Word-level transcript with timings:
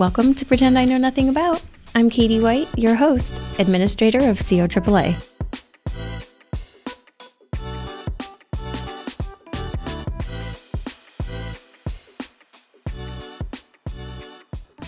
Welcome 0.00 0.32
to 0.36 0.46
Pretend 0.46 0.78
I 0.78 0.86
Know 0.86 0.96
Nothing 0.96 1.28
About. 1.28 1.60
I'm 1.94 2.08
Katie 2.08 2.40
White, 2.40 2.68
your 2.78 2.94
host, 2.94 3.38
administrator 3.58 4.30
of 4.30 4.38
CO 4.38 4.66
AAA. 4.66 5.14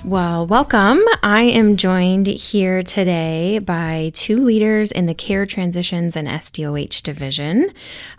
Well, 0.07 0.47
welcome. 0.47 1.03
I 1.23 1.43
am 1.43 1.77
joined 1.77 2.27
here 2.27 2.83
today 2.83 3.59
by 3.59 4.13
two 4.15 4.43
leaders 4.43 4.93
in 4.93 5.05
the 5.05 5.15
Care 5.15 5.45
Transitions 5.45 6.17
and 6.17 6.27
SDOH 6.27 7.03
division. 7.03 7.71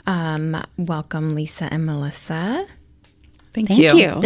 Um, 0.06 0.64
welcome, 0.78 1.34
Lisa 1.34 1.70
and 1.74 1.88
Melissa. 1.88 2.68
Thank, 3.54 3.68
Thank 3.68 3.80
you. 3.80 4.22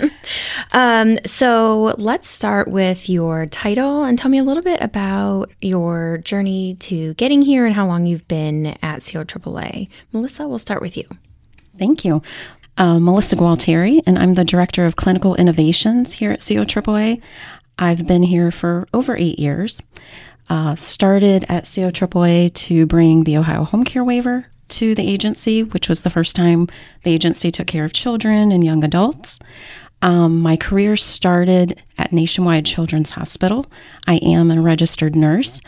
you. 0.00 0.10
um, 0.72 1.18
so 1.24 1.94
let's 1.96 2.28
start 2.28 2.68
with 2.68 3.08
your 3.08 3.46
title 3.46 4.02
and 4.02 4.18
tell 4.18 4.30
me 4.30 4.38
a 4.38 4.44
little 4.44 4.62
bit 4.62 4.80
about 4.80 5.52
your 5.60 6.18
journey 6.18 6.74
to 6.80 7.14
getting 7.14 7.42
here 7.42 7.66
and 7.66 7.74
how 7.74 7.86
long 7.86 8.06
you've 8.06 8.26
been 8.26 8.76
at 8.82 9.04
CO 9.04 9.22
AAA. 9.22 9.88
Melissa, 10.12 10.48
we'll 10.48 10.58
start 10.58 10.82
with 10.82 10.96
you. 10.96 11.04
Thank 11.78 12.04
you 12.04 12.22
uh, 12.76 12.98
Melissa 12.98 13.36
Gualtieri, 13.36 14.00
and 14.06 14.18
I'm 14.18 14.34
the 14.34 14.44
Director 14.44 14.86
of 14.86 14.96
Clinical 14.96 15.34
Innovations 15.36 16.14
here 16.14 16.30
at 16.32 16.40
CO 16.40 16.64
AAA. 16.64 17.20
I've 17.78 18.06
been 18.06 18.22
here 18.22 18.50
for 18.50 18.86
over 18.92 19.16
eight 19.16 19.38
years. 19.38 19.80
Uh, 20.48 20.74
started 20.74 21.44
at 21.48 21.64
CO 21.64 21.90
AAA 21.90 22.52
to 22.54 22.86
bring 22.86 23.24
the 23.24 23.38
Ohio 23.38 23.64
Home 23.64 23.84
Care 23.84 24.04
Waiver 24.04 24.46
to 24.68 24.94
the 24.94 25.08
agency, 25.08 25.62
which 25.62 25.88
was 25.88 26.02
the 26.02 26.10
first 26.10 26.36
time 26.36 26.68
the 27.02 27.12
agency 27.12 27.50
took 27.50 27.66
care 27.66 27.84
of 27.84 27.92
children 27.92 28.52
and 28.52 28.64
young 28.64 28.84
adults. 28.84 29.38
Um, 30.02 30.40
my 30.40 30.56
career 30.56 30.96
started 30.96 31.80
at 31.96 32.12
Nationwide 32.12 32.66
Children's 32.66 33.10
Hospital. 33.10 33.66
I 34.06 34.16
am 34.16 34.50
a 34.50 34.60
registered 34.60 35.16
nurse. 35.16 35.60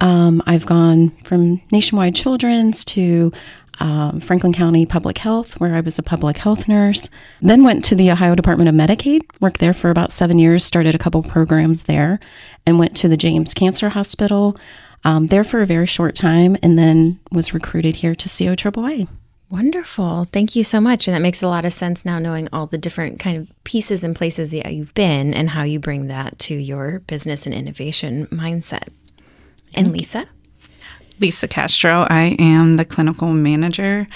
Um, 0.00 0.42
I've 0.46 0.64
gone 0.64 1.10
from 1.24 1.60
Nationwide 1.72 2.14
Children's 2.14 2.84
to 2.86 3.32
um, 3.80 4.20
Franklin 4.20 4.52
County 4.52 4.86
Public 4.86 5.18
Health, 5.18 5.58
where 5.58 5.74
I 5.74 5.80
was 5.80 5.98
a 5.98 6.02
public 6.02 6.36
health 6.36 6.68
nurse. 6.68 7.08
Then 7.40 7.64
went 7.64 7.84
to 7.86 7.94
the 7.94 8.10
Ohio 8.10 8.34
Department 8.34 8.68
of 8.68 8.74
Medicaid, 8.74 9.22
worked 9.40 9.58
there 9.58 9.72
for 9.72 9.90
about 9.90 10.12
seven 10.12 10.38
years, 10.38 10.62
started 10.62 10.94
a 10.94 10.98
couple 10.98 11.22
programs 11.22 11.84
there, 11.84 12.20
and 12.66 12.78
went 12.78 12.96
to 12.98 13.08
the 13.08 13.16
James 13.16 13.54
Cancer 13.54 13.88
Hospital 13.88 14.56
um, 15.04 15.28
there 15.28 15.44
for 15.44 15.60
a 15.60 15.66
very 15.66 15.86
short 15.86 16.14
time, 16.14 16.56
and 16.62 16.78
then 16.78 17.20
was 17.30 17.54
recruited 17.54 17.96
here 17.96 18.14
to 18.14 18.28
CO 18.28 18.54
AAA. 18.54 19.08
Wonderful. 19.50 20.24
Thank 20.32 20.54
you 20.54 20.62
so 20.62 20.80
much. 20.80 21.08
And 21.08 21.14
that 21.14 21.20
makes 21.20 21.42
a 21.42 21.48
lot 21.48 21.64
of 21.64 21.72
sense 21.72 22.04
now 22.04 22.20
knowing 22.20 22.48
all 22.52 22.66
the 22.66 22.78
different 22.78 23.18
kind 23.18 23.36
of 23.36 23.52
pieces 23.64 24.04
and 24.04 24.14
places 24.14 24.52
that 24.52 24.72
you've 24.72 24.94
been 24.94 25.34
and 25.34 25.50
how 25.50 25.64
you 25.64 25.80
bring 25.80 26.06
that 26.06 26.38
to 26.40 26.54
your 26.54 27.00
business 27.00 27.46
and 27.46 27.54
innovation 27.54 28.28
mindset. 28.28 28.88
And 29.74 29.90
Lisa? 29.90 30.28
Lisa 31.20 31.46
Castro. 31.46 32.06
I 32.08 32.36
am 32.38 32.74
the 32.74 32.84
clinical 32.84 33.32
manager. 33.32 34.08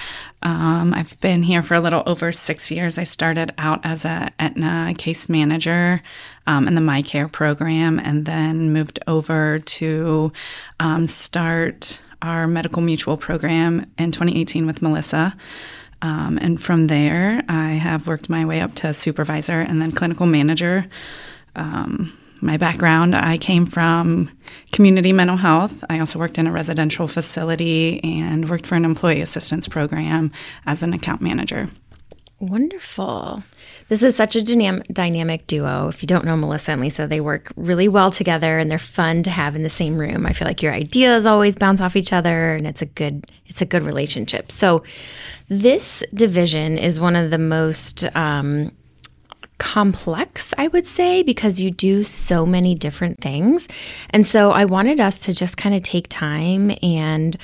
Um, 0.42 0.94
I've 0.94 1.20
been 1.20 1.42
here 1.42 1.62
for 1.62 1.74
a 1.74 1.80
little 1.80 2.02
over 2.06 2.32
six 2.32 2.70
years. 2.70 2.98
I 2.98 3.04
started 3.04 3.52
out 3.58 3.80
as 3.84 4.04
a 4.04 4.30
Aetna 4.38 4.94
case 4.96 5.28
manager 5.28 6.02
um, 6.46 6.66
in 6.66 6.74
the 6.74 6.80
My 6.80 7.02
Care 7.02 7.28
program, 7.28 7.98
and 7.98 8.24
then 8.24 8.72
moved 8.72 8.98
over 9.06 9.58
to 9.58 10.32
um, 10.80 11.06
start 11.06 12.00
our 12.22 12.46
medical 12.46 12.80
mutual 12.80 13.18
program 13.18 13.90
in 13.98 14.10
2018 14.10 14.66
with 14.66 14.80
Melissa. 14.80 15.36
Um, 16.00 16.38
and 16.40 16.60
from 16.62 16.86
there, 16.86 17.42
I 17.48 17.72
have 17.72 18.06
worked 18.06 18.28
my 18.28 18.44
way 18.44 18.60
up 18.60 18.74
to 18.76 18.94
supervisor 18.94 19.60
and 19.60 19.80
then 19.80 19.92
clinical 19.92 20.26
manager. 20.26 20.86
Um, 21.54 22.16
my 22.40 22.56
background. 22.56 23.14
I 23.14 23.38
came 23.38 23.66
from 23.66 24.30
community 24.72 25.12
mental 25.12 25.36
health. 25.36 25.82
I 25.88 25.98
also 26.00 26.18
worked 26.18 26.38
in 26.38 26.46
a 26.46 26.52
residential 26.52 27.08
facility 27.08 28.02
and 28.04 28.48
worked 28.48 28.66
for 28.66 28.74
an 28.74 28.84
employee 28.84 29.20
assistance 29.20 29.68
program 29.68 30.32
as 30.66 30.82
an 30.82 30.92
account 30.92 31.20
manager. 31.20 31.68
Wonderful. 32.40 33.42
This 33.88 34.02
is 34.02 34.16
such 34.16 34.34
a 34.34 34.40
dynam- 34.40 34.86
dynamic 34.92 35.46
duo. 35.46 35.88
If 35.88 36.02
you 36.02 36.06
don't 36.06 36.24
know 36.24 36.36
Melissa 36.36 36.72
and 36.72 36.80
Lisa, 36.80 37.06
they 37.06 37.20
work 37.20 37.52
really 37.56 37.88
well 37.88 38.10
together 38.10 38.58
and 38.58 38.70
they're 38.70 38.78
fun 38.78 39.22
to 39.22 39.30
have 39.30 39.54
in 39.54 39.62
the 39.62 39.70
same 39.70 39.96
room. 39.96 40.26
I 40.26 40.32
feel 40.32 40.46
like 40.46 40.62
your 40.62 40.72
ideas 40.72 41.26
always 41.26 41.54
bounce 41.54 41.80
off 41.80 41.96
each 41.96 42.12
other 42.12 42.54
and 42.54 42.66
it's 42.66 42.82
a 42.82 42.86
good 42.86 43.24
it's 43.46 43.62
a 43.62 43.66
good 43.66 43.82
relationship. 43.82 44.50
So 44.50 44.82
this 45.48 46.02
division 46.12 46.76
is 46.76 46.98
one 46.98 47.14
of 47.14 47.30
the 47.30 47.38
most 47.38 48.04
um, 48.16 48.72
complex, 49.58 50.52
I 50.58 50.68
would 50.68 50.86
say, 50.86 51.22
because 51.22 51.60
you 51.60 51.70
do 51.70 52.04
so 52.04 52.44
many 52.44 52.74
different 52.74 53.20
things. 53.20 53.68
And 54.10 54.26
so 54.26 54.50
I 54.50 54.64
wanted 54.64 55.00
us 55.00 55.18
to 55.18 55.32
just 55.32 55.56
kind 55.56 55.74
of 55.74 55.82
take 55.82 56.08
time 56.08 56.76
and 56.82 57.36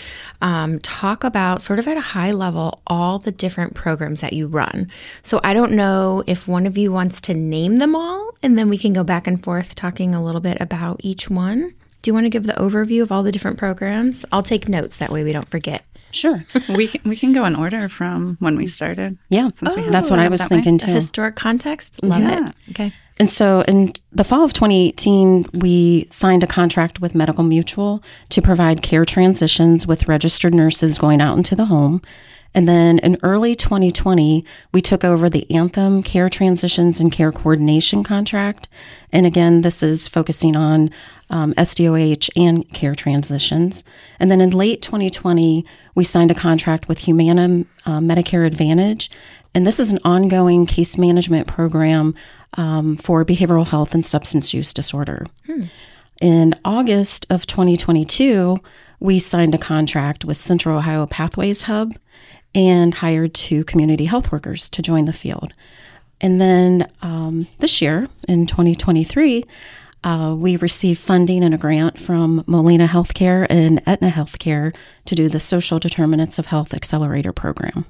um, 0.42 0.80
talk 0.80 1.24
about, 1.24 1.62
sort 1.62 1.78
of 1.78 1.86
at 1.86 1.96
a 1.96 2.00
high 2.00 2.32
level, 2.32 2.80
all 2.86 3.18
the 3.18 3.32
different 3.32 3.74
programs 3.74 4.20
that 4.20 4.32
you 4.32 4.48
run. 4.48 4.90
So 5.22 5.40
I 5.44 5.54
don't 5.54 5.72
know 5.72 6.24
if 6.26 6.48
one 6.48 6.66
of 6.66 6.76
you 6.76 6.92
wants 6.92 7.20
to 7.22 7.34
name 7.34 7.76
them 7.76 7.94
all, 7.94 8.34
and 8.42 8.58
then 8.58 8.68
we 8.68 8.76
can 8.76 8.92
go 8.92 9.04
back 9.04 9.26
and 9.26 9.42
forth 9.42 9.74
talking 9.74 10.14
a 10.14 10.22
little 10.22 10.40
bit 10.40 10.60
about 10.60 11.00
each 11.02 11.30
one. 11.30 11.74
Do 12.02 12.08
you 12.08 12.14
want 12.14 12.24
to 12.24 12.30
give 12.30 12.44
the 12.44 12.54
overview 12.54 13.02
of 13.02 13.12
all 13.12 13.22
the 13.22 13.32
different 13.32 13.58
programs? 13.58 14.24
I'll 14.32 14.42
take 14.42 14.68
notes 14.68 14.96
that 14.96 15.12
way 15.12 15.22
we 15.22 15.32
don't 15.32 15.50
forget. 15.50 15.84
Sure. 16.12 16.44
we 16.68 16.88
can, 16.88 17.00
we 17.08 17.16
can 17.16 17.32
go 17.32 17.44
in 17.44 17.54
order 17.54 17.88
from 17.88 18.36
when 18.40 18.56
we 18.56 18.66
started. 18.66 19.18
Yeah, 19.28 19.50
oh, 19.62 19.90
that's 19.90 20.10
what 20.10 20.18
I 20.18 20.28
was 20.28 20.42
thinking 20.46 20.74
way. 20.74 20.78
too. 20.78 20.92
historic 20.92 21.36
context. 21.36 22.02
Love 22.02 22.22
yeah. 22.22 22.46
it. 22.46 22.52
Okay. 22.70 22.94
And 23.18 23.30
so 23.30 23.60
in 23.68 23.92
the 24.12 24.24
fall 24.24 24.44
of 24.44 24.54
2018, 24.54 25.44
we 25.52 26.06
signed 26.10 26.42
a 26.42 26.46
contract 26.46 27.00
with 27.00 27.14
Medical 27.14 27.44
Mutual 27.44 28.02
to 28.30 28.40
provide 28.40 28.82
care 28.82 29.04
transitions 29.04 29.86
with 29.86 30.08
registered 30.08 30.54
nurses 30.54 30.96
going 30.96 31.20
out 31.20 31.36
into 31.36 31.54
the 31.54 31.66
home. 31.66 32.00
And 32.54 32.66
then 32.66 32.98
in 33.00 33.18
early 33.22 33.54
2020, 33.54 34.44
we 34.72 34.80
took 34.80 35.04
over 35.04 35.28
the 35.28 35.48
Anthem 35.50 36.02
Care 36.02 36.28
Transitions 36.28 36.98
and 36.98 37.12
Care 37.12 37.30
Coordination 37.30 38.02
contract. 38.02 38.68
And 39.12 39.26
again, 39.26 39.60
this 39.60 39.82
is 39.82 40.08
focusing 40.08 40.56
on 40.56 40.90
um, 41.30 41.54
SDOH 41.54 42.28
and 42.36 42.68
care 42.72 42.94
transitions. 42.94 43.84
And 44.18 44.30
then 44.30 44.40
in 44.40 44.50
late 44.50 44.82
2020, 44.82 45.64
we 45.94 46.04
signed 46.04 46.30
a 46.30 46.34
contract 46.34 46.88
with 46.88 46.98
Humana 46.98 47.64
uh, 47.86 47.98
Medicare 47.98 48.46
Advantage. 48.46 49.10
And 49.54 49.66
this 49.66 49.80
is 49.80 49.90
an 49.90 49.98
ongoing 50.04 50.66
case 50.66 50.98
management 50.98 51.46
program 51.46 52.14
um, 52.54 52.96
for 52.96 53.24
behavioral 53.24 53.66
health 53.66 53.94
and 53.94 54.04
substance 54.04 54.52
use 54.52 54.74
disorder. 54.74 55.24
Hmm. 55.46 55.64
In 56.20 56.54
August 56.64 57.26
of 57.30 57.46
2022, 57.46 58.56
we 59.00 59.18
signed 59.18 59.54
a 59.54 59.58
contract 59.58 60.24
with 60.24 60.36
Central 60.36 60.76
Ohio 60.76 61.06
Pathways 61.06 61.62
Hub 61.62 61.94
and 62.54 62.92
hired 62.92 63.32
two 63.32 63.64
community 63.64 64.04
health 64.04 64.30
workers 64.30 64.68
to 64.70 64.82
join 64.82 65.06
the 65.06 65.12
field. 65.12 65.54
And 66.20 66.40
then 66.40 66.90
um, 67.00 67.46
this 67.58 67.80
year, 67.80 68.08
in 68.28 68.46
2023, 68.46 69.44
uh, 70.02 70.34
we 70.36 70.56
received 70.56 71.00
funding 71.00 71.44
and 71.44 71.54
a 71.54 71.58
grant 71.58 72.00
from 72.00 72.44
Molina 72.46 72.86
Healthcare 72.86 73.46
and 73.50 73.82
Aetna 73.86 74.10
Healthcare 74.10 74.74
to 75.04 75.14
do 75.14 75.28
the 75.28 75.40
Social 75.40 75.78
Determinants 75.78 76.38
of 76.38 76.46
Health 76.46 76.72
Accelerator 76.72 77.32
Program. 77.32 77.84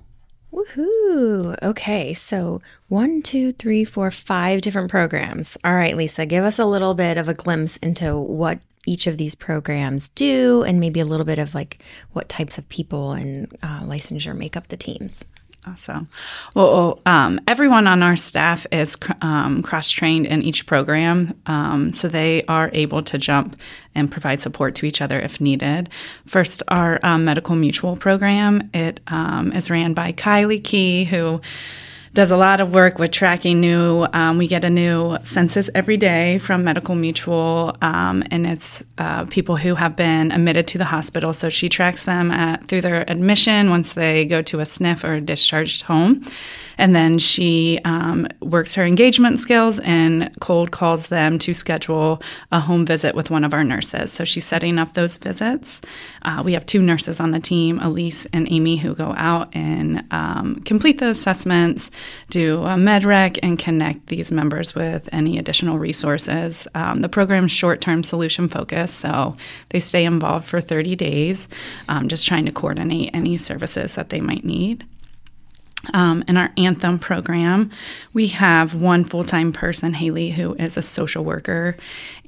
Woohoo! 0.52 1.56
Okay, 1.62 2.12
so 2.14 2.60
one, 2.88 3.22
two, 3.22 3.52
three, 3.52 3.84
four, 3.84 4.10
five 4.10 4.60
different 4.62 4.90
programs. 4.90 5.56
All 5.64 5.74
right, 5.74 5.96
Lisa, 5.96 6.26
give 6.26 6.44
us 6.44 6.58
a 6.58 6.64
little 6.64 6.94
bit 6.94 7.16
of 7.16 7.28
a 7.28 7.34
glimpse 7.34 7.76
into 7.78 8.18
what 8.18 8.58
each 8.86 9.06
of 9.06 9.18
these 9.18 9.34
programs 9.34 10.08
do 10.10 10.62
and 10.62 10.80
maybe 10.80 11.00
a 11.00 11.04
little 11.04 11.26
bit 11.26 11.38
of 11.38 11.54
like 11.54 11.82
what 12.12 12.28
types 12.28 12.58
of 12.58 12.68
people 12.68 13.12
and 13.12 13.56
uh, 13.62 13.82
licensure 13.82 14.36
make 14.36 14.56
up 14.56 14.68
the 14.68 14.76
teams. 14.76 15.24
Awesome. 15.66 16.08
Well, 16.54 17.00
um, 17.04 17.38
everyone 17.46 17.86
on 17.86 18.02
our 18.02 18.16
staff 18.16 18.66
is 18.72 18.96
um, 19.20 19.62
cross 19.62 19.90
trained 19.90 20.26
in 20.26 20.42
each 20.42 20.64
program, 20.64 21.38
um, 21.44 21.92
so 21.92 22.08
they 22.08 22.42
are 22.44 22.70
able 22.72 23.02
to 23.02 23.18
jump 23.18 23.60
and 23.94 24.10
provide 24.10 24.40
support 24.40 24.74
to 24.76 24.86
each 24.86 25.02
other 25.02 25.20
if 25.20 25.38
needed. 25.38 25.90
First, 26.26 26.62
our 26.68 26.98
um, 27.02 27.26
medical 27.26 27.56
mutual 27.56 27.94
program. 27.96 28.70
It 28.72 29.00
um, 29.08 29.52
is 29.52 29.68
ran 29.68 29.92
by 29.92 30.12
Kylie 30.12 30.64
Key, 30.64 31.04
who 31.04 31.42
does 32.12 32.32
a 32.32 32.36
lot 32.36 32.60
of 32.60 32.74
work 32.74 32.98
with 32.98 33.12
tracking 33.12 33.60
new. 33.60 34.04
Um, 34.12 34.36
we 34.36 34.48
get 34.48 34.64
a 34.64 34.70
new 34.70 35.16
census 35.22 35.70
every 35.76 35.96
day 35.96 36.38
from 36.38 36.64
Medical 36.64 36.96
Mutual, 36.96 37.76
um, 37.82 38.24
and 38.32 38.46
it's 38.46 38.82
uh, 38.98 39.26
people 39.26 39.56
who 39.56 39.76
have 39.76 39.94
been 39.94 40.32
admitted 40.32 40.66
to 40.68 40.78
the 40.78 40.84
hospital. 40.84 41.32
So 41.32 41.48
she 41.48 41.68
tracks 41.68 42.06
them 42.06 42.32
at, 42.32 42.66
through 42.66 42.80
their 42.80 43.08
admission 43.08 43.70
once 43.70 43.92
they 43.92 44.24
go 44.24 44.42
to 44.42 44.60
a 44.60 44.64
SNF 44.64 45.04
or 45.04 45.20
discharged 45.20 45.82
home. 45.82 46.22
And 46.78 46.96
then 46.96 47.18
she 47.18 47.78
um, 47.84 48.26
works 48.40 48.74
her 48.74 48.84
engagement 48.84 49.38
skills 49.38 49.80
and 49.80 50.34
cold 50.40 50.70
calls 50.70 51.08
them 51.08 51.38
to 51.40 51.52
schedule 51.52 52.22
a 52.52 52.58
home 52.58 52.86
visit 52.86 53.14
with 53.14 53.28
one 53.30 53.44
of 53.44 53.52
our 53.52 53.62
nurses. 53.62 54.10
So 54.12 54.24
she's 54.24 54.46
setting 54.46 54.78
up 54.78 54.94
those 54.94 55.18
visits. 55.18 55.82
Uh, 56.22 56.42
we 56.42 56.54
have 56.54 56.64
two 56.64 56.80
nurses 56.80 57.20
on 57.20 57.32
the 57.32 57.38
team, 57.38 57.78
Elise 57.80 58.26
and 58.32 58.50
Amy, 58.50 58.78
who 58.78 58.94
go 58.94 59.14
out 59.18 59.54
and 59.54 60.04
um, 60.10 60.56
complete 60.64 60.98
the 60.98 61.08
assessments 61.08 61.90
do 62.28 62.62
a 62.64 62.76
med 62.76 63.04
rec 63.04 63.38
and 63.42 63.58
connect 63.58 64.06
these 64.06 64.30
members 64.30 64.74
with 64.74 65.08
any 65.12 65.38
additional 65.38 65.78
resources. 65.78 66.66
Um, 66.74 67.00
the 67.00 67.08
program's 67.08 67.52
short 67.52 67.80
term 67.80 68.04
solution 68.04 68.48
focus, 68.48 68.92
so 68.92 69.36
they 69.70 69.80
stay 69.80 70.04
involved 70.04 70.46
for 70.46 70.60
30 70.60 70.96
days, 70.96 71.48
um, 71.88 72.08
just 72.08 72.26
trying 72.26 72.46
to 72.46 72.52
coordinate 72.52 73.10
any 73.14 73.36
services 73.36 73.94
that 73.94 74.10
they 74.10 74.20
might 74.20 74.44
need. 74.44 74.84
Um, 75.94 76.22
in 76.28 76.36
our 76.36 76.52
Anthem 76.58 76.98
program, 76.98 77.70
we 78.12 78.28
have 78.28 78.74
one 78.74 79.04
full 79.04 79.24
time 79.24 79.52
person, 79.52 79.94
Haley, 79.94 80.30
who 80.30 80.54
is 80.54 80.76
a 80.76 80.82
social 80.82 81.24
worker, 81.24 81.76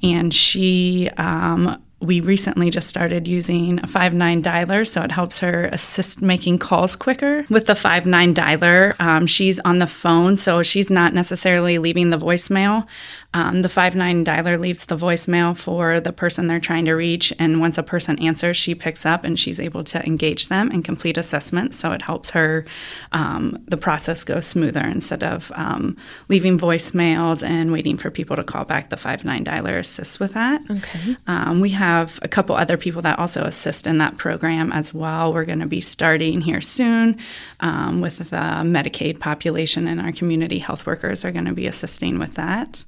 and 0.01 0.33
she 0.33 1.09
um, 1.17 1.81
we 2.03 2.19
recently 2.19 2.69
just 2.69 2.89
started 2.89 3.27
using 3.27 3.79
a 3.79 3.87
Five9 3.87 4.43
dialer, 4.43 4.85
so 4.85 5.01
it 5.01 5.11
helps 5.11 5.39
her 5.39 5.65
assist 5.71 6.21
making 6.21 6.59
calls 6.59 6.95
quicker. 6.95 7.45
With 7.49 7.65
the 7.65 7.73
Five9 7.73 8.33
dialer, 8.33 8.99
um, 8.99 9.25
she's 9.25 9.59
on 9.61 9.79
the 9.79 9.87
phone, 9.87 10.35
so 10.35 10.63
she's 10.63 10.91
not 10.91 11.13
necessarily 11.13 11.77
leaving 11.77 12.09
the 12.09 12.17
voicemail. 12.17 12.85
Um, 13.33 13.63
the 13.63 13.69
Five9 13.69 14.23
dialer 14.23 14.59
leaves 14.59 14.85
the 14.85 14.95
voicemail 14.95 15.57
for 15.57 15.99
the 15.99 16.13
person 16.13 16.47
they're 16.47 16.59
trying 16.59 16.85
to 16.85 16.93
reach, 16.93 17.33
and 17.39 17.59
once 17.59 17.77
a 17.77 17.83
person 17.83 18.19
answers, 18.19 18.57
she 18.57 18.75
picks 18.75 19.05
up 19.05 19.23
and 19.23 19.39
she's 19.39 19.59
able 19.59 19.83
to 19.85 20.05
engage 20.05 20.49
them 20.49 20.69
and 20.69 20.85
complete 20.85 21.17
assessments. 21.17 21.77
So 21.77 21.91
it 21.91 22.03
helps 22.03 22.31
her, 22.31 22.65
um, 23.11 23.63
the 23.67 23.77
process 23.77 24.23
go 24.23 24.39
smoother 24.39 24.85
instead 24.85 25.23
of 25.23 25.51
um, 25.55 25.97
leaving 26.29 26.59
voicemails 26.59 27.47
and 27.47 27.71
waiting 27.71 27.97
for 27.97 28.11
people 28.11 28.35
to 28.35 28.43
call 28.43 28.65
back. 28.65 28.89
The 28.89 28.95
Five9 28.95 29.43
dialer 29.43 29.79
assists 29.79 30.19
with 30.19 30.33
that. 30.33 30.61
Okay. 30.69 31.17
Um, 31.27 31.59
we 31.59 31.69
have 31.71 32.19
a 32.21 32.27
couple 32.27 32.55
other 32.55 32.77
people 32.77 33.01
that 33.01 33.17
also 33.17 33.43
assist 33.43 33.87
in 33.87 33.97
that 33.97 34.17
program 34.17 34.71
as 34.71 34.93
well. 34.93 35.33
We're 35.33 35.45
going 35.45 35.59
to 35.59 35.65
be 35.65 35.81
starting 35.81 36.41
here 36.41 36.61
soon 36.61 37.17
um, 37.61 38.01
with 38.01 38.19
the 38.19 38.25
Medicaid 38.63 39.19
population, 39.19 39.87
and 39.87 39.99
our 39.99 40.11
community 40.11 40.59
health 40.59 40.85
workers 40.85 41.25
are 41.25 41.31
going 41.31 41.45
to 41.45 41.53
be 41.53 41.65
assisting 41.65 42.19
with 42.19 42.35
that 42.35 42.85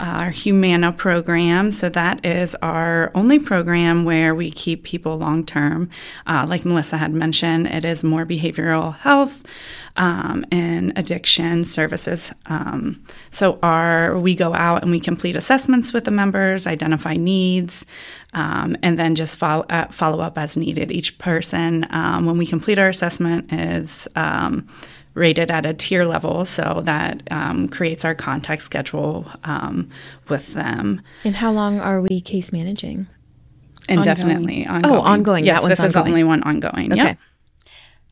our 0.00 0.30
Humana 0.30 0.92
program. 0.92 1.70
So 1.70 1.88
that 1.90 2.24
is 2.24 2.54
our 2.56 3.12
only 3.14 3.38
program 3.38 4.04
where 4.04 4.34
we 4.34 4.50
keep 4.50 4.82
people 4.82 5.18
long 5.18 5.44
term. 5.44 5.90
Uh, 6.26 6.46
like 6.48 6.64
Melissa 6.64 6.96
had 6.96 7.12
mentioned, 7.12 7.66
it 7.66 7.84
is 7.84 8.02
more 8.02 8.24
behavioral 8.24 8.96
health 8.96 9.44
um, 9.96 10.44
and 10.50 10.92
addiction 10.96 11.64
services. 11.64 12.32
Um, 12.46 13.04
so 13.30 13.58
our 13.62 14.18
we 14.18 14.34
go 14.34 14.54
out 14.54 14.82
and 14.82 14.90
we 14.90 15.00
complete 15.00 15.36
assessments 15.36 15.92
with 15.92 16.04
the 16.04 16.10
members, 16.10 16.66
identify 16.66 17.16
needs, 17.16 17.84
um, 18.32 18.76
and 18.82 18.98
then 18.98 19.14
just 19.14 19.36
follow 19.36 19.64
uh, 19.68 19.88
follow 19.88 20.20
up 20.20 20.38
as 20.38 20.56
needed. 20.56 20.90
Each 20.90 21.18
person, 21.18 21.86
um, 21.90 22.26
when 22.26 22.38
we 22.38 22.46
complete 22.46 22.78
our 22.78 22.88
assessment, 22.88 23.52
is 23.52 24.08
um, 24.16 24.68
rated 25.14 25.50
at 25.50 25.66
a 25.66 25.74
tier 25.74 26.04
level, 26.04 26.44
so 26.44 26.82
that 26.84 27.22
um, 27.30 27.68
creates 27.68 28.04
our 28.04 28.14
contact 28.14 28.62
schedule 28.62 29.30
um, 29.44 29.90
with 30.28 30.54
them. 30.54 31.02
And 31.24 31.36
how 31.36 31.50
long 31.52 31.80
are 31.80 32.00
we 32.00 32.20
case 32.20 32.52
managing? 32.52 33.06
Indefinitely 33.88 34.66
ongoing. 34.66 34.94
Oh, 34.94 35.00
ongoing. 35.00 35.44
Yes, 35.44 35.56
That 35.56 35.62
one's 35.62 35.78
this 35.78 35.86
is 35.86 35.92
the 35.94 36.04
only 36.04 36.22
one 36.22 36.42
ongoing. 36.44 36.92
Okay. 36.92 37.02
Yep. 37.02 37.18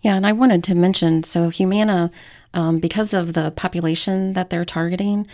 Yeah, 0.01 0.15
and 0.17 0.27
I 0.27 0.33
wanted 0.33 0.65
to 0.65 0.75
mention 0.75 1.23
so 1.25 1.49
Humana, 1.49 2.11
um, 2.55 2.79
because 2.79 3.15
of 3.15 3.35
the 3.35 3.51
population 3.53 4.33
that 4.33 4.51
they're 4.51 4.65
targeting, 4.65 5.27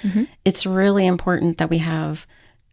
it's 0.44 0.66
really 0.66 1.06
important 1.06 1.58
that 1.58 1.70
we 1.70 1.78
have 1.78 2.26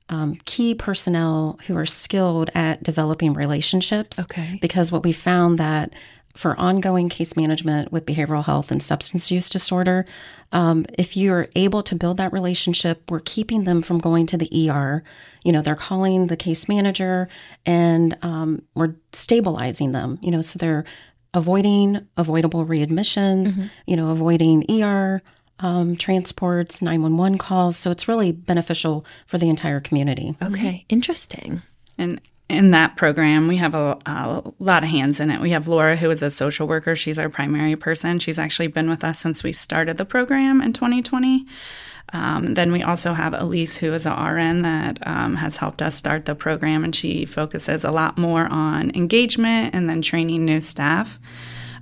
um, 0.09 0.37
key 0.45 0.75
personnel 0.75 1.59
who 1.67 1.75
are 1.77 1.85
skilled 1.85 2.49
at 2.53 2.83
developing 2.83 3.33
relationships. 3.33 4.19
Okay. 4.19 4.57
Because 4.61 4.91
what 4.91 5.03
we 5.03 5.11
found 5.11 5.57
that 5.59 5.94
for 6.36 6.60
ongoing 6.60 7.10
case 7.10 7.36
management 7.36 7.92
with 7.92 8.06
behavioral 8.06 8.45
health 8.45 8.72
and 8.72 8.81
substance 8.81 9.31
use 9.31 9.50
disorder, 9.50 10.06
um, 10.51 10.86
if 10.98 11.16
you're 11.16 11.48
able 11.56 11.83
to 11.83 11.95
build 11.95 12.18
that 12.18 12.33
relationship, 12.33 13.10
we're 13.10 13.22
keeping 13.22 13.63
them 13.63 13.81
from 13.81 14.00
going 14.00 14.25
to 14.28 14.38
the 14.38 14.69
ER. 14.69 15.04
You 15.44 15.51
know, 15.51 15.62
they're 15.62 15.75
calling 15.75 16.28
the 16.28 16.38
case 16.38 16.68
manager 16.68 17.30
and 17.66 18.18
um, 18.22 18.62
we're 18.75 18.95
stabilizing 19.13 19.92
them, 19.92 20.19
you 20.22 20.31
know, 20.31 20.42
so 20.42 20.60
they're 20.60 20.86
avoiding 21.33 22.06
avoidable 22.18 22.66
readmissions, 22.66 23.69
you 23.86 23.95
know, 23.95 24.10
avoiding 24.10 24.66
ER 24.69 25.22
um, 25.60 25.95
transports, 25.95 26.81
911 26.81 27.38
calls. 27.38 27.78
So 27.78 27.92
it's 27.92 28.07
really 28.07 28.31
beneficial 28.31 29.06
for 29.28 29.38
the 29.38 29.50
entire 29.50 29.80
community. 29.80 30.36
Okay. 30.42 30.86
Interesting. 30.89 31.62
And 31.98 32.19
in 32.51 32.71
that 32.71 32.98
program, 32.98 33.48
we 33.48 33.57
have 33.57 33.74
a, 33.74 33.98
a 34.06 34.44
lot 34.59 34.83
of 34.83 34.89
hands 34.89 35.19
in 35.19 35.31
it. 35.31 35.42
We 35.42 35.51
have 35.51 35.68
Laura, 35.68 35.95
who 35.95 36.12
is 36.12 36.21
a 36.21 36.30
social 36.30 36.68
worker. 36.68 36.95
She's 36.95 37.18
our 37.18 37.30
primary 37.30 37.75
person. 37.75 38.19
She's 38.19 38.38
actually 38.38 38.68
been 38.68 38.89
with 38.89 39.03
us 39.03 39.19
since 39.19 39.44
we 39.44 39.53
started 39.53 39.98
the 39.98 40.06
program 40.06 40.62
in 40.62 40.74
2020. 40.74 41.45
Um, 42.13 42.56
then 42.56 42.71
we 42.71 42.83
also 42.83 43.13
have 43.13 43.33
Elise, 43.33 43.77
who 43.77 43.94
is 43.94 44.06
a 44.06 44.12
RN 44.12 44.63
that 44.63 45.06
um, 45.07 45.38
has 45.38 45.57
helped 45.57 45.81
us 45.81 45.95
start 45.95 46.25
the 46.25 46.36
program, 46.36 46.83
and 46.83 46.95
she 46.95 47.25
focuses 47.25 47.86
a 47.86 47.92
lot 47.92 48.18
more 48.18 48.48
on 48.48 48.92
engagement 48.95 49.74
and 49.74 49.89
then 49.89 50.01
training 50.01 50.44
new 50.44 50.59
staff. 50.59 51.19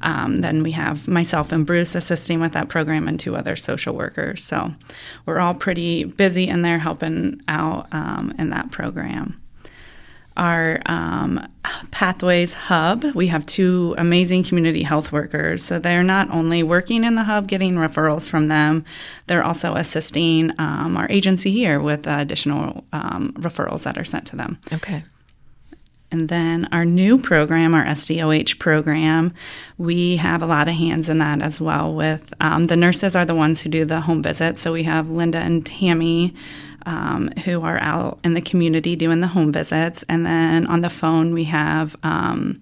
Um, 0.01 0.37
then 0.41 0.63
we 0.63 0.71
have 0.71 1.07
myself 1.07 1.51
and 1.51 1.65
Bruce 1.65 1.95
assisting 1.95 2.39
with 2.39 2.53
that 2.53 2.69
program 2.69 3.07
and 3.07 3.19
two 3.19 3.35
other 3.35 3.55
social 3.55 3.95
workers. 3.95 4.43
So 4.43 4.71
we're 5.25 5.39
all 5.39 5.55
pretty 5.55 6.05
busy 6.05 6.47
in 6.47 6.61
there 6.61 6.79
helping 6.79 7.41
out 7.47 7.87
um, 7.91 8.33
in 8.37 8.51
that 8.51 8.71
program 8.71 9.38
our 10.37 10.81
um, 10.85 11.47
Pathways 11.91 12.53
Hub. 12.53 13.03
We 13.13 13.27
have 13.27 13.45
two 13.45 13.95
amazing 13.97 14.43
community 14.43 14.83
health 14.83 15.11
workers. 15.11 15.63
So 15.63 15.79
they're 15.79 16.03
not 16.03 16.29
only 16.31 16.63
working 16.63 17.03
in 17.03 17.15
the 17.15 17.23
hub, 17.23 17.47
getting 17.47 17.75
referrals 17.75 18.29
from 18.29 18.47
them, 18.47 18.85
they're 19.27 19.43
also 19.43 19.75
assisting 19.75 20.51
um, 20.57 20.95
our 20.97 21.07
agency 21.09 21.51
here 21.51 21.79
with 21.79 22.07
uh, 22.07 22.17
additional 22.19 22.85
um, 22.93 23.33
referrals 23.33 23.83
that 23.83 23.97
are 23.97 24.05
sent 24.05 24.25
to 24.27 24.35
them. 24.35 24.59
Okay. 24.71 25.03
And 26.11 26.27
then 26.27 26.67
our 26.71 26.85
new 26.85 27.19
program, 27.19 27.75
our 27.75 27.85
SDOH 27.85 28.57
program, 28.57 29.33
we 29.77 30.15
have 30.15 30.41
a 30.41 30.47
lot 30.47 30.67
of 30.67 30.73
hands 30.73 31.07
in 31.07 31.19
that 31.19 31.41
as 31.41 31.61
well. 31.61 31.93
With 31.93 32.33
um, 32.41 32.65
the 32.65 32.75
nurses 32.75 33.15
are 33.15 33.25
the 33.25 33.35
ones 33.35 33.61
who 33.61 33.69
do 33.69 33.85
the 33.85 34.01
home 34.01 34.23
visits. 34.23 34.61
So 34.61 34.73
we 34.73 34.83
have 34.83 35.09
Linda 35.09 35.37
and 35.37 35.63
Tammy 35.63 36.33
um, 36.85 37.29
who 37.45 37.61
are 37.61 37.79
out 37.79 38.19
in 38.23 38.33
the 38.33 38.41
community 38.41 38.95
doing 38.95 39.21
the 39.21 39.27
home 39.27 39.51
visits. 39.51 40.03
And 40.09 40.25
then 40.25 40.67
on 40.67 40.81
the 40.81 40.89
phone, 40.89 41.33
we 41.33 41.45
have 41.45 41.95
um, 42.03 42.61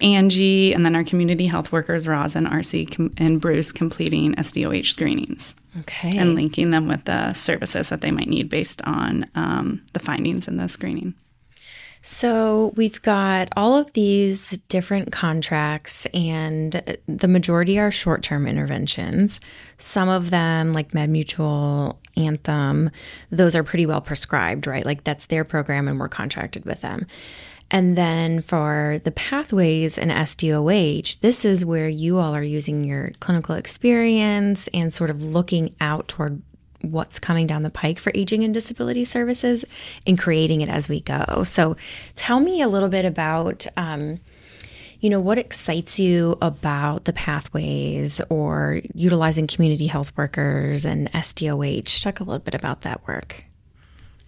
Angie, 0.00 0.72
and 0.72 0.84
then 0.84 0.94
our 0.94 1.04
community 1.04 1.46
health 1.46 1.72
workers, 1.72 2.06
Roz 2.06 2.36
and 2.36 2.46
RC 2.46 2.94
com- 2.96 3.12
and 3.16 3.40
Bruce, 3.40 3.72
completing 3.72 4.34
SDOH 4.34 4.86
screenings 4.92 5.54
Okay. 5.80 6.16
and 6.16 6.34
linking 6.34 6.70
them 6.70 6.86
with 6.88 7.04
the 7.04 7.32
services 7.34 7.88
that 7.88 8.00
they 8.00 8.10
might 8.10 8.28
need 8.28 8.48
based 8.48 8.80
on 8.82 9.26
um, 9.34 9.82
the 9.92 10.00
findings 10.00 10.46
in 10.48 10.56
the 10.56 10.68
screening. 10.68 11.14
So 12.02 12.72
we've 12.76 13.00
got 13.02 13.48
all 13.56 13.76
of 13.76 13.92
these 13.92 14.58
different 14.68 15.12
contracts, 15.12 16.06
and 16.14 16.98
the 17.06 17.28
majority 17.28 17.78
are 17.78 17.90
short 17.90 18.22
term 18.22 18.46
interventions. 18.46 19.40
Some 19.78 20.08
of 20.08 20.30
them, 20.30 20.72
like 20.72 20.92
MedMutual, 20.92 21.96
Anthem, 22.16 22.90
those 23.30 23.54
are 23.54 23.64
pretty 23.64 23.86
well 23.86 24.00
prescribed, 24.00 24.66
right? 24.66 24.86
Like 24.86 25.04
that's 25.04 25.26
their 25.26 25.44
program, 25.44 25.88
and 25.88 25.98
we're 25.98 26.08
contracted 26.08 26.64
with 26.64 26.80
them. 26.80 27.06
And 27.70 27.96
then 27.96 28.40
for 28.40 29.00
the 29.04 29.10
pathways 29.10 29.98
and 29.98 30.10
SDOH, 30.10 31.20
this 31.20 31.44
is 31.44 31.64
where 31.64 31.88
you 31.88 32.18
all 32.18 32.34
are 32.34 32.42
using 32.42 32.84
your 32.84 33.10
clinical 33.20 33.56
experience 33.56 34.68
and 34.72 34.92
sort 34.92 35.10
of 35.10 35.22
looking 35.22 35.74
out 35.80 36.08
toward 36.08 36.40
what's 36.82 37.18
coming 37.18 37.46
down 37.46 37.62
the 37.62 37.70
pike 37.70 37.98
for 37.98 38.12
aging 38.14 38.44
and 38.44 38.54
disability 38.54 39.04
services 39.04 39.64
and 40.06 40.18
creating 40.18 40.60
it 40.60 40.68
as 40.68 40.88
we 40.88 41.00
go. 41.00 41.42
So 41.44 41.76
tell 42.14 42.40
me 42.40 42.62
a 42.62 42.68
little 42.68 42.88
bit 42.88 43.04
about, 43.04 43.66
um, 43.76 44.20
you 45.00 45.10
know, 45.10 45.20
what 45.20 45.38
excites 45.38 45.98
you 45.98 46.36
about 46.40 47.04
the 47.04 47.12
pathways 47.12 48.20
or 48.30 48.80
utilizing 48.94 49.46
community 49.46 49.86
health 49.86 50.12
workers 50.16 50.84
and 50.84 51.10
SDOH. 51.12 52.02
Talk 52.02 52.20
a 52.20 52.24
little 52.24 52.40
bit 52.40 52.54
about 52.54 52.82
that 52.82 53.06
work. 53.06 53.44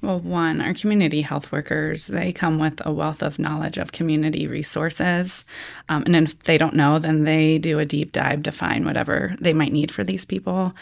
Well, 0.03 0.19
one, 0.21 0.63
our 0.63 0.73
community 0.73 1.21
health 1.21 1.53
workers, 1.53 2.07
they 2.07 2.33
come 2.33 2.59
with 2.59 2.81
a 2.87 2.93
wealth 2.93 3.23
of 3.23 3.39
knowledge 3.39 3.77
of 3.77 3.93
community 3.93 4.47
resources. 4.47 5.45
Um, 5.91 6.05
and 6.07 6.17
if 6.17 6.39
they 6.41 6.57
don't 6.57 6.75
know, 6.75 6.99
then 6.99 7.25
they 7.25 7.59
do 7.59 7.79
a 7.79 7.85
deep 7.85 8.13
dive 8.13 8.43
to 8.45 8.53
find 8.53 8.87
whatever 8.87 9.37
they 9.41 9.53
might 9.53 9.73
need 9.73 9.91
for 9.91 10.03
these 10.03 10.25
people. 10.25 10.75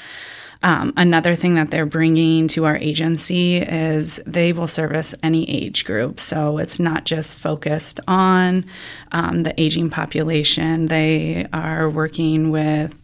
Um, 0.63 0.93
another 0.97 1.37
thing 1.37 1.55
that 1.55 1.71
they're 1.71 1.87
bringing 1.87 2.49
to 2.49 2.65
our 2.65 2.77
agency 2.77 3.57
is 3.59 4.21
they 4.27 4.53
will 4.53 4.67
service 4.67 5.15
any 5.23 5.49
age 5.49 5.85
group. 5.85 6.19
So 6.19 6.59
it's 6.59 6.81
not 6.81 7.05
just 7.05 7.39
focused 7.39 8.01
on 8.09 8.65
um, 9.13 9.45
the 9.45 9.61
aging 9.61 9.91
population, 9.91 10.87
they 10.87 11.47
are 11.53 11.89
working 11.89 12.51
with 12.51 12.99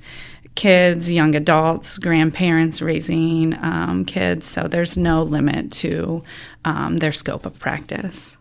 kids, 0.55 1.11
young 1.11 1.35
adults, 1.35 1.99
grandparents 1.99 2.81
raising 2.81 3.55
um, 3.63 4.05
kids. 4.05 4.47
So 4.47 4.69
there's 4.69 4.97
no 4.97 5.23
limit 5.23 5.73
to 5.73 6.23
um, 6.65 6.99
their 6.99 7.13
scope 7.13 7.47
of 7.47 7.59
practice. 7.59 8.37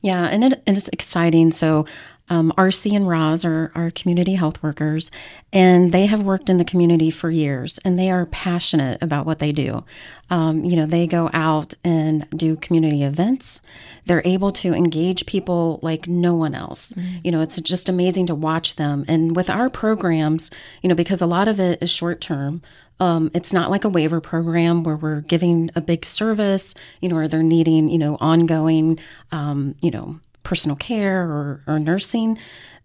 Yeah, 0.00 0.24
and 0.24 0.44
it, 0.44 0.62
and 0.66 0.78
it's 0.78 0.88
exciting. 0.88 1.50
So 1.50 1.86
Um, 2.30 2.52
RC 2.56 2.94
and 2.94 3.08
Roz 3.08 3.44
are 3.44 3.72
our 3.74 3.90
community 3.90 4.34
health 4.34 4.62
workers, 4.62 5.10
and 5.52 5.90
they 5.90 6.06
have 6.06 6.22
worked 6.22 6.48
in 6.48 6.58
the 6.58 6.64
community 6.64 7.10
for 7.10 7.28
years, 7.28 7.78
and 7.84 7.98
they 7.98 8.10
are 8.10 8.26
passionate 8.26 9.02
about 9.02 9.26
what 9.26 9.40
they 9.40 9.50
do. 9.50 9.84
Um, 10.30 10.64
you 10.64 10.76
know, 10.76 10.86
they 10.86 11.08
go 11.08 11.28
out 11.32 11.74
and 11.84 12.26
do 12.30 12.54
community 12.56 13.02
events. 13.02 13.60
They're 14.06 14.22
able 14.24 14.52
to 14.52 14.72
engage 14.72 15.26
people 15.26 15.80
like 15.82 16.06
no 16.06 16.34
one 16.36 16.54
else. 16.54 16.92
Mm-hmm. 16.92 17.18
You 17.24 17.32
know, 17.32 17.40
it's 17.40 17.60
just 17.60 17.88
amazing 17.88 18.28
to 18.28 18.34
watch 18.36 18.76
them. 18.76 19.04
And 19.08 19.34
with 19.34 19.50
our 19.50 19.68
programs, 19.68 20.52
you 20.82 20.88
know, 20.88 20.94
because 20.94 21.20
a 21.20 21.26
lot 21.26 21.48
of 21.48 21.58
it 21.58 21.82
is 21.82 21.90
short 21.90 22.20
term, 22.20 22.62
um, 23.00 23.30
it's 23.34 23.52
not 23.52 23.70
like 23.70 23.84
a 23.84 23.88
waiver 23.88 24.20
program 24.20 24.84
where 24.84 24.96
we're 24.96 25.22
giving 25.22 25.70
a 25.74 25.80
big 25.80 26.04
service, 26.04 26.74
you 27.00 27.08
know, 27.08 27.16
or 27.16 27.26
they're 27.26 27.42
needing, 27.42 27.88
you 27.88 27.98
know, 27.98 28.16
ongoing, 28.20 29.00
um, 29.32 29.74
you 29.80 29.90
know, 29.90 30.20
personal 30.42 30.76
care 30.76 31.22
or, 31.22 31.62
or 31.66 31.78
nursing. 31.78 32.38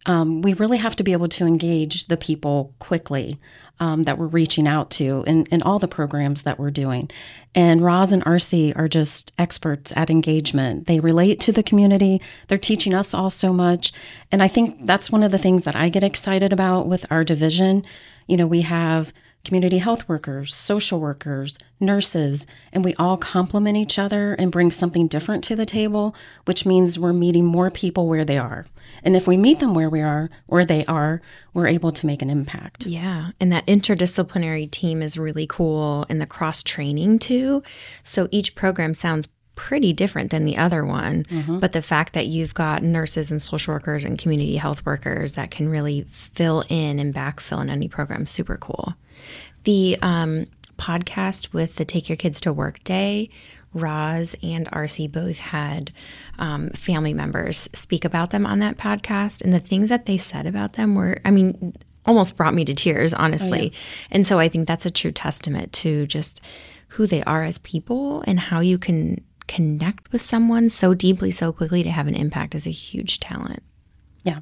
Um, 0.06 0.42
we 0.42 0.54
really 0.54 0.78
have 0.78 0.96
to 0.98 1.04
be 1.04 1.14
able 1.14 1.30
to 1.30 1.46
engage 1.46 2.08
the 2.08 2.18
people 2.18 2.74
quickly 2.80 3.40
um, 3.80 4.04
that 4.04 4.18
we're 4.18 4.28
reaching 4.28 4.68
out 4.68 4.90
to 4.92 5.24
in, 5.28 5.46
in 5.48 5.62
all 5.62 5.80
the 5.80 5.88
programs 5.88 6.44
that 6.44 6.60
we're 6.60 6.72
doing. 6.72 7.10
And 7.54 7.82
Roz 7.82 8.12
and 8.12 8.24
RC 8.24 8.78
are 8.78 8.88
just 8.88 9.34
experts 9.38 9.92
at 9.96 10.10
engagement. 10.10 10.88
They 10.88 11.00
relate 11.00 11.40
to 11.42 11.52
the 11.52 11.64
community. 11.64 12.22
They're 12.48 12.58
teaching 12.58 12.94
us 12.94 13.14
all 13.14 13.30
so 13.30 13.52
much. 13.52 13.92
And 14.32 14.42
I 14.42 14.48
think 14.48 14.86
that's 14.86 15.12
one 15.12 15.24
of 15.24 15.32
the 15.32 15.38
things 15.38 15.64
that 15.64 15.76
I 15.76 15.90
get 15.90 16.04
excited 16.04 16.54
about 16.54 16.88
with 16.88 17.06
our 17.12 17.24
division. 17.24 17.84
You 18.28 18.38
know, 18.38 18.48
we 18.48 18.62
have 18.62 19.14
community 19.46 19.78
health 19.78 20.10
workers, 20.10 20.54
social 20.54 21.00
workers, 21.00 21.58
nurses, 21.80 22.46
and 22.74 22.84
we 22.84 22.94
all 22.96 23.16
complement 23.16 23.78
each 23.78 23.98
other 23.98 24.34
and 24.34 24.52
bring 24.52 24.72
something 24.72 25.08
different 25.08 25.44
to 25.46 25.56
the 25.56 25.66
table, 25.66 26.16
which 26.46 26.66
means 26.66 27.00
we're 27.00 27.14
meeting 27.14 27.46
more 27.46 27.72
people 27.72 28.08
where 28.08 28.26
they 28.26 28.38
are. 28.38 28.66
And 29.04 29.16
if 29.16 29.28
we 29.28 29.38
meet 29.38 29.60
them 29.60 29.74
where 29.74 29.90
we 29.90 30.02
are, 30.02 30.30
where 30.48 30.66
they 30.66 30.84
are, 30.86 31.22
we're 31.54 31.68
able 31.68 31.92
to 31.92 32.06
make 32.06 32.22
an 32.22 32.30
impact. 32.30 32.86
Yeah. 32.86 33.32
And 33.40 33.52
that 33.52 33.66
interdisciplinary 33.68 34.70
team 34.70 35.02
is 35.02 35.18
really 35.18 35.48
cool 35.48 36.06
and 36.10 36.20
the 36.20 36.26
cross 36.26 36.64
training 36.64 37.20
too. 37.20 37.64
So 38.04 38.28
each 38.32 38.56
program 38.56 38.94
sounds 38.94 39.28
pretty 39.56 39.94
different 39.94 40.32
than 40.32 40.46
the 40.46 40.58
other 40.58 40.86
one. 40.86 41.24
Mm-hmm. 41.24 41.60
But 41.60 41.72
the 41.72 41.82
fact 41.82 42.14
that 42.14 42.28
you've 42.28 42.54
got 42.54 42.84
nurses 42.84 43.32
and 43.32 43.42
social 43.42 43.74
workers 43.74 44.04
and 44.04 44.20
community 44.20 44.58
health 44.58 44.86
workers 44.86 45.34
that 45.34 45.52
can 45.52 45.70
really 45.70 46.06
fill 46.10 46.64
in 46.70 47.00
and 47.00 47.14
backfill 47.14 47.62
in 47.62 47.70
any 47.70 47.88
program, 47.88 48.26
super 48.26 48.58
cool. 48.58 48.96
The 49.64 49.98
um, 50.02 50.48
podcast 50.78 51.54
with 51.54 51.76
the 51.76 51.86
Take 51.86 52.10
Your 52.10 52.16
Kids 52.16 52.42
to 52.42 52.54
Work 52.54 52.84
Day, 52.84 53.30
Roz 53.74 54.36
and 54.42 54.70
RC 54.72 55.12
both 55.12 55.40
had 55.40 55.92
um, 56.40 56.70
family 56.70 57.14
members 57.14 57.70
speak 57.74 58.06
about 58.06 58.30
them 58.30 58.46
on 58.46 58.60
that 58.60 58.78
podcast. 58.78 59.42
And 59.44 59.54
the 59.54 59.60
things 59.60 59.90
that 59.90 60.06
they 60.06 60.18
said 60.18 60.46
about 60.46 60.74
them 60.74 60.96
were, 60.96 61.20
I 61.26 61.32
mean, 61.32 61.76
almost 62.06 62.38
brought 62.38 62.54
me 62.54 62.66
to 62.66 62.74
tears, 62.74 63.14
honestly. 63.14 63.60
Oh, 63.60 63.64
yeah. 63.64 63.70
And 64.12 64.28
so 64.28 64.40
I 64.40 64.50
think 64.50 64.68
that's 64.68 64.86
a 64.86 64.92
true 64.92 65.12
testament 65.12 65.74
to 65.74 66.08
just 66.08 66.42
who 66.90 67.08
they 67.08 67.24
are 67.24 67.44
as 67.44 67.58
people 67.60 68.24
and 68.26 68.40
how 68.40 68.62
you 68.62 68.78
can 68.78 69.22
connect 69.48 70.12
with 70.12 70.22
someone 70.22 70.70
so 70.70 70.94
deeply, 70.94 71.32
so 71.32 71.52
quickly 71.52 71.84
to 71.84 71.92
have 71.92 72.08
an 72.08 72.16
impact 72.16 72.56
is 72.56 72.66
a 72.66 72.72
huge 72.72 73.20
talent. 73.20 73.62
Yeah. 74.26 74.40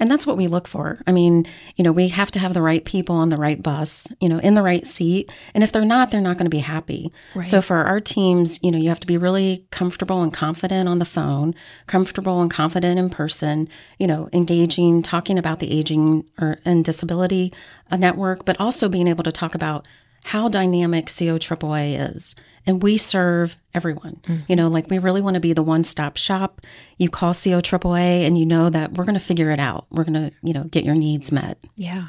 And 0.00 0.10
that's 0.10 0.26
what 0.26 0.38
we 0.38 0.46
look 0.46 0.66
for. 0.66 1.02
I 1.06 1.12
mean, 1.12 1.46
you 1.76 1.84
know, 1.84 1.92
we 1.92 2.08
have 2.08 2.30
to 2.30 2.38
have 2.38 2.54
the 2.54 2.62
right 2.62 2.82
people 2.82 3.16
on 3.16 3.28
the 3.28 3.36
right 3.36 3.62
bus, 3.62 4.10
you 4.18 4.30
know, 4.30 4.38
in 4.38 4.54
the 4.54 4.62
right 4.62 4.86
seat. 4.86 5.30
And 5.52 5.62
if 5.62 5.72
they're 5.72 5.84
not, 5.84 6.10
they're 6.10 6.22
not 6.22 6.38
going 6.38 6.46
to 6.46 6.56
be 6.56 6.60
happy. 6.60 7.12
Right. 7.34 7.46
So 7.46 7.60
for 7.60 7.76
our 7.84 8.00
teams, 8.00 8.58
you 8.62 8.70
know, 8.70 8.78
you 8.78 8.88
have 8.88 9.00
to 9.00 9.06
be 9.06 9.18
really 9.18 9.66
comfortable 9.70 10.22
and 10.22 10.32
confident 10.32 10.88
on 10.88 11.00
the 11.00 11.04
phone, 11.04 11.54
comfortable 11.86 12.40
and 12.40 12.50
confident 12.50 12.98
in 12.98 13.10
person, 13.10 13.68
you 13.98 14.06
know, 14.06 14.30
engaging, 14.32 15.02
talking 15.02 15.38
about 15.38 15.60
the 15.60 15.70
aging 15.70 16.24
or 16.40 16.58
and 16.64 16.82
disability 16.82 17.52
uh, 17.90 17.96
network, 17.98 18.46
but 18.46 18.58
also 18.58 18.88
being 18.88 19.06
able 19.06 19.24
to 19.24 19.32
talk 19.32 19.54
about 19.54 19.86
how 20.24 20.48
dynamic 20.48 21.08
COAAA 21.08 22.14
is. 22.16 22.34
And 22.66 22.82
we 22.82 22.98
serve 22.98 23.56
everyone. 23.74 24.20
Mm-hmm. 24.26 24.42
You 24.48 24.56
know, 24.56 24.68
like 24.68 24.90
we 24.90 24.98
really 24.98 25.22
want 25.22 25.34
to 25.34 25.40
be 25.40 25.52
the 25.52 25.62
one 25.62 25.84
stop 25.84 26.16
shop. 26.16 26.60
You 26.98 27.08
call 27.08 27.32
COAAA 27.32 28.26
and 28.26 28.36
you 28.38 28.46
know 28.46 28.70
that 28.70 28.94
we're 28.94 29.04
going 29.04 29.14
to 29.14 29.20
figure 29.20 29.50
it 29.50 29.60
out. 29.60 29.86
We're 29.90 30.04
going 30.04 30.30
to, 30.30 30.32
you 30.42 30.52
know, 30.52 30.64
get 30.64 30.84
your 30.84 30.94
needs 30.94 31.30
met. 31.30 31.58
Yeah 31.76 32.08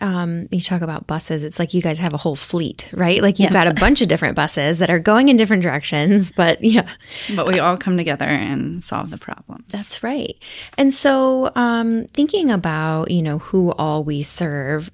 um, 0.00 0.48
you 0.50 0.60
talk 0.60 0.82
about 0.82 1.06
buses. 1.06 1.42
It's 1.42 1.58
like 1.58 1.72
you 1.72 1.80
guys 1.80 1.98
have 1.98 2.12
a 2.12 2.16
whole 2.16 2.36
fleet, 2.36 2.90
right? 2.92 3.22
Like 3.22 3.38
you've 3.38 3.52
yes. 3.52 3.64
got 3.64 3.74
a 3.74 3.80
bunch 3.80 4.02
of 4.02 4.08
different 4.08 4.36
buses 4.36 4.78
that 4.78 4.90
are 4.90 4.98
going 4.98 5.28
in 5.28 5.36
different 5.36 5.62
directions, 5.62 6.30
but 6.36 6.62
yeah. 6.62 6.88
But 7.34 7.46
we 7.46 7.58
all 7.58 7.76
come 7.76 7.96
together 7.96 8.26
and 8.26 8.82
solve 8.82 9.10
the 9.10 9.18
problems. 9.18 9.64
That's 9.68 10.02
right. 10.02 10.36
And 10.76 10.92
so, 10.92 11.52
um, 11.54 12.06
thinking 12.12 12.50
about 12.50 13.10
you 13.10 13.22
know 13.22 13.38
who 13.38 13.72
all 13.72 14.04
we 14.04 14.22
serve, 14.22 14.90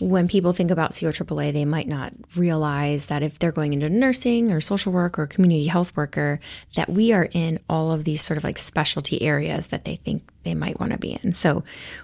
when 0.00 0.28
people 0.28 0.52
think 0.52 0.70
about 0.70 0.92
COAAA, 0.92 1.52
they 1.52 1.64
might 1.64 1.88
not 1.88 2.12
realize 2.36 3.06
that 3.06 3.22
if 3.22 3.38
they're 3.38 3.52
going 3.52 3.72
into 3.72 3.88
nursing 3.88 4.50
or 4.50 4.60
social 4.60 4.92
work 4.92 5.18
or 5.18 5.26
community 5.26 5.66
health 5.66 5.94
worker, 5.96 6.40
that 6.76 6.88
we 6.88 7.12
are 7.12 7.28
in 7.32 7.58
all 7.68 7.92
of 7.92 8.04
these 8.04 8.22
sort 8.22 8.36
of 8.36 8.44
like 8.44 8.58
specialty 8.58 9.22
areas 9.22 9.68
that 9.68 9.84
they 9.84 9.96
think 9.96 10.22
they 10.44 10.54
might 10.54 10.80
want 10.80 10.92
to 10.92 10.98
be 10.98 11.18
in. 11.22 11.32
So 11.32 11.62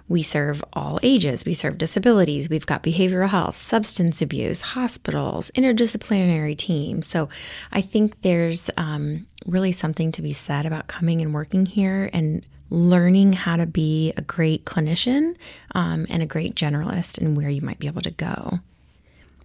we 0.08 0.22
serve 0.22 0.64
all 0.72 1.00
ages, 1.02 1.44
we 1.44 1.54
serve 1.54 1.78
disabilities, 1.78 2.48
we've 2.48 2.66
got 2.66 2.82
behavioral 2.82 3.28
health, 3.28 3.56
substance 3.56 4.22
abuse, 4.22 4.60
hospitals, 4.60 5.50
interdisciplinary 5.56 6.56
teams. 6.56 7.06
So 7.06 7.28
I 7.72 7.80
think 7.80 8.22
there's 8.22 8.70
um, 8.76 9.26
really 9.46 9.72
something 9.72 10.12
to 10.12 10.22
be 10.22 10.32
said 10.32 10.66
about 10.66 10.86
coming 10.86 11.20
and 11.20 11.34
working 11.34 11.66
here 11.66 12.10
and 12.12 12.44
learning 12.70 13.32
how 13.32 13.56
to 13.56 13.66
be 13.66 14.12
a 14.16 14.22
great 14.22 14.64
clinician 14.64 15.36
um, 15.74 16.06
and 16.08 16.22
a 16.22 16.26
great 16.26 16.54
generalist 16.54 17.18
and 17.18 17.36
where 17.36 17.48
you 17.48 17.62
might 17.62 17.78
be 17.78 17.86
able 17.86 18.02
to 18.02 18.10
go. 18.10 18.60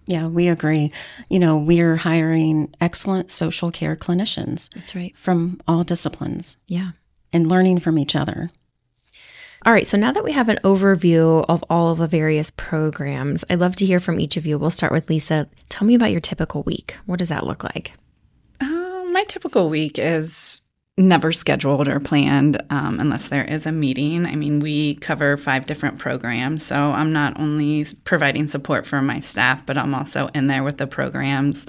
Yeah, 0.06 0.26
we 0.26 0.48
agree. 0.48 0.92
You 1.30 1.38
know, 1.38 1.56
we're 1.56 1.96
hiring 1.96 2.74
excellent 2.80 3.30
social 3.30 3.70
care 3.70 3.96
clinicians. 3.96 4.68
That's 4.74 4.94
right. 4.94 5.16
From 5.16 5.60
all 5.66 5.84
disciplines. 5.84 6.56
Yeah. 6.66 6.90
And 7.32 7.48
learning 7.48 7.80
from 7.80 7.98
each 7.98 8.14
other. 8.14 8.50
All 9.66 9.72
right, 9.72 9.86
so 9.86 9.96
now 9.96 10.12
that 10.12 10.24
we 10.24 10.32
have 10.32 10.50
an 10.50 10.58
overview 10.62 11.42
of 11.48 11.64
all 11.70 11.90
of 11.90 11.96
the 11.96 12.06
various 12.06 12.50
programs, 12.50 13.44
I'd 13.48 13.60
love 13.60 13.76
to 13.76 13.86
hear 13.86 13.98
from 13.98 14.20
each 14.20 14.36
of 14.36 14.44
you. 14.44 14.58
We'll 14.58 14.70
start 14.70 14.92
with 14.92 15.08
Lisa. 15.08 15.48
Tell 15.70 15.86
me 15.86 15.94
about 15.94 16.10
your 16.10 16.20
typical 16.20 16.62
week. 16.64 16.94
What 17.06 17.18
does 17.18 17.30
that 17.30 17.46
look 17.46 17.64
like? 17.64 17.92
Uh, 18.60 19.04
my 19.10 19.24
typical 19.26 19.70
week 19.70 19.98
is 19.98 20.60
never 20.96 21.32
scheduled 21.32 21.88
or 21.88 21.98
planned 21.98 22.62
um, 22.70 23.00
unless 23.00 23.28
there 23.28 23.44
is 23.44 23.66
a 23.66 23.72
meeting. 23.72 24.26
I 24.26 24.36
mean, 24.36 24.60
we 24.60 24.94
cover 24.96 25.36
five 25.36 25.66
different 25.66 25.98
programs, 25.98 26.64
so 26.64 26.76
I'm 26.76 27.12
not 27.12 27.38
only 27.38 27.84
providing 28.04 28.46
support 28.46 28.86
for 28.86 29.02
my 29.02 29.18
staff, 29.18 29.66
but 29.66 29.76
I'm 29.76 29.94
also 29.94 30.28
in 30.34 30.46
there 30.46 30.62
with 30.62 30.78
the 30.78 30.86
programs 30.86 31.66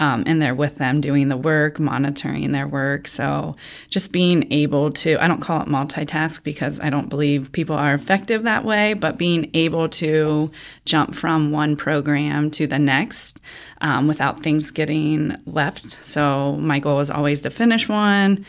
um, 0.00 0.24
they're 0.40 0.54
with 0.54 0.76
them 0.76 1.00
doing 1.00 1.28
the 1.28 1.36
work, 1.36 1.78
monitoring 1.78 2.50
their 2.52 2.66
work. 2.66 3.06
So 3.06 3.54
just 3.90 4.10
being 4.10 4.50
able 4.52 4.90
to, 4.92 5.22
I 5.22 5.28
don't 5.28 5.40
call 5.42 5.60
it 5.60 5.68
multitask 5.68 6.42
because 6.42 6.80
I 6.80 6.90
don't 6.90 7.10
believe 7.10 7.52
people 7.52 7.76
are 7.76 7.94
effective 7.94 8.42
that 8.42 8.64
way, 8.64 8.94
but 8.94 9.18
being 9.18 9.50
able 9.54 9.88
to 9.90 10.50
jump 10.86 11.14
from 11.14 11.52
one 11.52 11.76
program 11.76 12.50
to 12.52 12.66
the 12.66 12.78
next 12.78 13.40
um, 13.82 14.08
without 14.08 14.42
things 14.42 14.70
getting 14.70 15.36
left. 15.46 16.04
So 16.04 16.56
my 16.56 16.78
goal 16.78 17.00
is 17.00 17.10
always 17.10 17.42
to 17.42 17.50
finish 17.50 17.88
one 17.88 18.44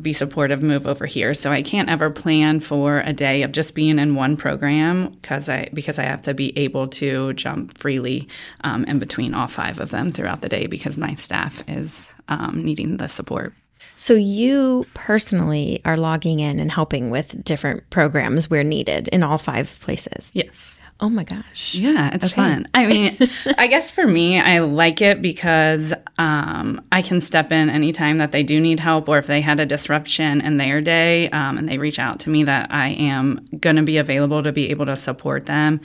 be 0.00 0.12
supportive 0.12 0.62
move 0.62 0.86
over 0.86 1.06
here. 1.06 1.34
So 1.34 1.52
i 1.52 1.62
can't 1.62 1.88
ever 1.88 2.10
plan 2.10 2.60
for 2.60 3.00
a 3.00 3.12
day 3.12 3.42
of 3.42 3.52
just 3.52 3.74
being 3.74 3.98
in 3.98 4.14
one 4.14 4.36
program 4.36 5.10
because 5.10 5.48
i 5.48 5.68
because 5.74 5.98
i 5.98 6.04
have 6.04 6.22
to 6.22 6.34
be 6.34 6.56
able 6.56 6.88
to 6.88 7.32
jump 7.34 7.76
freely 7.76 8.28
um, 8.64 8.84
in 8.84 8.98
between 8.98 9.34
all 9.34 9.48
five 9.48 9.80
of 9.80 9.90
them 9.90 10.08
throughout 10.08 10.40
the 10.40 10.48
day 10.48 10.66
because 10.66 10.96
my 10.96 11.14
staff 11.14 11.62
is 11.68 12.14
um, 12.28 12.62
needing 12.64 12.96
the 12.96 13.08
support. 13.08 13.52
So 13.96 14.14
you 14.14 14.86
personally 14.94 15.82
are 15.84 15.96
logging 15.96 16.40
in 16.40 16.58
and 16.58 16.72
helping 16.72 17.10
with 17.10 17.44
different 17.44 17.88
programs 17.90 18.48
where 18.48 18.64
needed 18.64 19.08
in 19.08 19.22
all 19.22 19.38
five 19.38 19.78
places? 19.80 20.30
Yes 20.32 20.80
Oh 21.00 21.08
my 21.08 21.24
gosh. 21.24 21.74
Yeah, 21.74 22.10
it's 22.14 22.26
okay. 22.26 22.34
fun. 22.34 22.68
I 22.74 22.86
mean, 22.86 23.18
I 23.58 23.66
guess 23.66 23.90
for 23.90 24.06
me, 24.06 24.38
I 24.40 24.60
like 24.60 25.02
it 25.02 25.20
because 25.20 25.92
um, 26.16 26.80
I 26.92 27.02
can 27.02 27.20
step 27.20 27.50
in 27.50 27.68
anytime 27.70 28.18
that 28.18 28.30
they 28.32 28.42
do 28.42 28.60
need 28.60 28.78
help, 28.78 29.08
or 29.08 29.18
if 29.18 29.26
they 29.26 29.40
had 29.40 29.58
a 29.58 29.66
disruption 29.66 30.40
in 30.40 30.58
their 30.58 30.80
day 30.80 31.28
um, 31.30 31.58
and 31.58 31.68
they 31.68 31.78
reach 31.78 31.98
out 31.98 32.20
to 32.20 32.30
me, 32.30 32.44
that 32.44 32.72
I 32.72 32.90
am 32.90 33.44
going 33.58 33.76
to 33.76 33.82
be 33.82 33.96
available 33.96 34.42
to 34.42 34.52
be 34.52 34.70
able 34.70 34.86
to 34.86 34.96
support 34.96 35.46
them. 35.46 35.80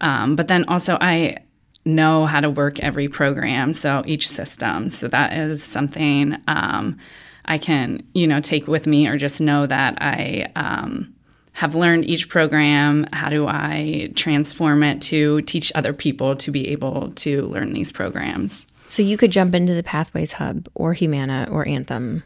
Um, 0.00 0.34
but 0.34 0.48
then 0.48 0.64
also, 0.68 0.98
I 1.00 1.38
know 1.84 2.26
how 2.26 2.40
to 2.40 2.50
work 2.50 2.80
every 2.80 3.08
program, 3.08 3.72
so 3.72 4.02
each 4.06 4.28
system. 4.28 4.90
So 4.90 5.08
that 5.08 5.32
is 5.32 5.62
something 5.62 6.36
um, 6.48 6.98
I 7.44 7.58
can, 7.58 8.02
you 8.12 8.26
know, 8.26 8.40
take 8.40 8.66
with 8.66 8.86
me, 8.86 9.06
or 9.06 9.16
just 9.16 9.40
know 9.40 9.66
that 9.66 9.98
I 10.00 10.50
um, 10.56 11.14
have 11.58 11.74
learned 11.74 12.04
each 12.04 12.28
program 12.28 13.06
how 13.12 13.28
do 13.28 13.46
i 13.46 14.10
transform 14.14 14.82
it 14.82 15.00
to 15.00 15.42
teach 15.42 15.70
other 15.74 15.92
people 15.92 16.36
to 16.36 16.50
be 16.50 16.68
able 16.68 17.10
to 17.12 17.42
learn 17.46 17.72
these 17.72 17.92
programs 17.92 18.66
so 18.88 19.02
you 19.02 19.18
could 19.18 19.30
jump 19.30 19.54
into 19.54 19.74
the 19.74 19.82
pathways 19.82 20.32
hub 20.32 20.68
or 20.74 20.92
humana 20.94 21.48
or 21.50 21.66
anthem 21.66 22.22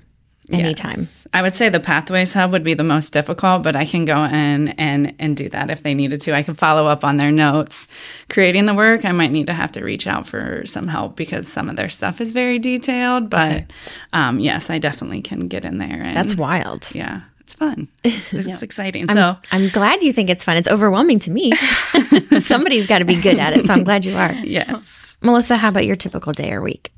anytime. 0.51 1.01
Yes. 1.01 1.27
I 1.33 1.43
would 1.43 1.55
say 1.55 1.69
the 1.69 1.81
Pathways 1.81 2.35
Hub 2.35 2.53
would 2.53 2.65
be 2.65 2.75
the 2.75 2.85
most 2.85 3.12
difficult, 3.12 3.62
but 3.62 3.77
I 3.77 3.85
can 3.85 4.05
go 4.05 4.25
in 4.25 4.69
and 4.69 5.15
and 5.19 5.37
do 5.37 5.49
that 5.51 5.71
if 5.71 5.83
they 5.83 5.95
needed 5.95 6.21
to. 6.23 6.35
I 6.35 6.43
can 6.43 6.55
follow 6.55 6.87
up 6.87 7.05
on 7.05 7.17
their 7.17 7.31
notes. 7.31 7.89
Creating 8.29 8.67
the 8.67 8.75
work, 8.75 9.05
I 9.05 9.12
might 9.12 9.31
need 9.31 9.47
to 9.47 9.53
have 9.53 9.73
to 9.73 9.85
reach 9.85 10.07
out 10.07 10.27
for 10.27 10.65
some 10.67 10.89
help 10.89 11.17
because 11.17 11.51
some 11.51 11.69
of 11.69 11.77
their 11.77 11.89
stuff 11.89 12.21
is 12.21 12.33
very 12.33 12.59
detailed. 12.59 13.31
But 13.31 13.53
okay. 13.53 13.67
um, 14.12 14.41
yes, 14.41 14.71
I 14.71 14.79
definitely 14.79 15.23
can 15.23 15.49
get 15.49 15.65
in 15.65 15.79
there. 15.79 16.03
And, 16.03 16.17
That's 16.17 16.35
wild. 16.35 16.89
Yeah. 16.93 17.23
It's 17.52 17.59
fun. 17.59 17.88
It's, 18.04 18.32
it's 18.32 18.49
yeah. 18.49 18.59
exciting. 18.62 19.06
I'm, 19.11 19.16
so 19.16 19.37
I'm 19.52 19.68
glad 19.68 20.02
you 20.02 20.12
think 20.12 20.30
it's 20.30 20.44
fun. 20.44 20.56
It's 20.56 20.68
overwhelming 20.68 21.18
to 21.21 21.30
me. 21.30 21.52
Somebody's 22.40 22.87
got 22.87 22.99
to 22.99 23.04
be 23.04 23.21
good 23.21 23.38
at 23.38 23.56
it. 23.56 23.66
So 23.66 23.75
I'm 23.75 23.85
glad 23.85 24.04
you 24.04 24.16
are. 24.16 24.32
Yes. 24.32 25.16
Melissa, 25.21 25.56
how 25.56 25.68
about 25.68 25.85
your 25.85 25.97
typical 25.97 26.32
day 26.32 26.52
or 26.52 26.62
week? 26.62 26.92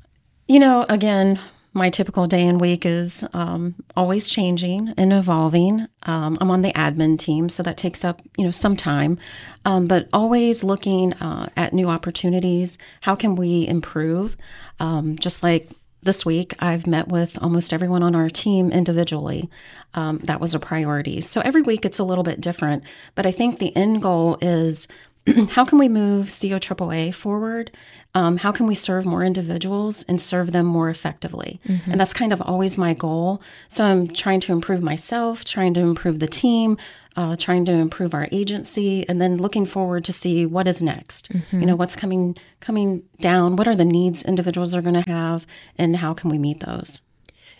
You 0.47 0.59
know, 0.59 0.85
again, 0.87 1.39
my 1.73 1.89
typical 1.89 2.25
day 2.25 2.47
and 2.47 2.59
week 2.61 2.85
is 2.85 3.23
um, 3.33 3.75
always 3.97 4.29
changing 4.29 4.93
and 4.97 5.11
evolving. 5.11 5.87
Um, 6.03 6.37
I'm 6.39 6.49
on 6.49 6.61
the 6.61 6.71
admin 6.73 7.19
team, 7.19 7.49
so 7.49 7.61
that 7.63 7.75
takes 7.75 8.05
up 8.05 8.21
you 8.37 8.45
know 8.45 8.51
some 8.51 8.77
time, 8.77 9.17
um, 9.65 9.87
but 9.87 10.07
always 10.13 10.63
looking 10.63 11.13
uh, 11.15 11.49
at 11.57 11.73
new 11.73 11.89
opportunities. 11.89 12.77
How 13.01 13.15
can 13.15 13.35
we 13.35 13.67
improve? 13.67 14.37
Um, 14.79 15.17
just 15.19 15.43
like 15.43 15.69
this 16.05 16.25
week, 16.25 16.53
I've 16.59 16.87
met 16.87 17.09
with 17.09 17.37
almost 17.41 17.73
everyone 17.73 18.03
on 18.03 18.15
our 18.15 18.29
team 18.29 18.71
individually. 18.71 19.49
Um, 19.93 20.19
that 20.19 20.39
was 20.39 20.53
a 20.53 20.59
priority. 20.59 21.19
So 21.21 21.41
every 21.41 21.61
week 21.61 21.83
it's 21.83 21.99
a 21.99 22.03
little 22.03 22.23
bit 22.23 22.39
different, 22.39 22.83
but 23.15 23.25
I 23.25 23.31
think 23.31 23.59
the 23.59 23.75
end 23.75 24.01
goal 24.01 24.37
is 24.41 24.87
how 25.49 25.65
can 25.65 25.79
we 25.79 25.89
move 25.89 26.27
COAAA 26.27 27.13
forward? 27.13 27.75
Um, 28.15 28.37
how 28.37 28.51
can 28.51 28.65
we 28.65 28.75
serve 28.75 29.05
more 29.05 29.23
individuals 29.23 30.03
and 30.07 30.21
serve 30.21 30.53
them 30.53 30.65
more 30.65 30.89
effectively? 30.89 31.59
Mm-hmm. 31.67 31.91
And 31.91 31.99
that's 31.99 32.13
kind 32.13 32.31
of 32.33 32.41
always 32.41 32.77
my 32.77 32.93
goal. 32.93 33.41
So 33.69 33.83
I'm 33.83 34.07
trying 34.07 34.39
to 34.41 34.53
improve 34.53 34.81
myself, 34.81 35.43
trying 35.43 35.73
to 35.75 35.81
improve 35.81 36.19
the 36.19 36.27
team, 36.27 36.77
uh, 37.17 37.35
trying 37.35 37.65
to 37.65 37.71
improve 37.73 38.13
our 38.13 38.27
agency, 38.31 39.07
and 39.07 39.21
then 39.21 39.37
looking 39.37 39.65
forward 39.65 40.05
to 40.05 40.13
see 40.13 40.45
what 40.45 40.67
is 40.67 40.81
next. 40.81 41.31
Mm-hmm. 41.31 41.59
You 41.59 41.65
know, 41.67 41.75
what's 41.75 41.95
coming 41.95 42.37
coming 42.61 43.03
down. 43.19 43.57
What 43.57 43.67
are 43.67 43.75
the 43.75 43.85
needs 43.85 44.23
individuals 44.23 44.73
are 44.73 44.81
going 44.81 45.01
to 45.01 45.09
have, 45.09 45.45
and 45.77 45.95
how 45.97 46.13
can 46.13 46.29
we 46.29 46.37
meet 46.37 46.61
those? 46.61 47.01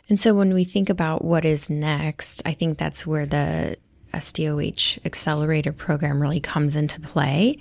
And 0.07 0.21
so 0.21 0.33
when 0.33 0.53
we 0.53 0.63
think 0.63 0.89
about 0.89 1.25
what 1.25 1.45
is 1.45 1.69
next, 1.69 2.41
I 2.45 2.53
think 2.53 2.77
that's 2.77 3.07
where 3.07 3.25
the 3.25 3.77
SDOH 4.15 5.05
accelerator 5.05 5.71
program 5.71 6.21
really 6.21 6.39
comes 6.39 6.75
into 6.75 6.99
play. 6.99 7.57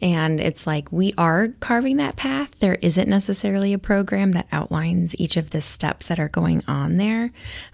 And 0.00 0.40
it's 0.40 0.66
like 0.66 0.92
we 0.92 1.12
are 1.18 1.48
carving 1.60 1.96
that 1.96 2.16
path. 2.16 2.50
There 2.60 2.76
isn't 2.76 3.08
necessarily 3.08 3.72
a 3.72 3.78
program 3.78 4.32
that 4.32 4.46
outlines 4.52 5.18
each 5.18 5.36
of 5.36 5.50
the 5.50 5.60
steps 5.60 6.06
that 6.06 6.20
are 6.20 6.28
going 6.28 6.62
on 6.68 6.96
there. 6.96 7.30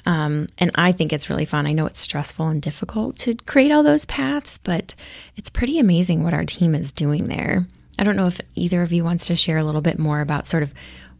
Um, 0.07 0.49
and 0.59 0.71
I 0.75 0.93
think 0.93 1.12
it's 1.12 1.29
really 1.29 1.45
fun. 1.45 1.67
I 1.67 1.73
know 1.73 1.87
it's 1.87 2.00
stressful 2.00 2.49
and 2.49 2.62
difficult 2.62 3.17
to 3.19 3.35
create 3.35 3.71
all 3.71 3.83
those 3.83 4.07
paths, 4.07 4.59
but 4.59 4.95
it's 5.37 5.50
pretty 5.50 5.79
amazing 5.79 6.23
what 6.23 6.35
our 6.35 6.45
team 6.45 6.75
is 6.75 6.93
doing 6.93 7.29
there. 7.29 7.67
I 7.99 8.05
don't 8.05 8.17
know 8.17 8.26
if 8.26 8.41
either 8.55 8.83
of 8.83 8.93
you 8.93 9.05
wants 9.05 9.26
to 9.26 9.37
share 9.37 9.59
a 9.59 9.64
little 9.64 9.81
bit 9.81 9.99
more 9.99 10.21
about 10.21 10.47
sort 10.47 10.62
of 10.62 10.73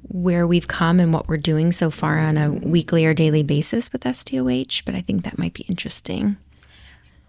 where 0.09 0.47
we've 0.47 0.69
come 0.69 1.01
and 1.01 1.13
what 1.13 1.29
we're 1.29 1.37
doing 1.37 1.73
so 1.73 1.91
far 1.91 2.19
on 2.19 2.37
a 2.37 2.51
weekly 2.51 3.07
or 3.07 3.15
daily 3.15 3.43
basis 3.43 3.93
with 3.93 4.03
SDOH, 4.03 4.85
but 4.85 4.95
I 4.95 5.01
think 5.01 5.25
that 5.25 5.39
might 5.39 5.55
be 5.55 5.65
interesting. 5.69 6.37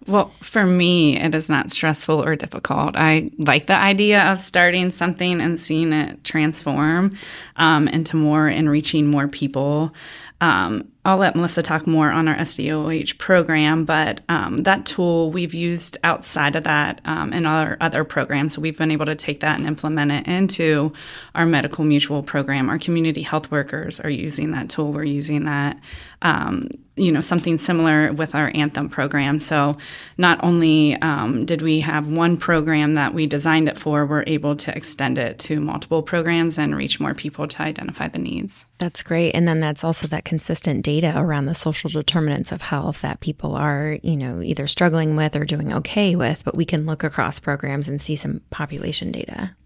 Well, 0.08 0.30
for 0.40 0.64
me, 0.64 1.18
it 1.18 1.34
is 1.34 1.48
not 1.48 1.70
stressful 1.70 2.22
or 2.22 2.36
difficult. 2.36 2.96
I 2.96 3.30
like 3.38 3.66
the 3.66 3.76
idea 3.76 4.22
of 4.32 4.40
starting 4.40 4.90
something 4.90 5.40
and 5.40 5.58
seeing 5.58 5.92
it 5.92 6.22
transform 6.24 7.16
um, 7.56 7.88
into 7.88 8.16
more 8.16 8.46
and 8.46 8.70
reaching 8.70 9.06
more 9.06 9.28
people. 9.28 9.92
Um, 10.40 10.88
I'll 11.06 11.18
let 11.18 11.36
Melissa 11.36 11.62
talk 11.62 11.86
more 11.86 12.10
on 12.10 12.26
our 12.26 12.34
SDOH 12.34 13.16
program, 13.16 13.84
but 13.84 14.22
um, 14.28 14.56
that 14.56 14.86
tool 14.86 15.30
we've 15.30 15.54
used 15.54 15.96
outside 16.02 16.56
of 16.56 16.64
that 16.64 17.00
um, 17.04 17.32
in 17.32 17.46
our 17.46 17.76
other 17.80 18.02
programs. 18.02 18.54
So 18.54 18.60
we've 18.60 18.76
been 18.76 18.90
able 18.90 19.06
to 19.06 19.14
take 19.14 19.38
that 19.38 19.56
and 19.56 19.68
implement 19.68 20.10
it 20.10 20.26
into 20.26 20.92
our 21.36 21.46
medical 21.46 21.84
mutual 21.84 22.24
program. 22.24 22.68
Our 22.68 22.80
community 22.80 23.22
health 23.22 23.52
workers 23.52 24.00
are 24.00 24.10
using 24.10 24.50
that 24.50 24.68
tool. 24.68 24.92
We're 24.92 25.04
using 25.04 25.44
that, 25.44 25.78
um, 26.22 26.70
you 26.96 27.12
know, 27.12 27.20
something 27.20 27.56
similar 27.56 28.12
with 28.12 28.34
our 28.34 28.50
Anthem 28.56 28.88
program. 28.88 29.38
So 29.38 29.76
not 30.18 30.42
only 30.42 31.00
um, 31.02 31.46
did 31.46 31.62
we 31.62 31.78
have 31.80 32.08
one 32.08 32.36
program 32.36 32.94
that 32.94 33.14
we 33.14 33.28
designed 33.28 33.68
it 33.68 33.78
for, 33.78 34.06
we're 34.06 34.24
able 34.26 34.56
to 34.56 34.76
extend 34.76 35.18
it 35.18 35.38
to 35.38 35.60
multiple 35.60 36.02
programs 36.02 36.58
and 36.58 36.74
reach 36.74 36.98
more 36.98 37.14
people 37.14 37.46
to 37.46 37.62
identify 37.62 38.08
the 38.08 38.18
needs. 38.18 38.66
That's 38.78 39.02
great. 39.02 39.32
And 39.32 39.48
then 39.48 39.60
that's 39.60 39.84
also 39.84 40.06
that 40.08 40.26
consistent 40.26 40.84
data 40.84 41.14
around 41.16 41.46
the 41.46 41.54
social 41.54 41.88
determinants 41.88 42.52
of 42.52 42.60
health 42.60 43.00
that 43.00 43.20
people 43.20 43.54
are, 43.54 43.98
you 44.02 44.16
know, 44.16 44.42
either 44.42 44.66
struggling 44.66 45.16
with 45.16 45.34
or 45.34 45.46
doing 45.46 45.72
okay 45.72 46.14
with, 46.14 46.44
but 46.44 46.54
we 46.54 46.66
can 46.66 46.84
look 46.84 47.02
across 47.02 47.40
programs 47.40 47.88
and 47.88 48.02
see 48.02 48.16
some 48.16 48.42
population 48.50 49.12
data. 49.12 49.56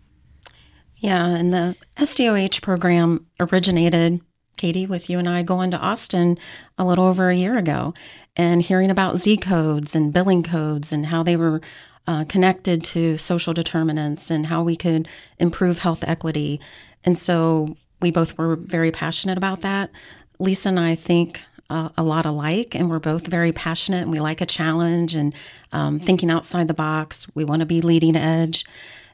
Yeah, 0.96 1.26
and 1.26 1.52
the 1.52 1.76
SDOH 1.96 2.62
program 2.62 3.26
originated, 3.40 4.20
Katie, 4.56 4.86
with 4.86 5.10
you 5.10 5.18
and 5.18 5.28
I 5.28 5.42
going 5.42 5.72
to 5.72 5.78
Austin 5.78 6.38
a 6.78 6.84
little 6.84 7.06
over 7.06 7.30
a 7.30 7.36
year 7.36 7.56
ago 7.56 7.94
and 8.36 8.62
hearing 8.62 8.90
about 8.90 9.16
Z 9.16 9.38
codes 9.38 9.96
and 9.96 10.12
billing 10.12 10.42
codes 10.44 10.92
and 10.92 11.06
how 11.06 11.22
they 11.24 11.36
were 11.36 11.60
uh, 12.06 12.24
connected 12.24 12.84
to 12.84 13.16
social 13.18 13.54
determinants 13.54 14.30
and 14.30 14.46
how 14.46 14.62
we 14.62 14.76
could 14.76 15.08
improve 15.38 15.78
health 15.78 16.04
equity. 16.06 16.60
And 17.02 17.18
so 17.18 17.76
we 18.00 18.10
both 18.10 18.36
were 18.38 18.56
very 18.56 18.90
passionate 18.90 19.38
about 19.38 19.60
that. 19.62 19.90
Lisa 20.38 20.70
and 20.70 20.80
I 20.80 20.94
think 20.94 21.40
uh, 21.68 21.90
a 21.96 22.02
lot 22.02 22.26
alike, 22.26 22.74
and 22.74 22.90
we're 22.90 22.98
both 22.98 23.26
very 23.26 23.52
passionate 23.52 24.02
and 24.02 24.10
we 24.10 24.18
like 24.18 24.40
a 24.40 24.46
challenge 24.46 25.14
and 25.14 25.34
um, 25.72 26.00
thinking 26.00 26.30
outside 26.30 26.66
the 26.66 26.74
box. 26.74 27.26
We 27.34 27.44
want 27.44 27.60
to 27.60 27.66
be 27.66 27.80
leading 27.80 28.16
edge. 28.16 28.64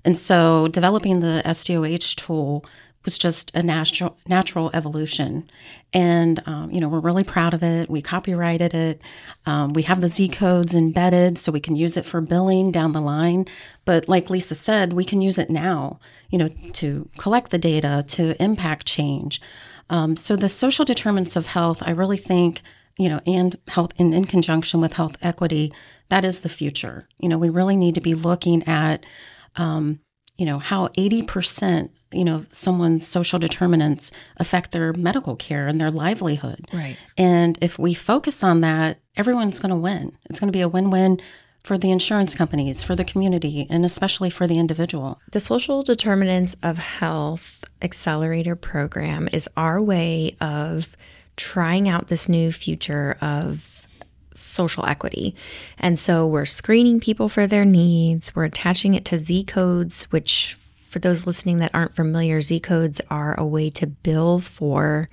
And 0.05 0.17
so 0.17 0.69
developing 0.69 1.21
the 1.21 1.43
SDOH 1.45 2.15
tool 2.15 2.65
was 3.07 3.17
just 3.17 3.51
a 3.55 3.63
natural 3.63 4.19
natural 4.29 4.71
evolution, 4.75 5.49
and 5.95 6.43
um, 6.45 6.71
you 6.71 6.79
know 6.79 6.89
we're 6.89 7.01
really 7.01 7.25
proud 7.25 7.55
of 7.55 7.63
it. 7.63 7.89
We 7.89 8.03
copyrighted 8.03 8.75
it. 8.75 9.01
Um, 9.47 9.73
we 9.73 9.83
have 9.83 10.03
the 10.03 10.09
Z 10.09 10.29
codes 10.29 10.75
embedded, 10.75 11.39
so 11.39 11.51
we 11.51 11.61
can 11.61 11.77
use 11.77 11.97
it 11.97 12.05
for 12.05 12.21
billing 12.21 12.71
down 12.71 12.93
the 12.93 13.01
line. 13.01 13.47
But 13.87 14.07
like 14.11 14.29
Lisa 14.29 14.55
said, 14.55 14.93
we 14.93 15.07
can 15.07 15.23
use 15.23 15.39
it 15.39 15.49
now. 15.49 15.99
You 16.29 16.37
know, 16.37 16.49
to 16.75 17.09
collect 17.17 17.51
the 17.51 17.59
data, 17.59 18.05
to 18.09 18.43
impact 18.43 18.85
change. 18.85 19.41
Um, 19.89 20.17
so 20.17 20.37
the 20.37 20.49
social 20.49 20.85
determinants 20.85 21.37
of 21.37 21.47
health, 21.47 21.83
I 21.85 21.91
really 21.91 22.17
think, 22.17 22.63
you 22.99 23.09
know, 23.09 23.21
and 23.27 23.57
health 23.69 23.93
in, 23.97 24.13
in 24.13 24.25
conjunction 24.25 24.81
with 24.81 24.95
health 24.95 25.17
equity, 25.23 25.73
that 26.09 26.25
is 26.25 26.41
the 26.41 26.49
future. 26.49 27.09
You 27.21 27.29
know, 27.29 27.39
we 27.39 27.49
really 27.49 27.77
need 27.77 27.95
to 27.95 28.01
be 28.01 28.15
looking 28.15 28.67
at, 28.69 29.07
um, 29.57 30.01
you 30.37 30.47
know, 30.47 30.59
how 30.59 30.89
80% 30.89 31.91
you 32.17 32.25
know 32.25 32.47
someone's 32.51 33.07
social 33.07 33.39
determinants 33.39 34.11
affect 34.39 34.73
their 34.73 34.93
medical 34.93 35.37
care 35.37 35.67
and 35.67 35.81
their 35.81 35.91
livelihood. 35.91 36.67
Right. 36.73 36.97
And 37.17 37.59
if 37.61 37.79
we 37.79 37.95
focus 37.95 38.43
on 38.43 38.61
that 38.63 38.99
everyone's 39.17 39.59
going 39.59 39.71
to 39.71 39.77
win. 39.77 40.17
It's 40.29 40.39
going 40.39 40.49
to 40.49 40.57
be 40.57 40.61
a 40.61 40.69
win-win 40.69 41.21
for 41.63 41.77
the 41.77 41.91
insurance 41.91 42.35
companies 42.35 42.83
for 42.83 42.95
the 42.95 43.05
community 43.05 43.67
and 43.69 43.85
especially 43.85 44.31
for 44.31 44.47
the 44.47 44.59
individual. 44.59 45.21
The 45.33 45.41
social 45.41 45.83
determinants 45.83 46.55
of 46.63 46.79
health 46.79 47.65
accelerator 47.83 48.55
program 48.55 49.29
is 49.33 49.49
our 49.57 49.83
way 49.83 50.37
of 50.41 50.97
trying 51.37 51.89
out 51.89 52.07
this 52.07 52.29
new 52.29 52.53
future 52.53 53.17
of 53.21 53.87
social 54.33 54.87
equity. 54.87 55.35
And 55.79 55.99
so 55.99 56.27
we're 56.27 56.47
screening 56.47 57.01
people 57.01 57.29
for 57.29 57.47
their 57.47 57.65
needs, 57.65 58.35
we're 58.37 58.45
attaching 58.45 58.95
it 58.95 59.05
to 59.07 59.19
Z 59.19 59.45
codes, 59.45 60.05
which 60.05 60.57
for 60.97 61.01
those 61.01 61.27
listening 61.27 61.59
that 61.59 61.75
aren't 61.75 61.95
familiar, 61.95 62.41
Z 62.41 62.61
codes 62.61 63.03
are 63.11 63.39
a 63.39 63.45
way 63.45 63.69
to 63.69 63.87
bill 63.87 64.41
for 64.41 65.11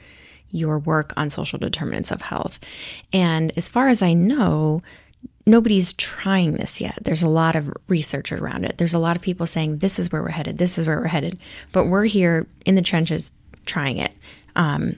your 0.50 0.80
work 0.80 1.12
on 1.18 1.30
social 1.30 1.60
determinants 1.60 2.10
of 2.10 2.22
health. 2.22 2.58
And 3.12 3.52
as 3.58 3.68
far 3.68 3.90
as 3.90 4.02
I 4.02 4.14
know, 4.14 4.82
nobody's 5.46 5.92
trying 5.92 6.54
this 6.54 6.80
yet. 6.80 7.00
There's 7.02 7.22
a 7.22 7.28
lot 7.28 7.58
of 7.58 7.70
research 7.90 8.32
around 8.32 8.64
it. 8.64 8.78
There's 8.78 8.94
a 8.94 9.00
lot 9.00 9.18
of 9.18 9.22
people 9.22 9.46
saying 9.46 9.80
this 9.80 10.00
is 10.00 10.10
where 10.10 10.22
we're 10.22 10.30
headed, 10.30 10.58
this 10.58 10.78
is 10.78 10.88
where 10.88 11.02
we're 11.02 11.08
headed. 11.08 11.38
But 11.74 11.88
we're 11.88 12.06
here 12.06 12.48
in 12.66 12.76
the 12.76 12.82
trenches 12.82 13.30
trying 13.66 13.98
it. 13.98 14.14
Um, 14.56 14.98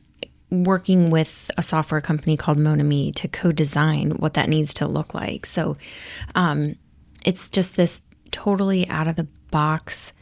working 0.52 1.10
with 1.10 1.50
a 1.58 1.64
software 1.64 2.00
company 2.00 2.38
called 2.38 2.60
Monami 2.60 3.12
to 3.16 3.28
co-design 3.28 4.12
what 4.12 4.36
that 4.36 4.50
needs 4.50 4.72
to 4.76 4.88
look 4.88 5.16
like. 5.16 5.48
So 5.48 5.78
um, 6.36 6.76
it's 7.26 7.50
just 7.50 7.76
this 7.76 8.04
totally 8.30 8.88
out 8.88 9.08
of 9.08 9.16
the 9.16 9.28
box 9.50 10.14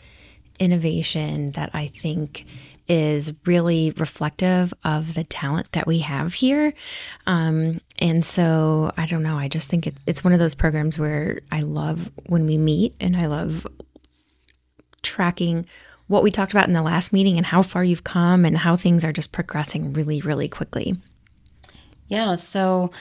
innovation 0.59 1.51
that 1.51 1.71
I 1.73 1.87
think 1.87 2.45
is 2.87 3.31
really 3.45 3.91
reflective 3.91 4.73
of 4.83 5.13
the 5.13 5.23
talent 5.23 5.71
that 5.71 5.87
we 5.87 5.99
have 5.99 6.33
here. 6.33 6.73
Um, 7.25 7.79
and 7.99 8.25
so 8.25 8.91
I 8.97 9.05
don't 9.05 9.23
know, 9.23 9.37
I 9.37 9.47
just 9.47 9.69
think 9.69 9.87
it, 9.87 9.95
it's 10.05 10.23
one 10.23 10.33
of 10.33 10.39
those 10.39 10.55
programs 10.55 10.99
where 10.99 11.39
I 11.51 11.61
love 11.61 12.11
when 12.27 12.45
we 12.45 12.57
meet 12.57 12.93
and 12.99 13.15
I 13.15 13.27
love 13.27 13.65
tracking 15.01 15.65
what 16.07 16.23
we 16.23 16.31
talked 16.31 16.51
about 16.51 16.67
in 16.67 16.73
the 16.73 16.81
last 16.81 17.13
meeting 17.13 17.37
and 17.37 17.45
how 17.45 17.61
far 17.61 17.83
you've 17.83 18.03
come 18.03 18.43
and 18.43 18.57
how 18.57 18.75
things 18.75 19.05
are 19.05 19.13
just 19.13 19.31
progressing 19.31 19.93
really, 19.93 20.21
really 20.21 20.49
quickly. 20.49 20.97
Yeah. 22.07 22.35
So, 22.35 22.91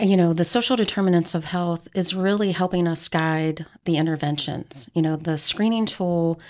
you 0.00 0.16
know, 0.16 0.32
the 0.32 0.44
social 0.44 0.76
determinants 0.76 1.34
of 1.34 1.44
health 1.44 1.88
is 1.94 2.14
really 2.14 2.52
helping 2.52 2.86
us 2.86 3.08
guide 3.08 3.66
the 3.84 3.96
interventions. 3.96 4.88
You 4.94 5.02
know, 5.02 5.16
the 5.16 5.38
screening 5.38 5.86
tool 5.86 6.40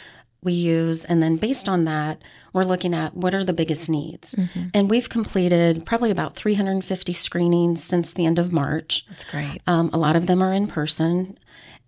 we 0.43 0.53
use, 0.53 1.05
and 1.05 1.23
then 1.23 1.37
based 1.37 1.69
on 1.69 1.85
that, 1.85 2.21
we're 2.53 2.65
looking 2.65 2.95
at 2.95 3.17
what 3.17 3.35
are 3.35 3.45
the 3.45 3.53
biggest 3.53 3.89
needs. 3.89 4.35
Mm-hmm. 4.35 4.69
And 4.75 4.91
we've 4.91 5.09
completed 5.09 5.87
probably 5.87 6.11
about 6.11 6.37
350 6.37 7.13
screenings 7.13 7.83
since 7.83 8.13
the 8.13 8.27
end 8.27 8.39
of 8.39 8.53
March. 8.53 9.07
That's 9.09 9.25
great. 9.25 9.63
Um, 9.67 9.91
a 9.93 9.99
lot 9.99 10.17
of 10.17 10.27
them 10.27 10.43
are 10.43 10.53
in 10.53 10.67
person. 10.67 11.39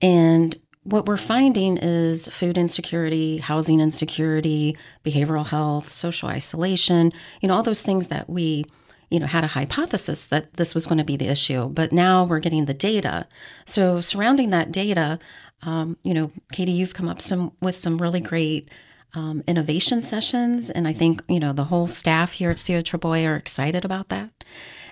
And 0.00 0.56
what 0.84 1.06
we're 1.06 1.16
finding 1.16 1.78
is 1.78 2.28
food 2.28 2.56
insecurity, 2.56 3.38
housing 3.38 3.80
insecurity, 3.80 4.76
behavioral 5.04 5.46
health, 5.46 5.90
social 5.90 6.28
isolation, 6.28 7.12
you 7.40 7.48
know, 7.48 7.54
all 7.54 7.62
those 7.62 7.82
things 7.82 8.08
that 8.08 8.28
we 8.28 8.66
you 9.14 9.20
know 9.20 9.26
had 9.26 9.44
a 9.44 9.54
hypothesis 9.58 10.26
that 10.26 10.54
this 10.54 10.74
was 10.74 10.86
going 10.86 10.98
to 10.98 11.04
be 11.04 11.16
the 11.16 11.28
issue 11.28 11.68
but 11.68 11.92
now 11.92 12.24
we're 12.24 12.40
getting 12.40 12.64
the 12.64 12.74
data. 12.74 13.28
So 13.64 14.00
surrounding 14.00 14.50
that 14.50 14.72
data 14.72 15.20
um, 15.62 15.96
you 16.02 16.12
know 16.12 16.32
katie 16.52 16.72
you've 16.72 16.94
come 16.94 17.08
up 17.08 17.22
some 17.22 17.52
with 17.60 17.76
some 17.76 18.02
really 18.02 18.20
great 18.20 18.68
um, 19.14 19.44
innovation 19.46 20.02
sessions 20.02 20.68
and 20.68 20.88
i 20.88 20.92
think 20.92 21.22
you 21.28 21.38
know 21.38 21.52
the 21.52 21.62
whole 21.62 21.86
staff 21.86 22.32
here 22.32 22.50
at 22.50 22.56
COAAA 22.56 23.24
are 23.28 23.36
excited 23.36 23.84
about 23.84 24.08
that. 24.08 24.30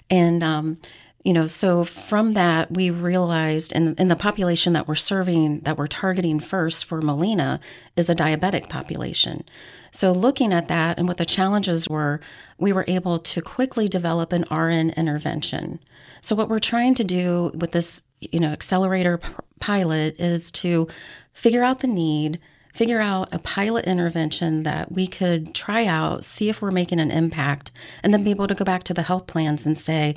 And 0.09 0.45
um, 0.45 0.79
you 1.25 1.33
know 1.33 1.49
so 1.49 1.83
from 1.83 2.35
that 2.35 2.71
we 2.71 2.91
realized 2.91 3.73
and 3.73 3.99
in 3.99 4.07
the 4.07 4.17
population 4.17 4.73
that 4.75 4.87
we're 4.87 4.95
serving 4.95 5.61
that 5.61 5.77
we're 5.77 5.89
targeting 5.89 6.39
first 6.39 6.85
for 6.85 7.03
Molina 7.03 7.59
is 7.97 8.09
a 8.09 8.15
diabetic 8.15 8.69
population. 8.69 9.45
So 9.93 10.11
looking 10.13 10.53
at 10.55 10.69
that 10.69 10.99
and 10.99 11.07
what 11.07 11.19
the 11.19 11.27
challenges 11.27 11.89
were 11.89 12.21
we 12.63 12.73
were 12.73 12.85
able 12.89 13.19
to 13.19 13.43
quickly 13.43 13.89
develop 13.89 14.33
an 14.33 14.45
rn 14.51 14.91
intervention 14.91 15.81
so 16.23 16.35
what 16.37 16.49
we're 16.49 16.59
trying 16.59 16.95
to 16.95 17.05
do 17.05 17.51
with 17.55 17.73
this 17.73 18.03
you 18.21 18.41
know 18.41 18.51
accelerator 18.51 19.19
p- 19.19 19.29
pilot 19.61 20.19
is 20.19 20.51
to 20.51 20.89
figure 21.33 21.63
out 21.63 21.81
the 21.81 21.87
need 21.87 22.39
figure 22.73 23.01
out 23.01 23.29
a 23.33 23.39
pilot 23.39 23.85
intervention 23.85 24.63
that 24.63 24.91
we 24.91 25.07
could 25.07 25.55
try 25.55 25.85
out, 25.87 26.25
see 26.25 26.49
if 26.49 26.63
we're 26.63 26.71
making 26.71 27.01
an 27.01 27.11
impact, 27.11 27.71
and 28.03 28.13
then 28.13 28.25
be 28.25 28.31
able 28.31 28.49
to 28.49 28.55
go 28.55 28.65
back 28.65 28.85
to 28.85 28.95
the 28.95 29.03
health 29.03 29.27
plans 29.27 29.67
and 29.67 29.77
say, 29.77 30.15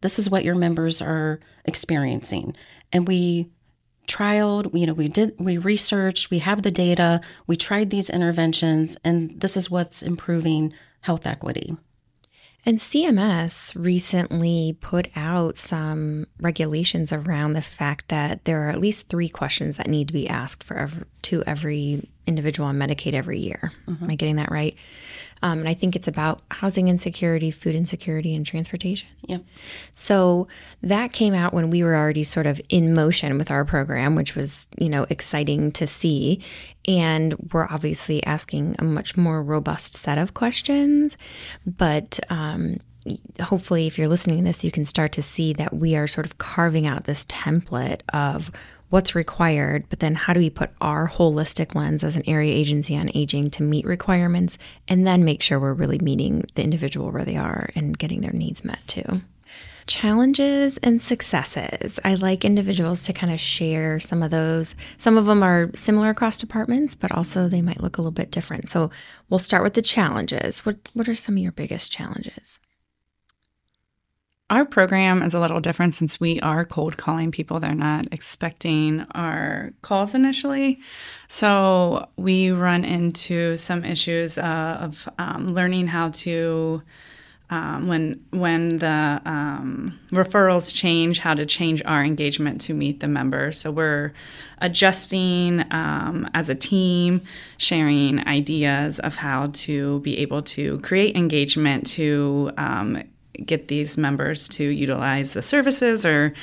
this 0.00 0.18
is 0.18 0.30
what 0.30 0.44
your 0.44 0.54
members 0.54 1.00
are 1.00 1.38
experiencing. 1.64 2.56
And 2.92 3.06
we 3.06 3.50
trialed, 4.08 4.76
you 4.78 4.86
know, 4.86 4.94
we 4.94 5.08
did, 5.08 5.34
we 5.38 5.58
researched, 5.58 6.30
we 6.30 6.40
have 6.40 6.62
the 6.62 6.70
data, 6.70 7.20
we 7.46 7.56
tried 7.56 7.90
these 7.90 8.10
interventions, 8.10 8.96
and 9.04 9.40
this 9.40 9.56
is 9.56 9.70
what's 9.70 10.02
improving 10.02 10.72
health 11.02 11.26
equity. 11.26 11.76
And 12.64 12.78
CMS 12.78 13.72
recently 13.74 14.76
put 14.80 15.08
out 15.16 15.56
some 15.56 16.26
regulations 16.40 17.12
around 17.12 17.54
the 17.54 17.62
fact 17.62 18.08
that 18.08 18.44
there 18.44 18.64
are 18.64 18.70
at 18.70 18.80
least 18.80 19.08
three 19.08 19.28
questions 19.28 19.78
that 19.78 19.88
need 19.88 20.06
to 20.08 20.14
be 20.14 20.28
asked 20.28 20.62
for 20.62 20.76
every, 20.76 21.04
to 21.22 21.42
every 21.44 22.08
individual 22.24 22.68
on 22.68 22.78
Medicaid 22.78 23.14
every 23.14 23.40
year. 23.40 23.72
Mm-hmm. 23.88 24.04
Am 24.04 24.10
I 24.10 24.14
getting 24.14 24.36
that 24.36 24.52
right? 24.52 24.76
Um, 25.42 25.58
and 25.60 25.68
I 25.68 25.74
think 25.74 25.96
it's 25.96 26.08
about 26.08 26.42
housing 26.50 26.88
insecurity, 26.88 27.50
food 27.50 27.74
insecurity, 27.74 28.34
and 28.34 28.46
transportation. 28.46 29.08
Yeah. 29.26 29.38
So 29.92 30.48
that 30.82 31.12
came 31.12 31.34
out 31.34 31.52
when 31.52 31.68
we 31.68 31.82
were 31.82 31.96
already 31.96 32.24
sort 32.24 32.46
of 32.46 32.60
in 32.68 32.94
motion 32.94 33.36
with 33.38 33.50
our 33.50 33.64
program, 33.64 34.14
which 34.14 34.34
was, 34.36 34.66
you 34.78 34.88
know, 34.88 35.06
exciting 35.10 35.72
to 35.72 35.86
see. 35.86 36.40
And 36.86 37.34
we're 37.52 37.68
obviously 37.68 38.24
asking 38.24 38.76
a 38.78 38.84
much 38.84 39.16
more 39.16 39.42
robust 39.42 39.94
set 39.94 40.18
of 40.18 40.34
questions. 40.34 41.16
But 41.66 42.20
um, 42.30 42.78
hopefully, 43.40 43.86
if 43.86 43.98
you're 43.98 44.08
listening 44.08 44.38
to 44.38 44.44
this, 44.44 44.64
you 44.64 44.70
can 44.70 44.84
start 44.84 45.12
to 45.12 45.22
see 45.22 45.52
that 45.54 45.74
we 45.74 45.96
are 45.96 46.06
sort 46.06 46.26
of 46.26 46.38
carving 46.38 46.86
out 46.86 47.04
this 47.04 47.24
template 47.26 48.02
of 48.12 48.50
what's 48.92 49.14
required, 49.14 49.86
but 49.88 50.00
then 50.00 50.14
how 50.14 50.34
do 50.34 50.38
we 50.38 50.50
put 50.50 50.68
our 50.82 51.08
holistic 51.08 51.74
lens 51.74 52.04
as 52.04 52.14
an 52.14 52.28
area 52.28 52.54
agency 52.54 52.94
on 52.94 53.10
aging 53.14 53.48
to 53.48 53.62
meet 53.62 53.86
requirements 53.86 54.58
and 54.86 55.06
then 55.06 55.24
make 55.24 55.40
sure 55.40 55.58
we're 55.58 55.72
really 55.72 55.98
meeting 55.98 56.44
the 56.56 56.62
individual 56.62 57.10
where 57.10 57.24
they 57.24 57.36
are 57.36 57.70
and 57.74 57.98
getting 57.98 58.20
their 58.20 58.34
needs 58.34 58.66
met 58.66 58.86
too. 58.86 59.22
Challenges 59.86 60.76
and 60.82 61.00
successes. 61.00 61.98
I 62.04 62.16
like 62.16 62.44
individuals 62.44 63.02
to 63.04 63.14
kind 63.14 63.32
of 63.32 63.40
share 63.40 63.98
some 63.98 64.22
of 64.22 64.30
those. 64.30 64.74
Some 64.98 65.16
of 65.16 65.24
them 65.24 65.42
are 65.42 65.70
similar 65.74 66.10
across 66.10 66.38
departments, 66.38 66.94
but 66.94 67.12
also 67.12 67.48
they 67.48 67.62
might 67.62 67.80
look 67.80 67.96
a 67.96 68.02
little 68.02 68.12
bit 68.12 68.30
different. 68.30 68.70
So 68.70 68.90
we'll 69.30 69.38
start 69.38 69.62
with 69.62 69.72
the 69.72 69.82
challenges. 69.82 70.66
What 70.66 70.76
what 70.92 71.08
are 71.08 71.14
some 71.14 71.36
of 71.36 71.42
your 71.42 71.52
biggest 71.52 71.90
challenges? 71.90 72.60
Our 74.52 74.66
program 74.66 75.22
is 75.22 75.32
a 75.32 75.40
little 75.40 75.60
different 75.60 75.94
since 75.94 76.20
we 76.20 76.38
are 76.40 76.66
cold 76.66 76.98
calling 76.98 77.30
people. 77.30 77.58
They're 77.58 77.74
not 77.74 78.04
expecting 78.12 79.06
our 79.12 79.72
calls 79.80 80.14
initially. 80.14 80.78
So 81.26 82.10
we 82.18 82.50
run 82.50 82.84
into 82.84 83.56
some 83.56 83.82
issues 83.82 84.36
uh, 84.36 84.76
of 84.78 85.08
um, 85.18 85.48
learning 85.48 85.86
how 85.86 86.10
to. 86.10 86.82
Um, 87.48 87.86
when 87.86 88.24
when 88.30 88.78
the 88.78 89.20
um, 89.26 90.00
referrals 90.10 90.74
change, 90.74 91.18
how 91.18 91.34
to 91.34 91.44
change 91.44 91.82
our 91.84 92.02
engagement 92.02 92.62
to 92.62 92.72
meet 92.72 93.00
the 93.00 93.08
member. 93.08 93.52
So 93.52 93.70
we're 93.70 94.14
adjusting 94.62 95.62
um, 95.70 96.30
as 96.32 96.48
a 96.48 96.54
team, 96.54 97.20
sharing 97.58 98.26
ideas 98.26 99.00
of 99.00 99.16
how 99.16 99.50
to 99.52 100.00
be 100.00 100.16
able 100.18 100.40
to 100.42 100.80
create 100.80 101.14
engagement 101.14 101.86
to 101.88 102.52
um, 102.56 103.02
get 103.44 103.68
these 103.68 103.96
members 103.96 104.48
to 104.48 104.64
utilize 104.64 105.32
the 105.32 105.42
services 105.42 106.04
or 106.04 106.34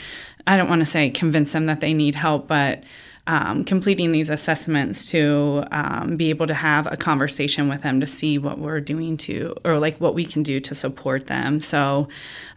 I 0.47 0.57
don't 0.57 0.69
want 0.69 0.81
to 0.81 0.85
say 0.85 1.09
convince 1.09 1.51
them 1.51 1.67
that 1.67 1.79
they 1.79 1.93
need 1.93 2.15
help, 2.15 2.47
but 2.47 2.83
um, 3.27 3.63
completing 3.63 4.11
these 4.11 4.31
assessments 4.31 5.11
to 5.11 5.63
um, 5.71 6.17
be 6.17 6.31
able 6.31 6.47
to 6.47 6.53
have 6.55 6.91
a 6.91 6.97
conversation 6.97 7.69
with 7.69 7.83
them 7.83 7.99
to 7.99 8.07
see 8.07 8.39
what 8.39 8.57
we're 8.57 8.81
doing 8.81 9.17
to, 9.17 9.55
or 9.63 9.77
like 9.77 9.99
what 9.99 10.15
we 10.15 10.25
can 10.25 10.41
do 10.41 10.59
to 10.59 10.73
support 10.73 11.27
them. 11.27 11.61
So, 11.61 12.07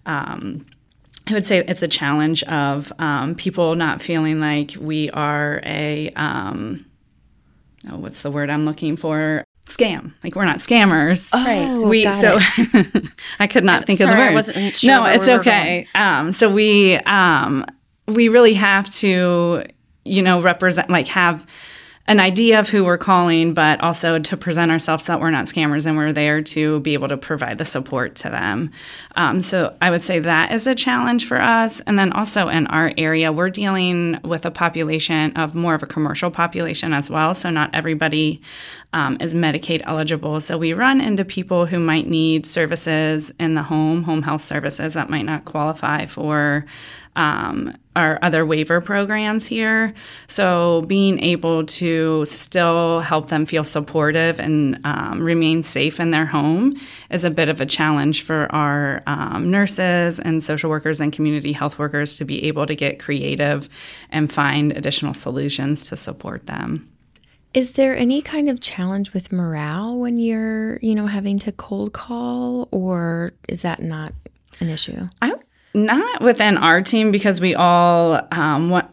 um, 0.07 0.65
I 1.27 1.35
would 1.35 1.47
say 1.47 1.59
it's 1.59 1.83
a 1.83 1.89
challenge 1.89 2.43
of 2.45 2.93
um, 2.99 3.35
people 3.35 3.75
not 3.75 4.01
feeling 4.01 4.41
like 4.41 4.75
we 4.81 5.11
are 5.11 5.61
a, 5.63 6.11
um, 6.17 6.87
oh, 7.91 7.99
what's 7.99 8.23
the 8.23 8.31
word 8.31 8.49
I'm 8.49 8.65
looking 8.65 8.97
for? 8.97 9.45
Scam. 9.67 10.15
Like 10.23 10.35
we're 10.35 10.45
not 10.45 10.59
scammers. 10.59 11.31
Oh, 11.33 11.45
right. 11.45 11.79
We 11.79 12.11
so 12.13 12.39
I 13.39 13.47
could 13.47 13.65
not 13.65 13.87
think 13.87 13.99
Sorry, 13.99 14.11
of 14.11 14.17
the 14.17 14.23
word. 14.23 14.31
I 14.31 14.35
wasn't 14.35 14.77
sure 14.77 14.91
no, 14.91 15.05
it's 15.07 15.27
we 15.27 15.33
okay. 15.35 15.89
Um, 15.95 16.33
so 16.33 16.53
we 16.53 16.97
um, 16.99 17.65
we 18.07 18.29
really 18.29 18.55
have 18.55 18.91
to, 18.97 19.65
you 20.05 20.23
know, 20.23 20.41
represent 20.41 20.91
like 20.91 21.09
have 21.09 21.47
an 22.09 22.19
idea 22.19 22.59
of 22.59 22.69
who 22.69 22.85
we're 22.85 22.99
calling, 22.99 23.55
but 23.55 23.81
also 23.81 24.19
to 24.19 24.37
present 24.37 24.73
ourselves 24.73 25.07
that 25.07 25.21
we're 25.21 25.31
not 25.31 25.47
scammers 25.47 25.87
and 25.87 25.97
we're 25.97 26.13
there 26.13 26.43
to 26.43 26.81
be 26.81 26.95
able 26.95 27.07
to 27.07 27.17
provide 27.17 27.59
the 27.59 27.65
support 27.65 28.17
to 28.17 28.29
them. 28.29 28.73
Um, 29.15 29.41
so 29.41 29.77
I 29.81 29.91
would 29.91 30.03
say 30.03 30.19
that 30.19 30.51
is 30.51 30.67
a 30.67 30.75
challenge 30.75 31.29
for 31.29 31.41
us. 31.41 31.81
And 31.83 31.97
then 31.97 32.13
also 32.13 32.49
in 32.49 32.67
our 32.67 32.93
area, 32.99 33.33
we're 33.33 33.51
dealing 33.51 34.19
with 34.25 34.45
a 34.45 34.51
population 34.51 35.37
of 35.37 35.55
more 35.55 35.75
of 35.75 35.83
a 35.85 35.87
commercial 35.87 36.31
population 36.31 36.93
as 36.93 37.09
well. 37.09 37.35
So 37.37 37.51
not 37.51 37.71
everybody 37.73 38.43
um, 38.93 39.17
is 39.21 39.33
Medicaid 39.33 39.83
eligible. 39.85 40.41
So 40.41 40.59
we 40.59 40.73
run 40.73 41.01
into 41.01 41.25
people 41.25 41.67
who 41.67 41.79
might 41.79 42.09
need 42.09 42.47
services 42.47 43.33
in 43.39 43.55
the 43.55 43.63
home, 43.63 44.03
home 44.03 44.23
health 44.23 44.43
services 44.43 44.95
that 44.95 45.09
might 45.09 45.25
not 45.25 45.45
qualify 45.45 46.07
for 46.07 46.67
um, 47.17 47.77
our 47.95 48.19
other 48.23 48.47
waiver 48.47 48.81
programs 48.81 49.47
here. 49.47 49.93
So 50.29 50.83
being 50.87 51.23
able 51.23 51.67
to 51.67 52.25
still 52.25 53.01
help 53.01 53.29
them 53.29 53.45
feel 53.45 53.65
supportive 53.65 54.41
and 54.41 54.81
um, 54.85 55.21
remain 55.21 55.63
safe 55.63 56.01
in 56.01 56.11
their 56.11 56.27
home 56.27 56.81
is 57.11 57.25
a 57.25 57.31
bit 57.31 57.49
of 57.49 57.61
a 57.61 57.67
challenge 57.67 58.23
for 58.23 58.51
our 58.51 59.03
um, 59.07 59.51
nurses 59.51 60.21
and 60.21 60.43
social 60.43 60.71
workers 60.71 61.01
and 61.01 61.13
community 61.13 61.53
health 61.53 61.79
workers 61.79 62.17
to 62.17 62.25
be 62.25 62.45
able 62.45 62.67
to 62.67 62.75
get 62.75 62.99
creative 62.99 63.69
and 64.11 64.33
find 64.33 64.73
additional 64.73 65.13
solutions 65.13 65.85
to 65.89 65.97
support 65.97 66.47
them. 66.47 66.89
Is 67.53 67.73
there 67.73 67.95
any 67.95 68.23
kind 68.23 68.49
of 68.49 68.61
challenge 68.61 69.13
with 69.13 69.31
morale 69.31 69.99
when 69.99 70.17
you're, 70.17 70.79
you 70.79 70.95
know, 70.95 71.07
having 71.07 71.39
to 71.41 71.53
cold 71.53 71.93
call, 71.93 72.67
or 72.71 73.35
is 73.47 73.61
that 73.61 73.83
not 73.83 74.15
an 74.59 74.71
issue? 74.71 75.11
I 75.21 75.35
not 75.75 76.23
within 76.23 76.59
our 76.59 76.83
team 76.83 77.11
because 77.11 77.41
we 77.41 77.55
all 77.55 78.27
um, 78.31 78.71
what 78.71 78.93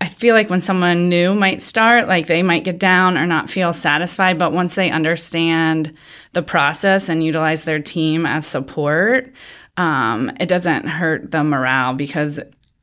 I 0.00 0.08
feel 0.08 0.34
like 0.34 0.50
when 0.50 0.60
someone 0.60 1.08
new 1.08 1.32
might 1.32 1.62
start, 1.62 2.08
like 2.08 2.26
they 2.26 2.42
might 2.42 2.64
get 2.64 2.76
down 2.76 3.16
or 3.16 3.24
not 3.24 3.48
feel 3.48 3.72
satisfied, 3.72 4.36
but 4.36 4.52
once 4.52 4.74
they 4.74 4.90
understand 4.90 5.94
the 6.32 6.42
process 6.42 7.08
and 7.08 7.22
utilize 7.22 7.62
their 7.62 7.78
team 7.78 8.26
as 8.26 8.44
support, 8.44 9.32
um, 9.76 10.32
it 10.40 10.46
doesn't 10.46 10.88
hurt 10.88 11.30
the 11.30 11.44
morale 11.44 11.94
because 11.94 12.40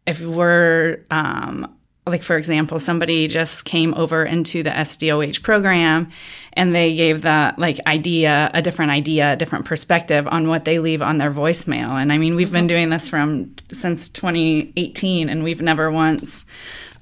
if 0.08 0.22
we're 0.22 1.06
um, 1.12 1.76
like 2.10 2.24
for 2.24 2.38
example 2.38 2.80
somebody 2.80 3.28
just 3.28 3.66
came 3.66 3.94
over 3.94 4.24
into 4.24 4.64
the 4.64 4.70
sdoh 4.70 5.42
program 5.44 6.10
and 6.54 6.74
they 6.74 6.96
gave 6.96 7.22
that 7.22 7.58
like 7.58 7.80
idea 7.88 8.50
a 8.54 8.62
different 8.62 8.92
idea 8.92 9.34
a 9.34 9.36
different 9.36 9.66
perspective 9.66 10.28
on 10.28 10.48
what 10.48 10.66
they 10.66 10.80
leave 10.80 11.02
on 11.02 11.18
their 11.18 11.32
voicemail 11.32 11.90
and 11.90 12.12
i 12.12 12.18
mean 12.18 12.36
we've 12.36 12.52
been 12.52 12.68
doing 12.68 12.90
this 12.90 13.08
from 13.08 13.54
since 13.72 14.10
2018 14.10 15.30
and 15.30 15.44
we've 15.44 15.62
never 15.62 15.92
once 15.92 16.46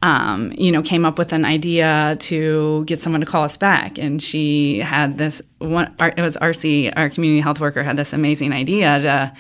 um, 0.04 0.52
you 0.58 0.72
know, 0.72 0.82
came 0.82 1.06
up 1.06 1.17
with 1.17 1.34
an 1.34 1.43
idea 1.43 2.17
to 2.20 2.84
get 2.86 3.00
someone 3.00 3.22
to 3.22 3.28
call 3.28 3.43
us 3.43 3.58
back. 3.58 3.98
And 3.98 4.22
she 4.22 4.80
had 4.80 5.17
this 5.17 5.41
one, 5.58 5.93
it 6.00 6.22
was 6.22 6.38
RC, 6.38 6.93
our 6.96 7.10
community 7.10 7.41
health 7.41 7.60
worker, 7.60 7.84
had 7.84 7.98
this 7.98 8.13
amazing 8.13 8.54
idea 8.54 9.00
to, 9.02 9.34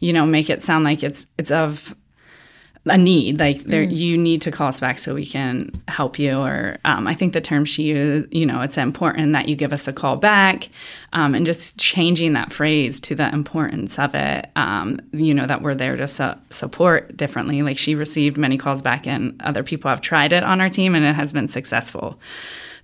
you 0.00 0.12
know, 0.12 0.26
make 0.26 0.50
it 0.50 0.62
sound 0.62 0.84
like 0.84 1.02
it's 1.02 1.26
it's 1.38 1.50
of 1.50 1.94
a 2.86 2.98
need 2.98 3.38
like 3.38 3.62
there 3.64 3.86
mm. 3.86 3.96
you 3.96 4.18
need 4.18 4.42
to 4.42 4.50
call 4.50 4.66
us 4.66 4.80
back 4.80 4.98
so 4.98 5.14
we 5.14 5.24
can 5.24 5.70
help 5.86 6.18
you 6.18 6.36
or 6.36 6.76
um, 6.84 7.06
i 7.06 7.14
think 7.14 7.32
the 7.32 7.40
term 7.40 7.64
she 7.64 7.84
used 7.84 8.32
you 8.34 8.44
know 8.44 8.60
it's 8.60 8.76
important 8.76 9.32
that 9.32 9.48
you 9.48 9.54
give 9.54 9.72
us 9.72 9.86
a 9.86 9.92
call 9.92 10.16
back 10.16 10.68
um, 11.12 11.34
and 11.34 11.46
just 11.46 11.78
changing 11.78 12.32
that 12.32 12.50
phrase 12.50 12.98
to 12.98 13.14
the 13.14 13.32
importance 13.32 13.98
of 14.00 14.14
it 14.16 14.50
um, 14.56 14.98
you 15.12 15.32
know 15.32 15.46
that 15.46 15.62
we're 15.62 15.76
there 15.76 15.96
to 15.96 16.08
su- 16.08 16.34
support 16.50 17.16
differently 17.16 17.62
like 17.62 17.78
she 17.78 17.94
received 17.94 18.36
many 18.36 18.58
calls 18.58 18.82
back 18.82 19.06
and 19.06 19.40
other 19.42 19.62
people 19.62 19.88
have 19.88 20.00
tried 20.00 20.32
it 20.32 20.42
on 20.42 20.60
our 20.60 20.68
team 20.68 20.96
and 20.96 21.04
it 21.04 21.14
has 21.14 21.32
been 21.32 21.46
successful 21.46 22.18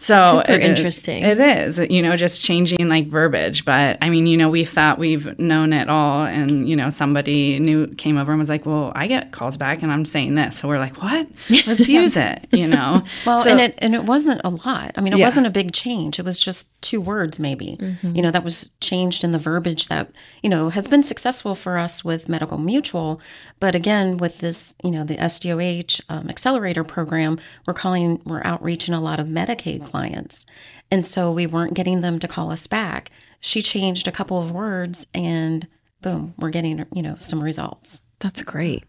so 0.01 0.43
Super 0.47 0.59
it, 0.59 0.65
interesting. 0.65 1.25
It 1.25 1.41
is, 1.41 1.79
you 1.91 2.03
know, 2.03 2.17
just 2.17 2.41
changing 2.41 2.89
like 2.89 3.09
verbiage. 3.09 3.65
But 3.65 3.99
I 4.01 4.11
mean, 4.11 4.27
you 4.27 4.37
know, 4.37 4.49
we 4.49 4.65
thought 4.65 4.97
we've 4.99 5.37
known 5.41 5.73
it 5.73 5.89
all, 5.89 6.25
and 6.25 6.69
you 6.69 6.77
know, 6.77 6.89
somebody 6.89 7.59
new 7.59 7.89
came 7.89 8.17
over 8.17 8.31
and 8.31 8.39
was 8.39 8.49
like, 8.49 8.65
"Well, 8.65 8.93
I 8.95 9.09
get 9.09 9.33
calls 9.33 9.57
back, 9.57 9.83
and 9.83 9.91
I'm 9.91 10.05
saying 10.05 10.37
this." 10.37 10.59
So 10.59 10.69
we're 10.69 10.79
like, 10.79 11.03
"What? 11.03 11.29
Let's 11.67 11.89
use 11.89 12.17
it." 12.17 12.47
You 12.53 12.69
know. 12.69 13.03
well, 13.27 13.41
so, 13.41 13.51
and 13.51 13.61
it 13.61 13.75
and 13.79 13.97
it 13.97 14.05
wasn't 14.05 14.41
a 14.45 14.51
lot. 14.51 14.93
I 14.95 15.01
mean, 15.01 15.13
it 15.13 15.19
yeah. 15.19 15.27
wasn't 15.27 15.49
a 15.49 15.51
big 15.51 15.73
change. 15.73 16.21
It 16.21 16.25
was 16.25 16.39
just 16.39 16.69
two 16.81 17.01
words, 17.01 17.41
maybe. 17.41 17.77
Mm-hmm. 17.81 18.15
You 18.15 18.23
know, 18.23 18.31
that 18.31 18.45
was 18.45 18.71
changed 18.81 19.25
in 19.25 19.33
the 19.33 19.39
verbiage 19.39 19.89
that 19.89 20.13
you 20.45 20.49
know 20.49 20.69
has 20.69 20.87
been 20.87 21.03
successful 21.03 21.57
for 21.57 21.77
us 21.77 22.05
with 22.05 22.29
Medical 22.29 22.59
Mutual. 22.59 23.21
But 23.61 23.75
again, 23.75 24.19
with 24.19 24.39
this, 24.39 24.77
you 24.85 24.91
know, 24.91 25.03
the 25.03 25.17
SDOH 25.17 26.03
um, 26.09 26.29
accelerator 26.31 26.85
program, 26.85 27.41
we're 27.67 27.75
calling, 27.75 28.23
we're 28.25 28.45
outreaching 28.45 28.95
a 28.95 29.01
lot 29.01 29.19
of 29.19 29.27
Medicaid 29.27 29.88
clients. 29.89 30.47
And 30.91 31.05
so 31.05 31.31
we 31.31 31.47
weren't 31.47 31.75
getting 31.75 32.01
them 32.01 32.19
to 32.21 32.29
call 32.29 32.51
us 32.51 32.67
back. 32.67 33.11
She 33.41 33.63
changed 33.63 34.09
a 34.09 34.13
couple 34.13 34.41
of 34.43 34.53
words 34.53 35.07
and 35.15 35.67
boom, 36.03 36.35
we're 36.39 36.51
getting, 36.51 36.85
you 36.93 37.03
know, 37.03 37.17
some 37.17 37.43
results. 37.43 38.03
That's 38.21 38.43
great. 38.43 38.85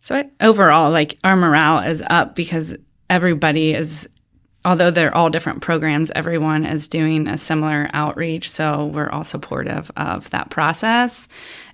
So 0.00 0.28
overall, 0.40 0.90
like 0.90 1.18
our 1.22 1.36
morale 1.36 1.88
is 1.88 2.02
up 2.10 2.34
because 2.34 2.74
everybody 3.08 3.72
is 3.74 4.08
although 4.64 4.90
they're 4.90 5.14
all 5.14 5.30
different 5.30 5.60
programs, 5.60 6.10
everyone 6.14 6.64
is 6.64 6.88
doing 6.88 7.26
a 7.28 7.38
similar 7.38 7.88
outreach. 7.92 8.50
So 8.50 8.86
we're 8.86 9.10
all 9.10 9.24
supportive 9.24 9.90
of 9.96 10.30
that 10.30 10.50
process. 10.50 11.28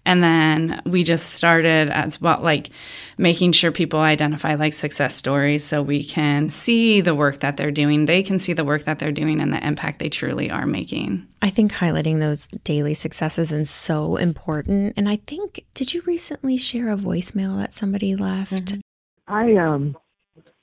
And 0.07 0.23
then 0.23 0.81
we 0.87 1.05
just 1.05 1.35
started 1.35 1.91
as 1.91 2.19
well, 2.19 2.41
like 2.41 2.71
making 3.19 3.53
sure 3.53 3.71
people 3.71 4.01
identify 4.01 4.55
like 4.55 4.73
success 4.73 5.15
stories 5.15 5.65
so 5.65 5.83
we 5.83 6.03
can 6.03 6.49
see 6.49 7.03
the 7.03 7.15
work 7.15 7.41
that 7.41 7.59
they're 7.59 7.71
doing. 7.71 8.07
They 8.07 8.23
can 8.23 8.39
see 8.39 8.55
the 8.55 8.65
work 8.65 8.85
that 8.85 8.99
they're 8.99 9.13
doing 9.13 9.39
and 9.39 9.53
the 9.53 9.65
impact 9.67 9.99
they 9.99 10.09
truly 10.09 10.51
are 10.51 10.67
making. 10.67 11.27
I 11.43 11.51
think 11.51 11.73
highlighting 11.73 12.21
those 12.21 12.47
daily 12.65 12.95
successes 12.95 13.53
is 13.53 13.69
so 13.69 14.17
important. 14.17 14.95
And 14.97 15.11
I 15.11 15.17
think, 15.27 15.67
did 15.75 15.93
you 15.93 16.01
recently 16.07 16.57
share 16.57 16.91
a 16.91 16.97
voicemail 16.97 17.59
that 17.59 17.75
somebody 17.75 18.17
left? 18.17 18.53
Mm-hmm. 18.53 18.81
I 19.31 19.57
um, 19.57 19.95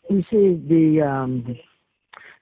received 0.09 0.69
the 0.69 1.01
um, 1.01 1.55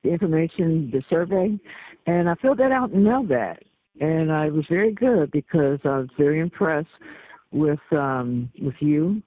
the 0.03 0.09
information, 0.11 0.89
the 0.91 1.01
survey, 1.09 1.57
and 2.05 2.29
I 2.29 2.35
filled 2.35 2.59
that 2.59 2.71
out 2.71 2.91
and 2.91 3.03
mailed 3.03 3.29
that. 3.29 3.63
And 3.99 4.31
I 4.31 4.49
was 4.49 4.65
very 4.69 4.91
good 4.91 5.31
because 5.31 5.79
I 5.85 5.99
was 5.99 6.09
very 6.17 6.39
impressed 6.39 6.87
with 7.51 7.79
um, 7.91 8.51
with 8.61 8.75
you, 8.79 9.21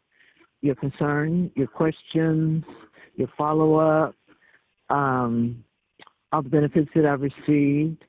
your 0.61 0.75
concern, 0.75 1.51
your 1.55 1.69
questions, 1.69 2.65
your 3.15 3.29
follow 3.39 3.77
up, 3.77 4.15
um, 4.91 5.65
all 6.33 6.43
the 6.43 6.49
benefits 6.49 6.91
that 6.95 7.07
I've 7.07 7.21
received, 7.21 8.05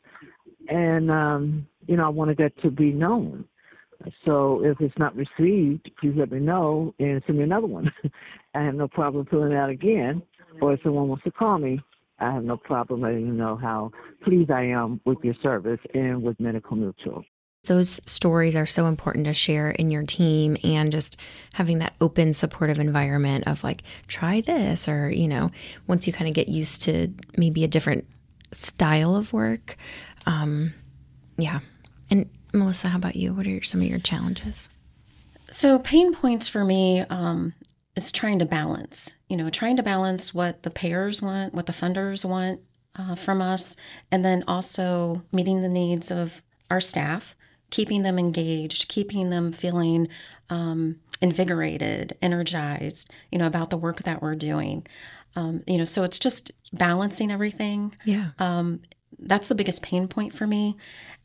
and 0.67 1.11
um, 1.11 1.67
you 1.85 1.95
know 1.95 2.05
I 2.05 2.09
wanted 2.09 2.37
that 2.37 2.59
to 2.63 2.71
be 2.71 2.91
known. 2.91 3.45
So 4.25 4.63
if 4.63 4.79
it's 4.79 4.97
not 4.97 5.15
received, 5.15 5.89
please 5.99 6.13
let 6.15 6.31
me 6.31 6.39
know 6.39 6.93
and 6.99 7.21
send 7.25 7.39
me 7.39 7.43
another 7.43 7.67
one. 7.67 7.91
I 8.55 8.61
have 8.61 8.75
no 8.75 8.87
problem 8.87 9.25
filling 9.25 9.53
out 9.53 9.69
again. 9.69 10.21
Or 10.61 10.73
if 10.73 10.81
someone 10.83 11.07
wants 11.07 11.23
to 11.23 11.31
call 11.31 11.57
me, 11.57 11.79
I 12.19 12.31
have 12.31 12.43
no 12.43 12.57
problem 12.57 13.01
letting 13.01 13.27
you 13.27 13.33
know 13.33 13.55
how 13.55 13.91
pleased 14.23 14.51
I 14.51 14.65
am 14.65 14.99
with 15.05 15.19
your 15.23 15.35
service 15.41 15.79
and 15.93 16.23
with 16.23 16.39
Medical 16.39 16.75
Mutual. 16.75 17.23
Those 17.65 17.99
stories 18.05 18.55
are 18.55 18.65
so 18.65 18.85
important 18.85 19.25
to 19.25 19.33
share 19.33 19.71
in 19.71 19.91
your 19.91 20.03
team 20.03 20.57
and 20.63 20.91
just 20.91 21.19
having 21.53 21.79
that 21.79 21.95
open, 21.99 22.33
supportive 22.33 22.79
environment 22.79 23.45
of 23.45 23.63
like, 23.63 23.83
try 24.07 24.41
this, 24.41 24.87
or, 24.87 25.09
you 25.09 25.27
know, 25.27 25.51
once 25.85 26.07
you 26.07 26.13
kind 26.13 26.27
of 26.27 26.33
get 26.33 26.47
used 26.47 26.81
to 26.83 27.09
maybe 27.35 27.63
a 27.63 27.67
different 27.67 28.05
style 28.51 29.15
of 29.15 29.33
work. 29.33 29.75
Um, 30.25 30.73
yeah. 31.37 31.59
And 32.09 32.29
Melissa, 32.53 32.87
how 32.87 32.97
about 32.97 33.15
you? 33.15 33.33
What 33.33 33.47
are 33.47 33.61
some 33.63 33.81
of 33.81 33.87
your 33.87 33.99
challenges? 33.99 34.69
So, 35.51 35.79
pain 35.79 36.13
points 36.13 36.47
for 36.47 36.65
me 36.65 37.01
um, 37.01 37.53
is 37.97 38.11
trying 38.11 38.39
to 38.39 38.45
balance, 38.45 39.15
you 39.27 39.35
know, 39.35 39.49
trying 39.49 39.75
to 39.75 39.83
balance 39.83 40.33
what 40.33 40.63
the 40.63 40.69
payers 40.69 41.21
want, 41.21 41.53
what 41.53 41.65
the 41.65 41.73
funders 41.73 42.23
want 42.23 42.61
uh, 42.95 43.15
from 43.15 43.41
us, 43.41 43.75
and 44.11 44.23
then 44.23 44.43
also 44.47 45.23
meeting 45.31 45.61
the 45.61 45.67
needs 45.67 46.11
of 46.11 46.41
our 46.69 46.79
staff, 46.79 47.35
keeping 47.71 48.03
them 48.03 48.19
engaged, 48.19 48.87
keeping 48.87 49.29
them 49.29 49.51
feeling 49.51 50.07
um, 50.49 50.99
invigorated, 51.21 52.15
energized, 52.21 53.11
you 53.31 53.39
know, 53.39 53.47
about 53.47 53.71
the 53.71 53.77
work 53.77 54.03
that 54.03 54.21
we're 54.21 54.35
doing. 54.35 54.85
Um, 55.35 55.63
you 55.67 55.77
know, 55.77 55.85
so 55.85 56.03
it's 56.03 56.19
just 56.19 56.51
balancing 56.73 57.31
everything. 57.31 57.95
Yeah. 58.05 58.29
Um, 58.39 58.81
that's 59.19 59.47
the 59.47 59.55
biggest 59.55 59.81
pain 59.81 60.07
point 60.07 60.33
for 60.33 60.45
me. 60.45 60.77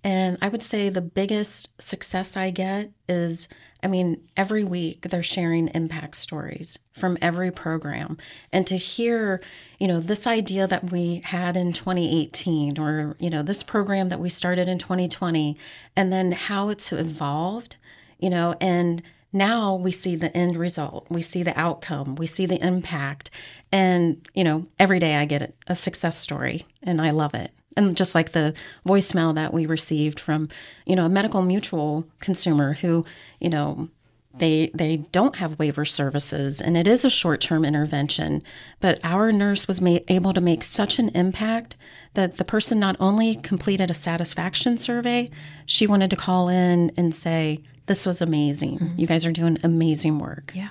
And 0.04 0.36
I 0.42 0.48
would 0.48 0.62
say 0.62 0.88
the 0.88 1.00
biggest 1.00 1.68
success 1.80 2.36
I 2.36 2.50
get 2.50 2.90
is 3.08 3.48
I 3.82 3.88
mean, 3.88 4.28
every 4.36 4.62
week 4.62 5.08
they're 5.08 5.24
sharing 5.24 5.68
impact 5.68 6.16
stories 6.16 6.78
from 6.92 7.18
every 7.20 7.50
program. 7.50 8.16
And 8.52 8.64
to 8.68 8.76
hear, 8.76 9.40
you 9.78 9.88
know, 9.88 9.98
this 9.98 10.26
idea 10.26 10.68
that 10.68 10.92
we 10.92 11.22
had 11.24 11.56
in 11.56 11.72
2018 11.72 12.78
or, 12.78 13.16
you 13.18 13.28
know, 13.28 13.42
this 13.42 13.64
program 13.64 14.08
that 14.10 14.20
we 14.20 14.28
started 14.28 14.68
in 14.68 14.78
2020 14.78 15.58
and 15.96 16.12
then 16.12 16.30
how 16.30 16.68
it's 16.68 16.92
evolved, 16.92 17.76
you 18.20 18.30
know, 18.30 18.54
and 18.60 19.02
now 19.32 19.74
we 19.74 19.90
see 19.90 20.14
the 20.14 20.34
end 20.36 20.56
result, 20.56 21.06
we 21.08 21.22
see 21.22 21.42
the 21.42 21.58
outcome, 21.58 22.14
we 22.14 22.26
see 22.26 22.46
the 22.46 22.64
impact. 22.64 23.30
And, 23.72 24.24
you 24.32 24.44
know, 24.44 24.66
every 24.78 25.00
day 25.00 25.16
I 25.16 25.24
get 25.24 25.56
a 25.66 25.74
success 25.74 26.16
story 26.16 26.66
and 26.84 27.00
I 27.00 27.10
love 27.10 27.34
it 27.34 27.50
and 27.76 27.96
just 27.96 28.14
like 28.14 28.32
the 28.32 28.54
voicemail 28.86 29.34
that 29.34 29.52
we 29.52 29.66
received 29.66 30.20
from 30.20 30.48
you 30.86 30.96
know 30.96 31.06
a 31.06 31.10
medical 31.10 31.42
mutual 31.42 32.06
consumer 32.20 32.74
who 32.74 33.04
you 33.40 33.50
know 33.50 33.88
they 34.34 34.70
they 34.74 34.96
don't 35.12 35.36
have 35.36 35.58
waiver 35.58 35.84
services 35.84 36.60
and 36.60 36.76
it 36.76 36.86
is 36.86 37.04
a 37.04 37.10
short-term 37.10 37.64
intervention 37.64 38.42
but 38.80 38.98
our 39.04 39.30
nurse 39.30 39.68
was 39.68 39.80
ma- 39.80 39.98
able 40.08 40.32
to 40.32 40.40
make 40.40 40.62
such 40.62 40.98
an 40.98 41.10
impact 41.10 41.76
that 42.14 42.38
the 42.38 42.44
person 42.44 42.78
not 42.78 42.96
only 42.98 43.36
completed 43.36 43.90
a 43.90 43.94
satisfaction 43.94 44.78
survey 44.78 45.30
she 45.66 45.86
wanted 45.86 46.08
to 46.08 46.16
call 46.16 46.48
in 46.48 46.90
and 46.96 47.14
say 47.14 47.62
this 47.86 48.06
was 48.06 48.20
amazing. 48.20 48.78
Mm-hmm. 48.78 49.00
you 49.00 49.06
guys 49.06 49.26
are 49.26 49.32
doing 49.32 49.58
amazing 49.62 50.18
work. 50.18 50.52
Yeah. 50.54 50.70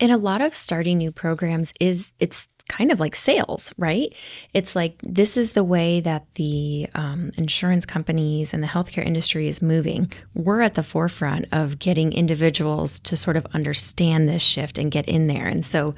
And 0.00 0.12
a 0.12 0.16
lot 0.16 0.40
of 0.40 0.54
starting 0.54 0.98
new 0.98 1.12
programs 1.12 1.72
is 1.80 2.12
it's 2.20 2.48
kind 2.68 2.90
of 2.90 3.00
like 3.00 3.14
sales, 3.14 3.72
right? 3.76 4.14
It's 4.54 4.74
like 4.74 5.00
this 5.02 5.36
is 5.36 5.52
the 5.52 5.64
way 5.64 6.00
that 6.00 6.26
the 6.34 6.88
um, 6.94 7.32
insurance 7.36 7.84
companies 7.84 8.54
and 8.54 8.62
the 8.62 8.68
healthcare 8.68 9.04
industry 9.04 9.48
is 9.48 9.60
moving. 9.60 10.12
We're 10.34 10.60
at 10.60 10.74
the 10.74 10.82
forefront 10.82 11.46
of 11.52 11.78
getting 11.78 12.12
individuals 12.12 12.98
to 13.00 13.16
sort 13.16 13.36
of 13.36 13.46
understand 13.54 14.28
this 14.28 14.42
shift 14.42 14.78
and 14.78 14.90
get 14.90 15.06
in 15.06 15.26
there. 15.26 15.46
And 15.46 15.64
so, 15.64 15.94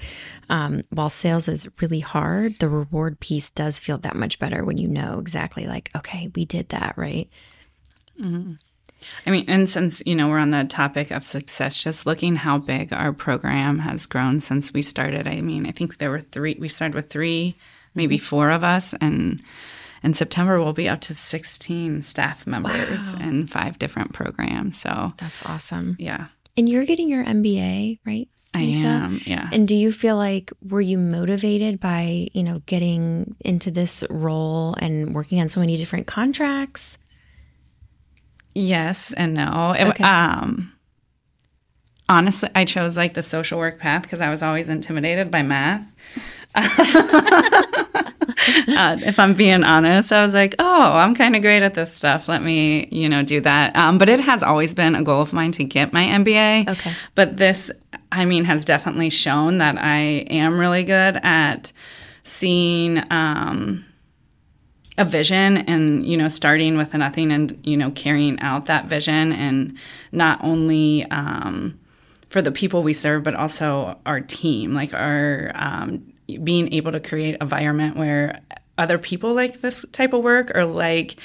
um, 0.48 0.82
while 0.90 1.10
sales 1.10 1.48
is 1.48 1.68
really 1.80 2.00
hard, 2.00 2.58
the 2.58 2.68
reward 2.68 3.20
piece 3.20 3.50
does 3.50 3.78
feel 3.78 3.98
that 3.98 4.16
much 4.16 4.38
better 4.38 4.64
when 4.64 4.78
you 4.78 4.88
know 4.88 5.18
exactly, 5.18 5.66
like, 5.66 5.90
okay, 5.96 6.30
we 6.34 6.44
did 6.44 6.70
that, 6.70 6.94
right? 6.96 7.28
Mm-hmm. 8.20 8.54
I 9.26 9.30
mean, 9.30 9.44
and 9.48 9.68
since, 9.68 10.02
you 10.06 10.14
know, 10.14 10.28
we're 10.28 10.38
on 10.38 10.50
the 10.50 10.64
topic 10.64 11.10
of 11.10 11.24
success, 11.24 11.82
just 11.82 12.06
looking 12.06 12.36
how 12.36 12.58
big 12.58 12.92
our 12.92 13.12
program 13.12 13.80
has 13.80 14.06
grown 14.06 14.40
since 14.40 14.72
we 14.72 14.82
started. 14.82 15.26
I 15.26 15.40
mean, 15.40 15.66
I 15.66 15.72
think 15.72 15.98
there 15.98 16.10
were 16.10 16.20
three, 16.20 16.56
we 16.58 16.68
started 16.68 16.94
with 16.94 17.10
three, 17.10 17.56
maybe 17.94 18.16
mm-hmm. 18.16 18.24
four 18.24 18.50
of 18.50 18.64
us. 18.64 18.94
And 19.00 19.42
in 20.02 20.14
September, 20.14 20.62
we'll 20.62 20.72
be 20.72 20.88
up 20.88 21.00
to 21.02 21.14
16 21.14 22.02
staff 22.02 22.46
members 22.46 23.14
wow. 23.16 23.22
in 23.22 23.46
five 23.46 23.78
different 23.78 24.12
programs. 24.12 24.78
So 24.78 25.12
that's 25.18 25.44
awesome. 25.44 25.96
Yeah. 25.98 26.26
And 26.56 26.68
you're 26.68 26.84
getting 26.84 27.08
your 27.08 27.24
MBA, 27.24 27.98
right? 28.04 28.28
I 28.54 28.60
am, 28.60 29.20
yeah. 29.26 29.48
And 29.52 29.66
do 29.66 29.74
you 29.74 29.90
feel 29.90 30.16
like 30.16 30.52
were 30.62 30.80
you 30.80 30.96
motivated 30.96 31.80
by, 31.80 32.28
you 32.32 32.44
know, 32.44 32.62
getting 32.66 33.34
into 33.40 33.72
this 33.72 34.04
role 34.08 34.76
and 34.78 35.12
working 35.12 35.40
on 35.40 35.48
so 35.48 35.58
many 35.58 35.76
different 35.76 36.06
contracts? 36.06 36.96
Yes 38.54 39.12
and 39.12 39.34
no. 39.34 39.72
It, 39.72 39.88
Okay. 39.88 40.04
Um, 40.04 40.72
honestly, 42.08 42.48
I 42.54 42.64
chose 42.64 42.96
like 42.96 43.14
the 43.14 43.22
social 43.22 43.58
work 43.58 43.78
path 43.78 44.02
because 44.02 44.20
I 44.20 44.30
was 44.30 44.42
always 44.42 44.68
intimidated 44.68 45.30
by 45.30 45.42
math. 45.42 45.86
uh, 46.54 46.70
if 49.00 49.18
I'm 49.18 49.34
being 49.34 49.64
honest, 49.64 50.12
I 50.12 50.24
was 50.24 50.34
like, 50.34 50.54
oh, 50.58 50.92
I'm 50.92 51.14
kind 51.14 51.34
of 51.34 51.42
great 51.42 51.62
at 51.62 51.74
this 51.74 51.92
stuff. 51.92 52.28
Let 52.28 52.42
me, 52.42 52.88
you 52.92 53.08
know, 53.08 53.22
do 53.22 53.40
that. 53.40 53.74
Um, 53.74 53.98
but 53.98 54.08
it 54.08 54.20
has 54.20 54.42
always 54.42 54.74
been 54.74 54.94
a 54.94 55.02
goal 55.02 55.20
of 55.20 55.32
mine 55.32 55.52
to 55.52 55.64
get 55.64 55.92
my 55.92 56.04
MBA. 56.04 56.68
Okay. 56.68 56.92
But 57.14 57.38
this, 57.38 57.70
I 58.12 58.24
mean, 58.24 58.44
has 58.44 58.64
definitely 58.64 59.10
shown 59.10 59.58
that 59.58 59.76
I 59.78 59.98
am 60.30 60.58
really 60.58 60.84
good 60.84 61.18
at 61.22 61.72
seeing. 62.22 63.02
Um, 63.10 63.84
a 64.96 65.04
vision 65.04 65.58
and 65.58 66.06
you 66.06 66.16
know 66.16 66.28
starting 66.28 66.76
with 66.76 66.94
nothing 66.94 67.32
and 67.32 67.58
you 67.64 67.76
know 67.76 67.90
carrying 67.92 68.38
out 68.40 68.66
that 68.66 68.86
vision 68.86 69.32
and 69.32 69.76
not 70.12 70.38
only 70.42 71.04
um, 71.10 71.78
for 72.30 72.40
the 72.40 72.52
people 72.52 72.82
we 72.82 72.92
serve 72.92 73.22
but 73.22 73.34
also 73.34 73.98
our 74.06 74.20
team 74.20 74.72
like 74.72 74.94
our 74.94 75.50
um, 75.54 76.00
being 76.42 76.72
able 76.72 76.92
to 76.92 77.00
create 77.00 77.36
environment 77.40 77.96
where 77.96 78.40
other 78.78 78.98
people 78.98 79.34
like 79.34 79.60
this 79.60 79.84
type 79.92 80.12
of 80.12 80.22
work 80.22 80.50
or 80.54 80.64
like 80.64 81.16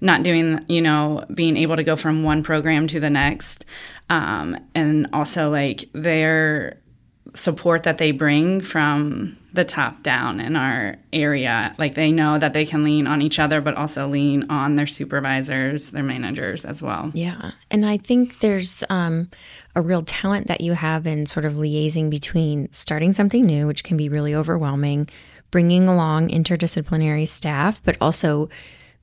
not 0.00 0.22
doing 0.22 0.62
you 0.68 0.82
know 0.82 1.24
being 1.32 1.56
able 1.56 1.76
to 1.76 1.84
go 1.84 1.96
from 1.96 2.22
one 2.22 2.42
program 2.42 2.86
to 2.86 3.00
the 3.00 3.10
next 3.10 3.64
um, 4.10 4.56
and 4.74 5.08
also 5.12 5.50
like 5.50 5.88
their 5.92 6.78
support 7.34 7.82
that 7.82 7.98
they 7.98 8.12
bring 8.12 8.60
from 8.60 9.36
the 9.52 9.64
top 9.64 10.02
down 10.02 10.40
in 10.40 10.56
our 10.56 10.96
area. 11.12 11.74
Like 11.78 11.94
they 11.94 12.10
know 12.10 12.38
that 12.38 12.52
they 12.52 12.66
can 12.66 12.82
lean 12.82 13.06
on 13.06 13.22
each 13.22 13.38
other, 13.38 13.60
but 13.60 13.76
also 13.76 14.08
lean 14.08 14.46
on 14.50 14.74
their 14.74 14.86
supervisors, 14.86 15.90
their 15.90 16.02
managers 16.02 16.64
as 16.64 16.82
well. 16.82 17.10
Yeah. 17.14 17.52
And 17.70 17.86
I 17.86 17.96
think 17.96 18.40
there's 18.40 18.82
um, 18.90 19.30
a 19.76 19.80
real 19.80 20.02
talent 20.02 20.48
that 20.48 20.60
you 20.60 20.72
have 20.72 21.06
in 21.06 21.26
sort 21.26 21.44
of 21.44 21.54
liaising 21.54 22.10
between 22.10 22.70
starting 22.72 23.12
something 23.12 23.46
new, 23.46 23.66
which 23.66 23.84
can 23.84 23.96
be 23.96 24.08
really 24.08 24.34
overwhelming, 24.34 25.08
bringing 25.52 25.88
along 25.88 26.30
interdisciplinary 26.30 27.28
staff, 27.28 27.80
but 27.84 27.96
also 28.00 28.48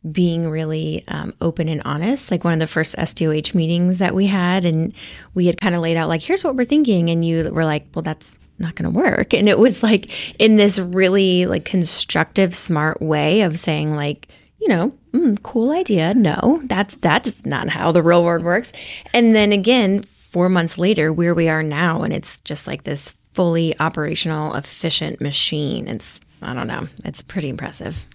being 0.10 0.50
really 0.50 1.04
um, 1.08 1.34
open 1.42 1.68
and 1.68 1.82
honest. 1.86 2.32
Like 2.32 2.44
one 2.44 2.54
of 2.54 2.60
the 2.60 2.68
first 2.68 2.96
SDOH 2.96 3.54
meetings 3.54 4.00
that 4.00 4.16
we 4.16 4.28
had, 4.28 4.66
and 4.66 4.94
we 5.34 5.46
had 5.46 5.60
kind 5.60 5.76
of 5.76 5.82
laid 5.82 5.98
out, 5.98 6.10
like, 6.10 6.22
here's 6.22 6.44
what 6.44 6.56
we're 6.56 6.66
thinking. 6.66 7.10
And 7.10 7.24
you 7.24 7.52
were 7.52 7.66
like, 7.66 7.86
well, 7.94 8.02
that's 8.02 8.38
not 8.58 8.76
going 8.76 8.92
to 8.92 8.98
work. 8.98 9.34
And 9.42 9.50
it 9.50 9.60
was 9.60 9.84
like 9.84 10.12
in 10.40 10.56
this 10.56 10.80
really 10.80 11.46
like 11.46 11.66
constructive, 11.66 12.56
smart 12.56 13.02
way 13.02 13.42
of 13.42 13.60
saying, 13.60 13.96
like, 13.96 14.28
you 14.60 14.68
know, 14.68 14.94
mm, 15.14 15.42
cool 15.44 15.72
idea. 15.72 16.14
No, 16.14 16.62
that's 16.66 16.96
that's 16.98 17.44
not 17.46 17.70
how 17.70 17.92
the 17.92 18.04
real 18.04 18.24
world 18.24 18.44
works. 18.44 18.72
And 19.14 19.36
then 19.36 19.52
again, 19.52 20.04
four 20.32 20.50
months 20.50 20.78
later, 20.78 21.12
where 21.12 21.34
we 21.34 21.50
are 21.50 21.64
now, 21.64 22.04
and 22.04 22.14
it's 22.14 22.40
just 22.42 22.68
like 22.68 22.84
this 22.84 23.14
fully 23.34 23.78
operational, 23.80 24.54
efficient 24.54 25.20
machine. 25.20 25.88
It's 25.88 26.20
I 26.44 26.54
don't 26.54 26.68
know. 26.68 26.88
It's 27.04 27.24
pretty 27.24 27.50
impressive. 27.50 28.06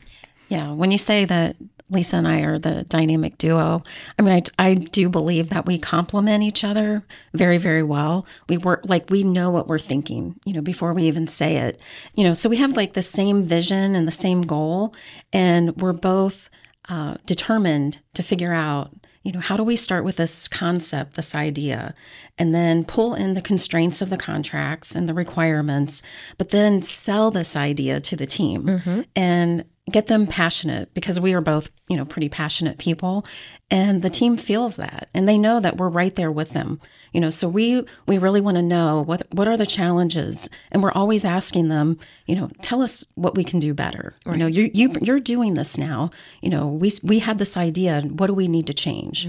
Yeah, 0.49 0.73
when 0.73 0.93
you 0.93 0.99
say 0.99 1.25
that 1.25 1.57
Lisa 1.89 2.17
and 2.17 2.27
I 2.27 2.41
are 2.41 2.59
the 2.59 2.85
dynamic 2.85 3.39
duo, 3.39 3.83
I 4.19 4.23
mean, 4.23 4.43
I, 4.59 4.65
I 4.71 4.75
do 4.75 5.09
believe 5.09 5.51
that 5.51 5.67
we 5.67 5.79
complement 5.79 6.43
each 6.43 6.65
other 6.65 7.05
very, 7.33 7.59
very 7.59 7.83
well. 7.83 8.27
We 8.49 8.59
work 8.59 8.83
like 8.85 9.09
we 9.11 9.23
know 9.23 9.51
what 9.51 9.69
we're 9.69 9.79
thinking, 9.79 10.39
you 10.45 10.53
know, 10.53 10.63
before 10.63 10.93
we 10.93 11.05
even 11.05 11.27
say 11.27 11.59
it, 11.59 11.81
you 12.15 12.25
know, 12.25 12.35
so 12.35 12.49
we 12.49 12.57
have 12.57 12.77
like 12.77 12.95
the 12.95 13.03
same 13.03 13.45
vision 13.45 13.95
and 13.95 14.07
the 14.07 14.13
same 14.13 14.43
goal, 14.43 14.95
and 15.33 15.77
we're 15.77 15.93
both 15.93 16.51
uh, 16.89 17.17
determined 17.25 18.01
to 18.15 18.23
figure 18.23 18.53
out 18.53 18.93
you 19.23 19.33
know, 19.33 19.41
how 19.41 19.57
do 19.57 19.65
we 19.65 19.75
start 19.75 20.05
with 20.05 20.17
this 20.17 20.47
concept, 20.47 21.15
this 21.15 21.35
idea, 21.35 21.97
and 22.39 22.55
then 22.55 22.85
pull 22.85 23.13
in 23.13 23.35
the 23.35 23.43
constraints 23.43 24.01
of 24.01 24.09
the 24.09 24.17
contracts 24.17 24.95
and 24.95 25.09
the 25.09 25.15
requirements, 25.15 26.01
but 26.39 26.51
then 26.51 26.81
sell 26.81 27.33
this 27.33 27.57
idea 27.57 27.99
to 27.99 28.15
the 28.15 28.27
team. 28.27 28.69
And 29.17 29.65
get 29.91 30.09
them 30.09 30.27
passionate 30.27 30.93
because 30.95 31.21
we 31.21 31.33
are 31.33 31.41
both, 31.41 31.69
you 31.89 31.97
know, 31.97 32.05
pretty 32.05 32.29
passionate 32.29 32.79
people 32.79 33.25
and 33.71 34.03
the 34.03 34.11
team 34.11 34.37
feels 34.37 34.77
that 34.77 35.09
and 35.15 35.29
they 35.29 35.39
know 35.39 35.61
that 35.61 35.77
we're 35.77 35.89
right 35.89 36.15
there 36.17 36.31
with 36.31 36.51
them. 36.51 36.81
You 37.13 37.21
know, 37.21 37.31
so 37.31 37.49
we 37.49 37.85
we 38.07 38.19
really 38.19 38.41
want 38.41 38.57
to 38.57 38.63
know 38.63 39.03
what 39.03 39.27
what 39.33 39.49
are 39.49 39.57
the 39.57 39.65
challenges 39.65 40.51
and 40.71 40.83
we're 40.83 40.93
always 40.93 41.25
asking 41.25 41.69
them, 41.69 41.99
you 42.27 42.35
know, 42.37 42.51
tell 42.63 42.83
us 42.83 43.07
what 43.15 43.35
we 43.37 43.45
can 43.45 43.59
do 43.61 43.73
better. 43.75 44.15
You 44.27 44.39
know, 44.39 44.47
you 44.47 44.71
you 44.75 44.93
you're 45.01 45.21
doing 45.21 45.55
this 45.55 45.79
now. 45.79 46.11
You 46.43 46.51
know, 46.51 46.67
we 46.67 46.93
we 47.03 47.21
had 47.21 47.39
this 47.39 47.57
idea, 47.57 48.03
what 48.03 48.27
do 48.27 48.35
we 48.35 48.49
need 48.49 48.67
to 48.67 48.75
change? 48.75 49.27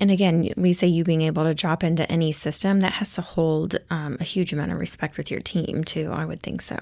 And 0.00 0.10
again, 0.12 0.48
Lisa, 0.56 0.86
you 0.86 1.02
being 1.02 1.22
able 1.22 1.42
to 1.42 1.52
drop 1.52 1.82
into 1.82 2.10
any 2.10 2.30
system 2.30 2.80
that 2.80 2.92
has 2.94 3.14
to 3.14 3.20
hold 3.20 3.76
um, 3.90 4.16
a 4.20 4.24
huge 4.24 4.52
amount 4.52 4.70
of 4.70 4.78
respect 4.78 5.16
with 5.16 5.28
your 5.28 5.40
team 5.40 5.82
too. 5.82 6.12
I 6.14 6.24
would 6.24 6.40
think 6.40 6.62
so. 6.62 6.78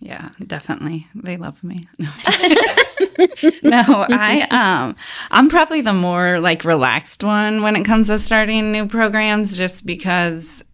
Yeah, 0.00 0.30
definitely. 0.46 1.06
They 1.14 1.36
love 1.36 1.62
me. 1.64 1.88
No, 1.98 2.10
no, 3.62 4.06
I 4.10 4.46
um 4.50 4.96
I'm 5.30 5.48
probably 5.48 5.80
the 5.80 5.92
more 5.92 6.40
like 6.40 6.64
relaxed 6.64 7.22
one 7.22 7.62
when 7.62 7.76
it 7.76 7.84
comes 7.84 8.08
to 8.08 8.18
starting 8.18 8.72
new 8.72 8.86
programs 8.86 9.56
just 9.56 9.86
because 9.86 10.64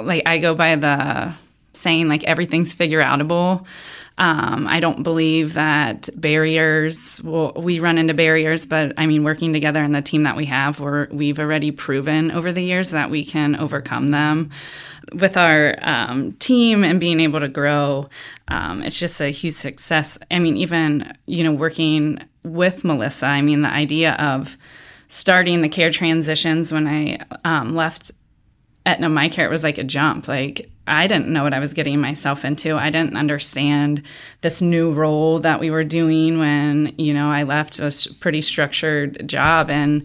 like 0.00 0.22
I 0.26 0.38
go 0.38 0.54
by 0.54 0.76
the 0.76 1.34
saying 1.72 2.08
like 2.08 2.24
everything's 2.24 2.74
figure 2.74 3.02
outable. 3.02 3.64
Um, 4.18 4.66
I 4.66 4.80
don't 4.80 5.04
believe 5.04 5.54
that 5.54 6.10
barriers. 6.20 7.22
We 7.22 7.78
run 7.78 7.98
into 7.98 8.14
barriers, 8.14 8.66
but 8.66 8.92
I 8.96 9.06
mean, 9.06 9.22
working 9.22 9.52
together 9.52 9.82
in 9.82 9.92
the 9.92 10.02
team 10.02 10.24
that 10.24 10.36
we 10.36 10.44
have, 10.46 10.80
we're, 10.80 11.06
we've 11.10 11.38
already 11.38 11.70
proven 11.70 12.32
over 12.32 12.50
the 12.50 12.62
years 12.62 12.90
that 12.90 13.10
we 13.10 13.24
can 13.24 13.54
overcome 13.56 14.08
them. 14.08 14.50
With 15.14 15.36
our 15.36 15.78
um, 15.80 16.32
team 16.32 16.84
and 16.84 16.98
being 17.00 17.20
able 17.20 17.40
to 17.40 17.48
grow, 17.48 18.08
um, 18.48 18.82
it's 18.82 18.98
just 18.98 19.20
a 19.20 19.30
huge 19.30 19.54
success. 19.54 20.18
I 20.30 20.40
mean, 20.40 20.56
even 20.56 21.16
you 21.26 21.44
know, 21.44 21.52
working 21.52 22.18
with 22.42 22.84
Melissa. 22.84 23.26
I 23.26 23.40
mean, 23.40 23.62
the 23.62 23.70
idea 23.70 24.14
of 24.14 24.58
starting 25.06 25.62
the 25.62 25.68
care 25.68 25.90
transitions 25.90 26.72
when 26.72 26.86
I 26.86 27.24
um, 27.44 27.74
left 27.74 28.10
Aetna 28.84 29.08
My 29.08 29.28
Care, 29.28 29.46
it 29.46 29.50
was 29.50 29.64
like 29.64 29.78
a 29.78 29.84
jump. 29.84 30.28
Like 30.28 30.70
I 30.88 31.06
didn't 31.06 31.28
know 31.28 31.42
what 31.42 31.54
I 31.54 31.58
was 31.58 31.74
getting 31.74 32.00
myself 32.00 32.44
into. 32.44 32.76
I 32.76 32.90
didn't 32.90 33.16
understand 33.16 34.02
this 34.40 34.62
new 34.62 34.92
role 34.92 35.38
that 35.40 35.60
we 35.60 35.70
were 35.70 35.84
doing 35.84 36.38
when 36.38 36.94
you 36.98 37.14
know 37.14 37.30
I 37.30 37.42
left 37.42 37.78
a 37.78 37.92
pretty 38.20 38.42
structured 38.42 39.28
job 39.28 39.70
and. 39.70 40.04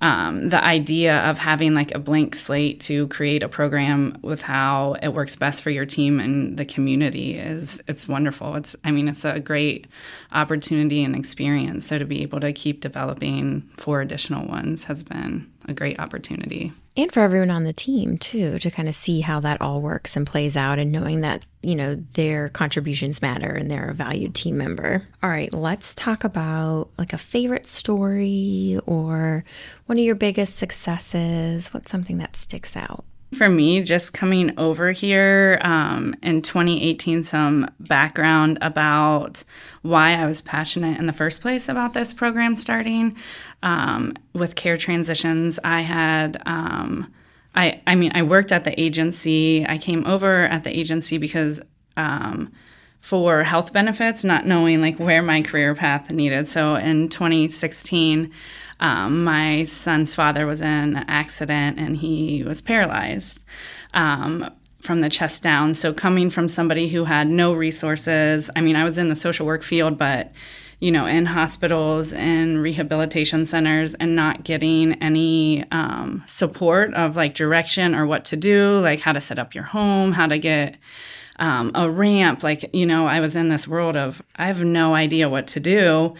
Um, 0.00 0.48
the 0.48 0.60
idea 0.64 1.20
of 1.30 1.38
having 1.38 1.76
like 1.76 1.94
a 1.94 2.00
blank 2.00 2.34
slate 2.34 2.80
to 2.80 3.06
create 3.06 3.44
a 3.44 3.48
program 3.48 4.18
with 4.20 4.42
how 4.42 4.96
it 5.00 5.14
works 5.14 5.36
best 5.36 5.62
for 5.62 5.70
your 5.70 5.86
team 5.86 6.18
and 6.18 6.56
the 6.56 6.64
community 6.64 7.38
is 7.38 7.80
it's 7.86 8.08
wonderful. 8.08 8.56
It's 8.56 8.74
I 8.82 8.90
mean 8.90 9.06
it's 9.06 9.24
a 9.24 9.38
great 9.38 9.86
opportunity 10.32 11.04
and 11.04 11.14
experience. 11.14 11.86
So 11.86 12.00
to 12.00 12.04
be 12.04 12.22
able 12.22 12.40
to 12.40 12.52
keep 12.52 12.80
developing 12.80 13.70
four 13.76 14.00
additional 14.00 14.44
ones 14.44 14.82
has 14.84 15.04
been 15.04 15.48
a 15.68 15.72
great 15.72 16.00
opportunity. 16.00 16.72
And 16.94 17.10
for 17.10 17.20
everyone 17.20 17.50
on 17.50 17.64
the 17.64 17.72
team 17.72 18.18
too, 18.18 18.58
to 18.58 18.70
kind 18.70 18.88
of 18.88 18.94
see 18.94 19.20
how 19.20 19.40
that 19.40 19.62
all 19.62 19.80
works 19.80 20.14
and 20.14 20.26
plays 20.26 20.56
out 20.56 20.78
and 20.78 20.92
knowing 20.92 21.22
that, 21.22 21.46
you 21.62 21.74
know, 21.74 21.94
their 22.14 22.50
contributions 22.50 23.22
matter 23.22 23.50
and 23.50 23.70
they're 23.70 23.88
a 23.90 23.94
valued 23.94 24.34
team 24.34 24.58
member. 24.58 25.06
All 25.22 25.30
right, 25.30 25.52
let's 25.54 25.94
talk 25.94 26.22
about 26.24 26.90
like 26.98 27.14
a 27.14 27.18
favorite 27.18 27.66
story 27.66 28.78
or 28.84 29.44
one 29.86 29.98
of 29.98 30.04
your 30.04 30.14
biggest 30.14 30.58
successes. 30.58 31.72
What's 31.72 31.90
something 31.90 32.18
that 32.18 32.36
sticks 32.36 32.76
out? 32.76 33.04
For 33.36 33.48
me, 33.48 33.80
just 33.80 34.12
coming 34.12 34.58
over 34.58 34.92
here 34.92 35.58
um, 35.62 36.14
in 36.22 36.42
2018, 36.42 37.24
some 37.24 37.70
background 37.80 38.58
about 38.60 39.42
why 39.80 40.12
I 40.12 40.26
was 40.26 40.42
passionate 40.42 40.98
in 40.98 41.06
the 41.06 41.14
first 41.14 41.40
place 41.40 41.66
about 41.66 41.94
this 41.94 42.12
program 42.12 42.56
starting. 42.56 43.16
Um, 43.62 44.14
with 44.34 44.54
care 44.54 44.76
transitions, 44.76 45.58
I 45.64 45.80
had. 45.80 46.42
Um, 46.44 47.12
I, 47.54 47.80
I 47.86 47.94
mean, 47.94 48.12
I 48.14 48.22
worked 48.22 48.52
at 48.52 48.64
the 48.64 48.78
agency. 48.78 49.66
I 49.66 49.78
came 49.78 50.06
over 50.06 50.44
at 50.44 50.64
the 50.64 50.76
agency 50.76 51.16
because 51.16 51.60
um, 51.96 52.52
for 53.02 53.42
health 53.42 53.72
benefits, 53.72 54.22
not 54.22 54.46
knowing 54.46 54.80
like 54.80 54.96
where 54.96 55.22
my 55.22 55.42
career 55.42 55.74
path 55.74 56.08
needed. 56.12 56.48
So 56.48 56.76
in 56.76 57.08
2016, 57.08 58.30
um, 58.78 59.24
my 59.24 59.64
son's 59.64 60.14
father 60.14 60.46
was 60.46 60.62
in 60.62 60.96
an 60.96 61.04
accident 61.08 61.80
and 61.80 61.96
he 61.96 62.44
was 62.44 62.62
paralyzed 62.62 63.44
um, 63.92 64.48
from 64.80 65.00
the 65.00 65.08
chest 65.08 65.42
down. 65.42 65.74
So 65.74 65.92
coming 65.92 66.30
from 66.30 66.46
somebody 66.46 66.88
who 66.88 67.02
had 67.02 67.26
no 67.26 67.52
resources, 67.52 68.48
I 68.54 68.60
mean, 68.60 68.76
I 68.76 68.84
was 68.84 68.98
in 68.98 69.08
the 69.08 69.16
social 69.16 69.46
work 69.46 69.64
field, 69.64 69.98
but 69.98 70.32
you 70.78 70.92
know, 70.92 71.04
in 71.04 71.26
hospitals 71.26 72.12
and 72.12 72.62
rehabilitation 72.62 73.46
centers 73.46 73.94
and 73.94 74.14
not 74.14 74.44
getting 74.44 74.94
any 75.02 75.64
um, 75.72 76.22
support 76.28 76.94
of 76.94 77.16
like 77.16 77.34
direction 77.34 77.96
or 77.96 78.06
what 78.06 78.24
to 78.26 78.36
do, 78.36 78.78
like 78.78 79.00
how 79.00 79.12
to 79.12 79.20
set 79.20 79.40
up 79.40 79.56
your 79.56 79.64
home, 79.64 80.12
how 80.12 80.28
to 80.28 80.38
get 80.38 80.76
um, 81.38 81.72
a 81.74 81.90
ramp. 81.90 82.42
Like, 82.42 82.70
you 82.74 82.86
know, 82.86 83.06
I 83.06 83.20
was 83.20 83.36
in 83.36 83.48
this 83.48 83.66
world 83.66 83.96
of 83.96 84.22
I 84.36 84.46
have 84.46 84.62
no 84.62 84.94
idea 84.94 85.28
what 85.28 85.46
to 85.48 85.60
do. 85.60 86.14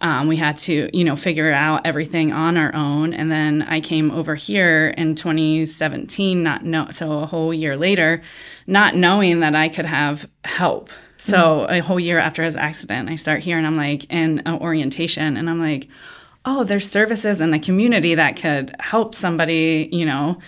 Um, 0.00 0.28
we 0.28 0.36
had 0.36 0.58
to, 0.58 0.90
you 0.92 1.04
know, 1.04 1.16
figure 1.16 1.50
out 1.50 1.86
everything 1.86 2.32
on 2.32 2.56
our 2.56 2.74
own. 2.74 3.14
And 3.14 3.30
then 3.30 3.62
I 3.62 3.80
came 3.80 4.10
over 4.10 4.34
here 4.34 4.88
in 4.96 5.14
2017, 5.14 6.42
not 6.42 6.64
know, 6.64 6.88
so 6.90 7.20
a 7.20 7.26
whole 7.26 7.54
year 7.54 7.76
later, 7.76 8.22
not 8.66 8.94
knowing 8.94 9.40
that 9.40 9.54
I 9.54 9.68
could 9.68 9.86
have 9.86 10.28
help. 10.44 10.90
So 11.18 11.36
mm-hmm. 11.38 11.72
a 11.72 11.78
whole 11.80 11.98
year 11.98 12.18
after 12.18 12.42
his 12.42 12.56
accident, 12.56 13.08
I 13.08 13.16
start 13.16 13.40
here 13.40 13.56
and 13.56 13.66
I'm 13.66 13.76
like 13.76 14.04
in 14.12 14.40
an 14.40 14.60
orientation 14.60 15.36
and 15.36 15.48
I'm 15.48 15.60
like, 15.60 15.88
oh, 16.44 16.62
there's 16.62 16.88
services 16.88 17.40
in 17.40 17.50
the 17.50 17.58
community 17.58 18.14
that 18.14 18.36
could 18.36 18.74
help 18.78 19.14
somebody, 19.14 19.88
you 19.90 20.04
know, 20.04 20.38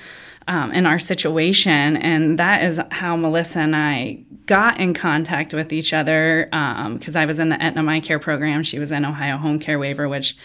um, 0.48 0.72
in 0.72 0.86
our 0.86 0.98
situation. 0.98 1.96
And 1.98 2.38
that 2.38 2.62
is 2.64 2.80
how 2.90 3.16
Melissa 3.16 3.60
and 3.60 3.76
I 3.76 4.24
got 4.46 4.80
in 4.80 4.94
contact 4.94 5.52
with 5.52 5.74
each 5.74 5.92
other 5.92 6.46
because 6.46 7.16
um, 7.16 7.22
I 7.22 7.26
was 7.26 7.38
in 7.38 7.50
the 7.50 7.62
Aetna 7.62 7.82
My 7.82 8.00
Care 8.00 8.18
program. 8.18 8.62
She 8.62 8.78
was 8.78 8.90
in 8.90 9.04
Ohio 9.04 9.36
Home 9.36 9.58
Care 9.58 9.78
Waiver, 9.78 10.08
which 10.08 10.36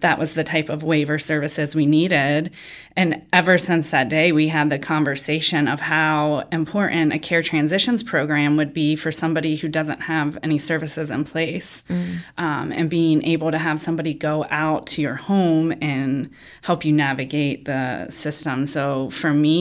that 0.00 0.18
was 0.18 0.34
the 0.34 0.42
type 0.42 0.68
of 0.68 0.82
waiver 0.82 1.16
services 1.16 1.76
we 1.76 1.86
needed. 1.86 2.50
And 2.96 3.22
ever 3.32 3.56
since 3.56 3.90
that 3.90 4.08
day, 4.08 4.32
we 4.32 4.48
had 4.48 4.68
the 4.68 4.80
conversation 4.80 5.68
of 5.68 5.78
how 5.78 6.40
important 6.50 7.12
a 7.12 7.20
care 7.20 7.42
transitions 7.42 8.02
program 8.02 8.56
would 8.56 8.74
be 8.74 8.96
for 8.96 9.12
somebody 9.12 9.54
who 9.54 9.68
doesn't 9.68 10.02
have 10.02 10.36
any 10.42 10.58
services 10.58 11.12
in 11.12 11.24
place. 11.24 11.84
Mm. 11.88 12.18
Um, 12.36 12.72
and 12.72 12.90
being 12.90 13.24
able 13.24 13.52
to 13.52 13.58
have 13.58 13.80
somebody 13.80 14.12
go 14.12 14.44
out 14.50 14.88
to 14.88 15.02
your 15.02 15.14
home 15.14 15.72
and 15.80 16.30
help 16.62 16.84
you 16.84 16.92
navigate 16.92 17.64
the 17.64 18.08
system. 18.10 18.66
So 18.66 19.08
for 19.10 19.32
me, 19.32 19.51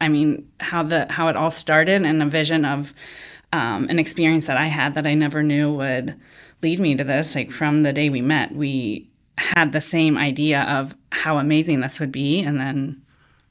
I 0.00 0.08
mean, 0.08 0.48
how 0.60 0.82
the 0.82 1.06
how 1.10 1.28
it 1.28 1.36
all 1.36 1.50
started 1.50 2.02
and 2.02 2.22
a 2.22 2.26
vision 2.26 2.64
of 2.64 2.92
um, 3.52 3.88
an 3.88 3.98
experience 3.98 4.46
that 4.46 4.56
I 4.56 4.66
had 4.66 4.94
that 4.94 5.06
I 5.06 5.14
never 5.14 5.42
knew 5.42 5.72
would 5.72 6.14
lead 6.62 6.80
me 6.80 6.96
to 6.96 7.04
this. 7.04 7.34
Like 7.34 7.50
from 7.50 7.82
the 7.82 7.92
day 7.92 8.10
we 8.10 8.20
met, 8.20 8.54
we 8.54 9.08
had 9.38 9.72
the 9.72 9.80
same 9.80 10.18
idea 10.18 10.62
of 10.62 10.96
how 11.12 11.38
amazing 11.38 11.80
this 11.80 12.00
would 12.00 12.12
be. 12.12 12.40
And 12.40 12.58
then 12.58 13.02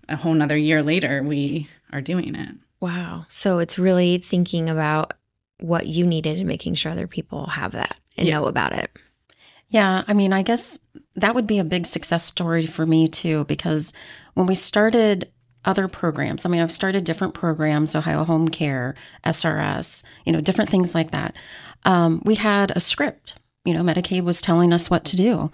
a 0.10 0.16
whole 0.16 0.34
nother 0.34 0.58
year 0.58 0.84
later, 0.84 1.24
we 1.24 1.70
are 1.92 2.02
doing 2.02 2.36
it. 2.36 2.56
Wow. 2.80 3.26
So 3.28 3.60
it's 3.60 3.80
really 3.80 4.18
thinking 4.18 4.70
about 4.70 5.14
what 5.60 5.88
you 5.88 6.06
needed 6.06 6.38
and 6.38 6.48
making 6.48 6.76
sure 6.76 6.92
other 6.92 7.08
people 7.08 7.48
have 7.48 7.72
that 7.72 7.98
and 8.18 8.28
yeah. 8.28 8.34
know 8.34 8.46
about 8.46 8.74
it. 8.74 8.92
Yeah. 9.70 10.04
I 10.08 10.14
mean, 10.14 10.32
I 10.34 10.44
guess 10.44 10.80
that 11.16 11.34
would 11.34 11.48
be 11.48 11.60
a 11.60 11.64
big 11.64 11.86
success 11.86 12.24
story 12.24 12.66
for 12.66 12.86
me 12.86 13.08
too, 13.08 13.46
because 13.46 13.94
when 14.36 14.46
we 14.46 14.56
started 14.56 15.32
other 15.68 15.88
programs, 15.88 16.46
I 16.46 16.50
mean, 16.50 16.62
I've 16.62 16.72
started 16.72 17.04
different 17.04 17.34
programs, 17.34 17.94
Ohio 17.94 18.24
Home 18.24 18.48
Care, 18.48 18.96
SRS, 19.26 20.04
you 20.26 20.32
know, 20.32 20.42
different 20.42 20.70
things 20.70 20.96
like 20.96 21.12
that. 21.12 21.36
Um, 21.84 22.22
we 22.26 22.36
had 22.36 22.72
a 22.76 22.80
script 22.80 23.36
you 23.68 23.74
know, 23.74 23.84
Medicaid 23.84 24.24
was 24.24 24.42
telling 24.42 24.72
us 24.72 24.90
what 24.90 25.04
to 25.04 25.18
do. 25.18 25.52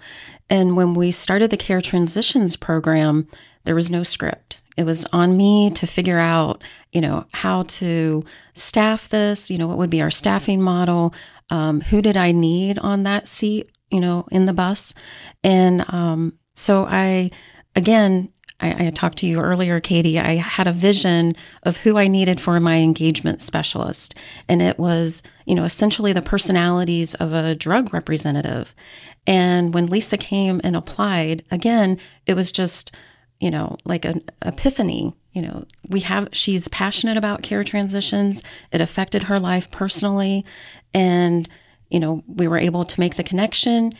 And 0.48 0.76
when 0.76 0.94
we 0.94 1.10
started 1.10 1.50
the 1.50 1.56
Care 1.56 1.80
Transitions 1.80 2.54
program, 2.54 3.26
there 3.64 3.74
was 3.74 3.90
no 3.90 4.04
script. 4.04 4.62
It 4.76 4.84
was 4.84 5.04
on 5.06 5.36
me 5.36 5.72
to 5.72 5.84
figure 5.84 6.20
out, 6.20 6.62
you 6.92 7.00
know, 7.00 7.26
how 7.32 7.64
to 7.64 8.24
staff 8.54 9.08
this, 9.08 9.50
you 9.50 9.58
know, 9.58 9.66
what 9.66 9.78
would 9.78 9.90
be 9.90 10.00
our 10.00 10.12
staffing 10.12 10.62
model, 10.62 11.12
um, 11.50 11.80
who 11.80 12.00
did 12.00 12.16
I 12.16 12.30
need 12.30 12.78
on 12.78 13.02
that 13.02 13.26
seat, 13.26 13.68
you 13.90 13.98
know, 13.98 14.28
in 14.30 14.46
the 14.46 14.52
bus. 14.52 14.94
And 15.42 15.84
um, 15.92 16.38
so 16.54 16.86
I, 16.86 17.32
again, 17.74 18.32
I, 18.60 18.86
I, 18.86 18.90
talked 18.90 19.18
to 19.18 19.26
you 19.26 19.40
earlier, 19.40 19.80
Katie. 19.80 20.18
I 20.18 20.36
had 20.36 20.66
a 20.66 20.72
vision 20.72 21.34
of 21.64 21.78
who 21.78 21.98
I 21.98 22.06
needed 22.06 22.40
for 22.40 22.58
my 22.60 22.76
engagement 22.76 23.42
specialist. 23.42 24.14
And 24.48 24.62
it 24.62 24.78
was, 24.78 25.22
you 25.44 25.54
know, 25.54 25.64
essentially 25.64 26.12
the 26.12 26.22
personalities 26.22 27.14
of 27.14 27.32
a 27.32 27.54
drug 27.54 27.92
representative. 27.92 28.74
And 29.26 29.74
when 29.74 29.86
Lisa 29.86 30.16
came 30.16 30.60
and 30.62 30.76
applied, 30.76 31.44
again, 31.50 31.98
it 32.26 32.34
was 32.34 32.52
just, 32.52 32.92
you 33.40 33.50
know, 33.50 33.76
like 33.84 34.04
an 34.04 34.22
epiphany. 34.42 35.14
You 35.32 35.42
know, 35.42 35.66
we 35.88 36.00
have, 36.00 36.28
she's 36.32 36.68
passionate 36.68 37.16
about 37.16 37.42
care 37.42 37.64
transitions. 37.64 38.42
It 38.70 38.80
affected 38.80 39.24
her 39.24 39.40
life 39.40 39.70
personally. 39.70 40.44
And, 40.92 41.48
you 41.90 41.98
know, 41.98 42.22
we 42.28 42.46
were 42.46 42.58
able 42.58 42.84
to 42.84 43.00
make 43.00 43.16
the 43.16 43.24
connection 43.24 43.92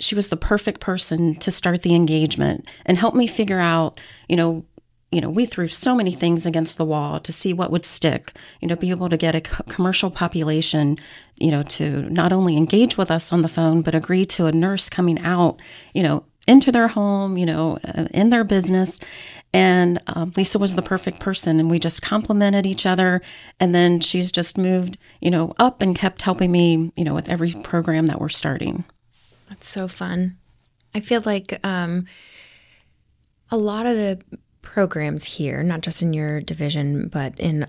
she 0.00 0.14
was 0.14 0.28
the 0.28 0.36
perfect 0.36 0.80
person 0.80 1.36
to 1.36 1.50
start 1.50 1.82
the 1.82 1.94
engagement 1.94 2.66
and 2.86 2.98
help 2.98 3.14
me 3.14 3.26
figure 3.26 3.60
out, 3.60 4.00
you 4.28 4.36
know, 4.36 4.64
you 5.12 5.20
know, 5.20 5.30
we 5.30 5.44
threw 5.44 5.66
so 5.66 5.94
many 5.94 6.12
things 6.12 6.46
against 6.46 6.78
the 6.78 6.84
wall 6.84 7.18
to 7.20 7.32
see 7.32 7.52
what 7.52 7.72
would 7.72 7.84
stick, 7.84 8.32
you 8.60 8.68
know, 8.68 8.76
be 8.76 8.90
able 8.90 9.08
to 9.08 9.16
get 9.16 9.34
a 9.34 9.40
commercial 9.40 10.10
population, 10.10 10.96
you 11.36 11.50
know, 11.50 11.64
to 11.64 12.08
not 12.10 12.32
only 12.32 12.56
engage 12.56 12.96
with 12.96 13.10
us 13.10 13.32
on 13.32 13.42
the 13.42 13.48
phone, 13.48 13.82
but 13.82 13.94
agree 13.94 14.24
to 14.24 14.46
a 14.46 14.52
nurse 14.52 14.88
coming 14.88 15.18
out, 15.20 15.58
you 15.94 16.02
know, 16.02 16.24
into 16.46 16.70
their 16.70 16.88
home, 16.88 17.36
you 17.36 17.44
know, 17.46 17.78
uh, 17.84 18.06
in 18.12 18.30
their 18.30 18.44
business. 18.44 19.00
And 19.52 20.00
um, 20.06 20.32
Lisa 20.36 20.60
was 20.60 20.76
the 20.76 20.82
perfect 20.82 21.18
person, 21.18 21.58
and 21.58 21.68
we 21.68 21.80
just 21.80 22.02
complemented 22.02 22.64
each 22.64 22.86
other. 22.86 23.20
And 23.58 23.74
then 23.74 23.98
she's 23.98 24.30
just 24.30 24.56
moved, 24.56 24.96
you 25.20 25.30
know, 25.30 25.54
up 25.58 25.82
and 25.82 25.96
kept 25.96 26.22
helping 26.22 26.52
me, 26.52 26.92
you 26.96 27.04
know, 27.04 27.14
with 27.14 27.28
every 27.28 27.52
program 27.52 28.06
that 28.06 28.20
we're 28.20 28.28
starting. 28.28 28.84
That's 29.50 29.68
so 29.68 29.88
fun. 29.88 30.38
I 30.94 31.00
feel 31.00 31.22
like 31.26 31.58
um, 31.64 32.06
a 33.50 33.58
lot 33.58 33.84
of 33.84 33.96
the 33.96 34.20
programs 34.62 35.24
here, 35.24 35.62
not 35.62 35.82
just 35.82 36.02
in 36.02 36.12
your 36.12 36.40
division, 36.40 37.08
but 37.08 37.38
in, 37.38 37.66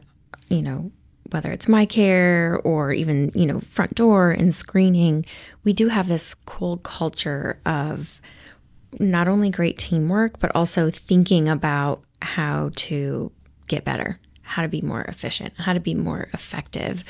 you 0.48 0.62
know, 0.62 0.92
whether 1.32 1.52
it's 1.52 1.68
my 1.68 1.86
care 1.86 2.60
or 2.64 2.92
even, 2.94 3.32
you 3.34 3.46
know, 3.46 3.62
front 3.62 3.96
door 3.96 4.32
and 4.32 4.54
screening, 4.54 5.26
we 5.64 5.74
do 5.74 5.88
have 5.88 6.08
this 6.08 6.36
cool 6.46 6.78
culture 6.78 7.60
of 7.66 8.22
not 9.00 9.28
only 9.28 9.50
great 9.50 9.78
teamwork, 9.78 10.40
but 10.40 10.56
also 10.56 10.90
thinking 10.90 11.50
about 11.50 12.04
how 12.22 12.70
to 12.76 13.32
get 13.68 13.84
better, 13.86 14.20
how 14.42 14.62
to 14.62 14.68
be 14.68 14.82
more 14.82 15.02
efficient, 15.04 15.54
how 15.58 15.74
to 15.74 15.80
be 15.80 15.96
more 15.96 16.28
effective. 16.34 17.04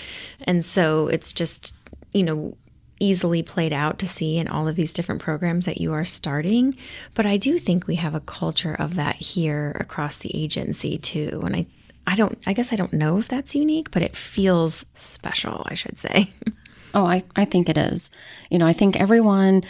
And 0.44 0.64
so 0.64 1.08
it's 1.08 1.34
just, 1.34 1.74
you 2.14 2.24
know, 2.24 2.56
easily 3.02 3.44
played 3.44 3.74
out 3.74 4.00
to 4.00 4.08
see 4.08 4.38
in 4.38 4.48
all 4.48 4.68
of 4.68 4.76
these 4.76 4.94
different 4.94 5.22
programs 5.22 5.66
that 5.66 5.82
you 5.82 5.92
are 5.92 6.06
starting. 6.06 6.76
But 7.16 7.26
I 7.26 7.38
do 7.38 7.58
think 7.60 7.88
we 7.88 7.96
have 7.96 8.16
a 8.16 8.22
culture 8.22 8.76
of 8.76 8.96
that 8.96 9.16
here 9.16 9.76
across 9.80 10.18
the 10.18 10.36
agency 10.36 10.98
too. 10.98 11.42
And 11.44 11.56
I, 11.56 11.66
I 12.06 12.16
don't, 12.16 12.38
I 12.46 12.54
guess 12.54 12.72
I 12.72 12.76
don't 12.76 12.94
know 12.94 13.18
if 13.18 13.28
that's 13.28 13.56
unique, 13.56 13.92
but 13.92 14.04
it 14.04 14.16
feels 14.16 14.86
special, 14.96 15.66
I 15.68 15.74
should 15.74 15.98
say. 15.98 16.32
Oh, 16.94 17.06
I, 17.06 17.24
I 17.36 17.46
think 17.46 17.70
it 17.70 17.78
is. 17.78 18.10
You 18.50 18.60
know, 18.60 18.68
I 18.68 18.74
think 18.74 19.00
everyone 19.00 19.64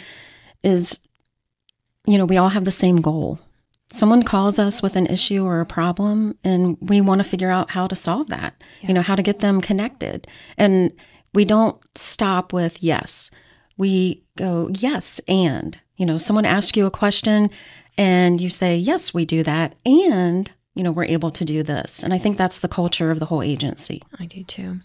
is, 0.62 0.98
you 2.06 2.18
know, 2.18 2.24
we 2.24 2.36
all 2.36 2.48
have 2.48 2.64
the 2.64 2.70
same 2.70 3.00
goal. 3.00 3.38
Someone 3.90 4.22
calls 4.22 4.58
us 4.58 4.82
with 4.82 4.96
an 4.96 5.06
issue 5.06 5.44
or 5.44 5.60
a 5.60 5.66
problem, 5.66 6.36
and 6.42 6.76
we 6.80 7.00
want 7.00 7.20
to 7.20 7.28
figure 7.28 7.50
out 7.50 7.70
how 7.70 7.86
to 7.86 7.94
solve 7.94 8.28
that, 8.28 8.54
yeah. 8.80 8.88
you 8.88 8.94
know, 8.94 9.02
how 9.02 9.14
to 9.14 9.22
get 9.22 9.40
them 9.40 9.60
connected. 9.60 10.26
And 10.56 10.92
we 11.34 11.44
don't 11.44 11.80
stop 11.96 12.52
with 12.52 12.82
yes. 12.82 13.30
We 13.76 14.24
go, 14.36 14.68
yes, 14.72 15.20
and. 15.26 15.78
You 15.96 16.06
know, 16.06 16.18
someone 16.18 16.46
asks 16.46 16.76
you 16.76 16.86
a 16.86 16.90
question 16.90 17.50
and 17.96 18.40
you 18.40 18.50
say, 18.50 18.76
yes, 18.76 19.14
we 19.14 19.24
do 19.24 19.42
that. 19.42 19.74
And, 19.84 20.50
you 20.74 20.82
know, 20.82 20.92
we're 20.92 21.04
able 21.04 21.30
to 21.30 21.44
do 21.44 21.62
this. 21.62 22.02
And 22.02 22.12
I 22.12 22.18
think 22.18 22.36
that's 22.36 22.58
the 22.58 22.68
culture 22.68 23.10
of 23.10 23.18
the 23.18 23.26
whole 23.26 23.42
agency. 23.42 24.02
I 24.18 24.26
do 24.26 24.42
too. 24.42 24.80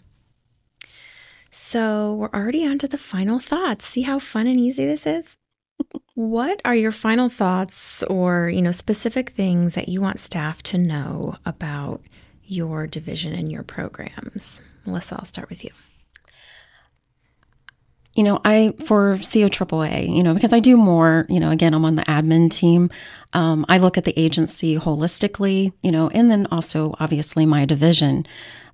So 1.50 2.14
we're 2.14 2.30
already 2.34 2.66
on 2.66 2.78
to 2.78 2.88
the 2.88 2.98
final 2.98 3.40
thoughts. 3.40 3.86
See 3.86 4.02
how 4.02 4.18
fun 4.18 4.46
and 4.46 4.60
easy 4.60 4.86
this 4.86 5.06
is? 5.06 5.36
what 6.14 6.60
are 6.64 6.74
your 6.74 6.92
final 6.92 7.28
thoughts 7.28 8.02
or, 8.04 8.50
you 8.50 8.62
know, 8.62 8.72
specific 8.72 9.30
things 9.30 9.74
that 9.74 9.88
you 9.88 10.00
want 10.00 10.20
staff 10.20 10.62
to 10.64 10.78
know 10.78 11.36
about 11.46 12.02
your 12.44 12.86
division 12.86 13.32
and 13.32 13.50
your 13.50 13.62
programs? 13.62 14.60
Melissa, 14.84 15.16
I'll 15.16 15.24
start 15.24 15.50
with 15.50 15.64
you 15.64 15.70
you 18.18 18.24
know, 18.24 18.40
I 18.44 18.74
for 18.84 19.16
COAAA, 19.18 20.16
you 20.16 20.24
know, 20.24 20.34
because 20.34 20.52
I 20.52 20.58
do 20.58 20.76
more, 20.76 21.24
you 21.28 21.38
know, 21.38 21.52
again, 21.52 21.72
I'm 21.72 21.84
on 21.84 21.94
the 21.94 22.02
admin 22.02 22.50
team. 22.50 22.90
Um, 23.32 23.64
I 23.68 23.78
look 23.78 23.96
at 23.96 24.02
the 24.02 24.18
agency 24.18 24.76
holistically, 24.76 25.72
you 25.82 25.92
know, 25.92 26.08
and 26.08 26.28
then 26.28 26.48
also 26.50 26.96
obviously 26.98 27.46
my 27.46 27.64
division. 27.64 28.26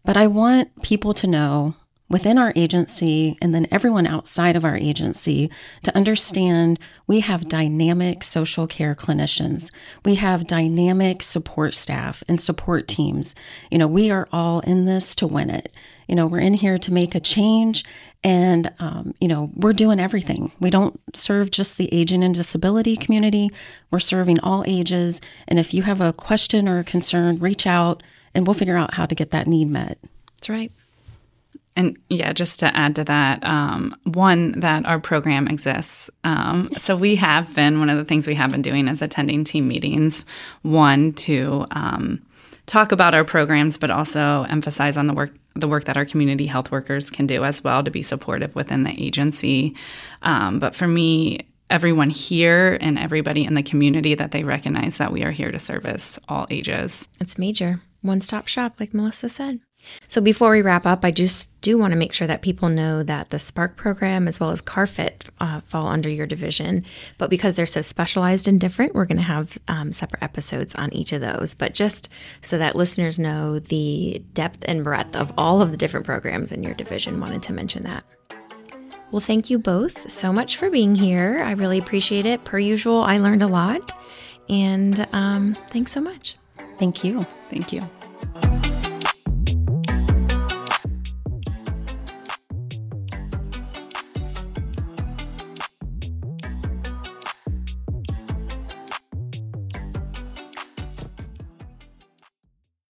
But 0.03 0.16
I 0.16 0.28
want 0.28 0.82
people 0.82 1.12
to 1.12 1.26
know 1.26 1.74
within 2.09 2.38
our 2.38 2.55
agency 2.57 3.36
and 3.42 3.55
then 3.55 3.66
everyone 3.70 4.07
outside 4.07 4.57
of 4.57 4.64
our 4.64 4.76
agency 4.76 5.51
to 5.82 5.95
understand 5.95 6.78
we 7.07 7.20
have 7.20 7.47
dynamic 7.47 8.24
social 8.24 8.66
care 8.66 8.95
clinicians. 8.95 9.70
We 10.07 10.14
have 10.14 10.47
dynamic 10.47 11.22
support 11.22 11.74
staff 11.74 12.22
and 12.28 12.40
support 12.40 12.88
teams. 12.88 13.34
You 13.70 13.76
know, 13.76 13.88
we 13.88 14.11
are 14.11 14.26
all 14.32 14.61
in 14.61 14.86
this 14.86 15.14
to 15.16 15.26
win 15.26 15.51
it. 15.51 15.70
You 16.09 16.14
know, 16.14 16.26
we're 16.26 16.38
in 16.38 16.55
here 16.55 16.78
to 16.78 16.92
make 16.92 17.14
a 17.14 17.20
change, 17.20 17.84
and 18.25 18.72
um, 18.79 19.14
you 19.20 19.29
know, 19.29 19.51
we're 19.55 19.75
doing 19.75 20.01
everything. 20.01 20.51
We 20.59 20.70
don't 20.70 20.99
serve 21.14 21.51
just 21.51 21.77
the 21.77 21.93
aging 21.93 22.25
and 22.25 22.35
disability 22.35 22.97
community. 22.97 23.51
We're 23.91 24.01
serving 24.01 24.41
all 24.41 24.64
ages. 24.66 25.20
And 25.47 25.59
if 25.59 25.75
you 25.75 25.83
have 25.83 26.01
a 26.01 26.12
question 26.12 26.66
or 26.66 26.79
a 26.79 26.85
concern, 26.85 27.39
reach 27.39 27.66
out, 27.66 28.03
and 28.35 28.47
we'll 28.47 28.55
figure 28.55 28.79
out 28.79 28.95
how 28.95 29.07
to 29.07 29.14
get 29.14 29.31
that 29.31 29.47
need 29.47 29.68
met. 29.68 29.99
That's 30.35 30.49
right. 30.49 30.72
And 31.77 31.99
yeah, 32.09 32.33
just 32.33 32.61
to 32.61 32.75
add 32.77 32.95
to 32.97 33.05
that, 33.05 33.45
um, 33.45 33.97
one, 34.05 34.61
that 34.61 34.87
our 34.87 35.01
program 35.01 35.49
exists. 35.49 36.09
Um, 36.22 36.70
so 36.81 36.97
we 36.97 37.16
have 37.16 37.53
been, 37.55 37.81
one 37.81 37.91
of 37.91 37.99
the 37.99 38.05
things 38.05 38.27
we 38.27 38.37
have 38.37 38.53
been 38.53 38.62
doing 38.62 38.87
is 38.87 39.03
attending 39.03 39.43
team 39.43 39.66
meetings. 39.66 40.25
One, 40.62 41.12
to 41.14 41.66
um, 41.72 42.25
talk 42.67 42.93
about 42.93 43.15
our 43.15 43.25
programs, 43.25 43.79
but 43.79 43.91
also 43.91 44.45
emphasize 44.49 44.97
on 44.97 45.07
the 45.07 45.15
work 45.15 45.33
the 45.57 45.69
work 45.69 45.85
that 45.85 45.97
our 45.97 46.05
community 46.05 46.47
health 46.47 46.73
workers 46.73 47.11
can 47.11 47.29
do 47.29 47.45
as 47.45 47.62
well 47.62 47.85
to 47.85 47.91
be 47.91 48.03
supportive 48.03 48.55
within 48.57 48.83
the 48.83 49.01
agency. 49.01 49.77
Um, 50.23 50.59
but 50.59 50.75
for 50.75 50.89
me, 50.89 51.47
everyone 51.71 52.11
here 52.11 52.77
and 52.81 52.99
everybody 52.99 53.45
in 53.45 53.55
the 53.55 53.62
community 53.62 54.15
that 54.17 54.33
they 54.33 54.43
recognize 54.43 54.97
that 54.97 55.12
we 55.12 55.23
are 55.23 55.31
here 55.31 55.53
to 55.53 55.59
service 55.61 56.19
all 56.29 56.47
ages. 56.51 57.09
It's 57.21 57.39
major. 57.39 57.81
One 58.03 58.21
stop 58.21 58.49
shop, 58.49 58.81
like 58.81 58.93
Melissa 58.93 59.29
said. 59.29 59.61
So 60.09 60.20
before 60.20 60.51
we 60.51 60.62
wrap 60.62 60.87
up, 60.87 61.05
I 61.05 61.11
just 61.11 61.49
do 61.61 61.78
want 61.78 61.93
to 61.93 61.97
make 61.97 62.12
sure 62.12 62.26
that 62.26 62.43
people 62.43 62.68
know 62.68 63.03
that 63.03 63.30
the 63.30 63.39
Spark 63.39 63.76
program 63.76 64.28
as 64.28 64.39
well 64.39 64.51
as 64.51 64.61
CarFit 64.61 65.28
uh, 65.41 65.61
fall 65.61 65.87
under 65.87 66.09
your 66.09 66.26
division. 66.26 66.85
But 67.18 67.30
because 67.30 67.55
they're 67.55 67.66
so 67.66 67.82
specialized 67.82 68.49
and 68.49 68.61
different, 68.61 68.95
we're 68.95 69.07
going 69.07 69.16
to 69.18 69.22
have 69.22 69.59
um, 69.68 69.93
separate 69.93 70.22
episodes 70.22 70.74
on 70.74 70.93
each 70.93 71.12
of 71.12 71.20
those. 71.20 71.55
But 71.55 71.74
just 71.74 72.09
so 72.43 72.59
that 72.59 72.76
listeners 72.76 73.18
know 73.18 73.59
the 73.59 74.22
depth 74.35 74.64
and 74.66 74.85
breadth 74.85 75.16
of 75.16 75.32
all 75.39 75.62
of 75.62 75.70
the 75.70 75.76
different 75.76 76.07
programs 76.07 76.53
in 76.53 76.62
your 76.62 76.74
division, 76.74 77.20
wanted 77.20 77.43
to 77.45 77.53
mention 77.53 77.82
that. 77.85 78.05
Well, 79.11 79.20
thank 79.20 79.49
you 79.49 79.59
both 79.59 80.11
so 80.11 80.32
much 80.32 80.57
for 80.57 80.70
being 80.70 80.95
here. 80.95 81.43
I 81.45 81.53
really 81.53 81.78
appreciate 81.78 82.26
it. 82.26 82.45
Per 82.45 82.59
usual, 82.59 83.03
I 83.03 83.18
learned 83.18 83.43
a 83.43 83.47
lot. 83.47 83.93
And 84.49 85.07
um, 85.12 85.57
thanks 85.68 85.93
so 85.93 86.01
much. 86.01 86.37
Thank 86.78 87.05
you. 87.05 87.24
Thank 87.51 87.72
you. 87.72 87.89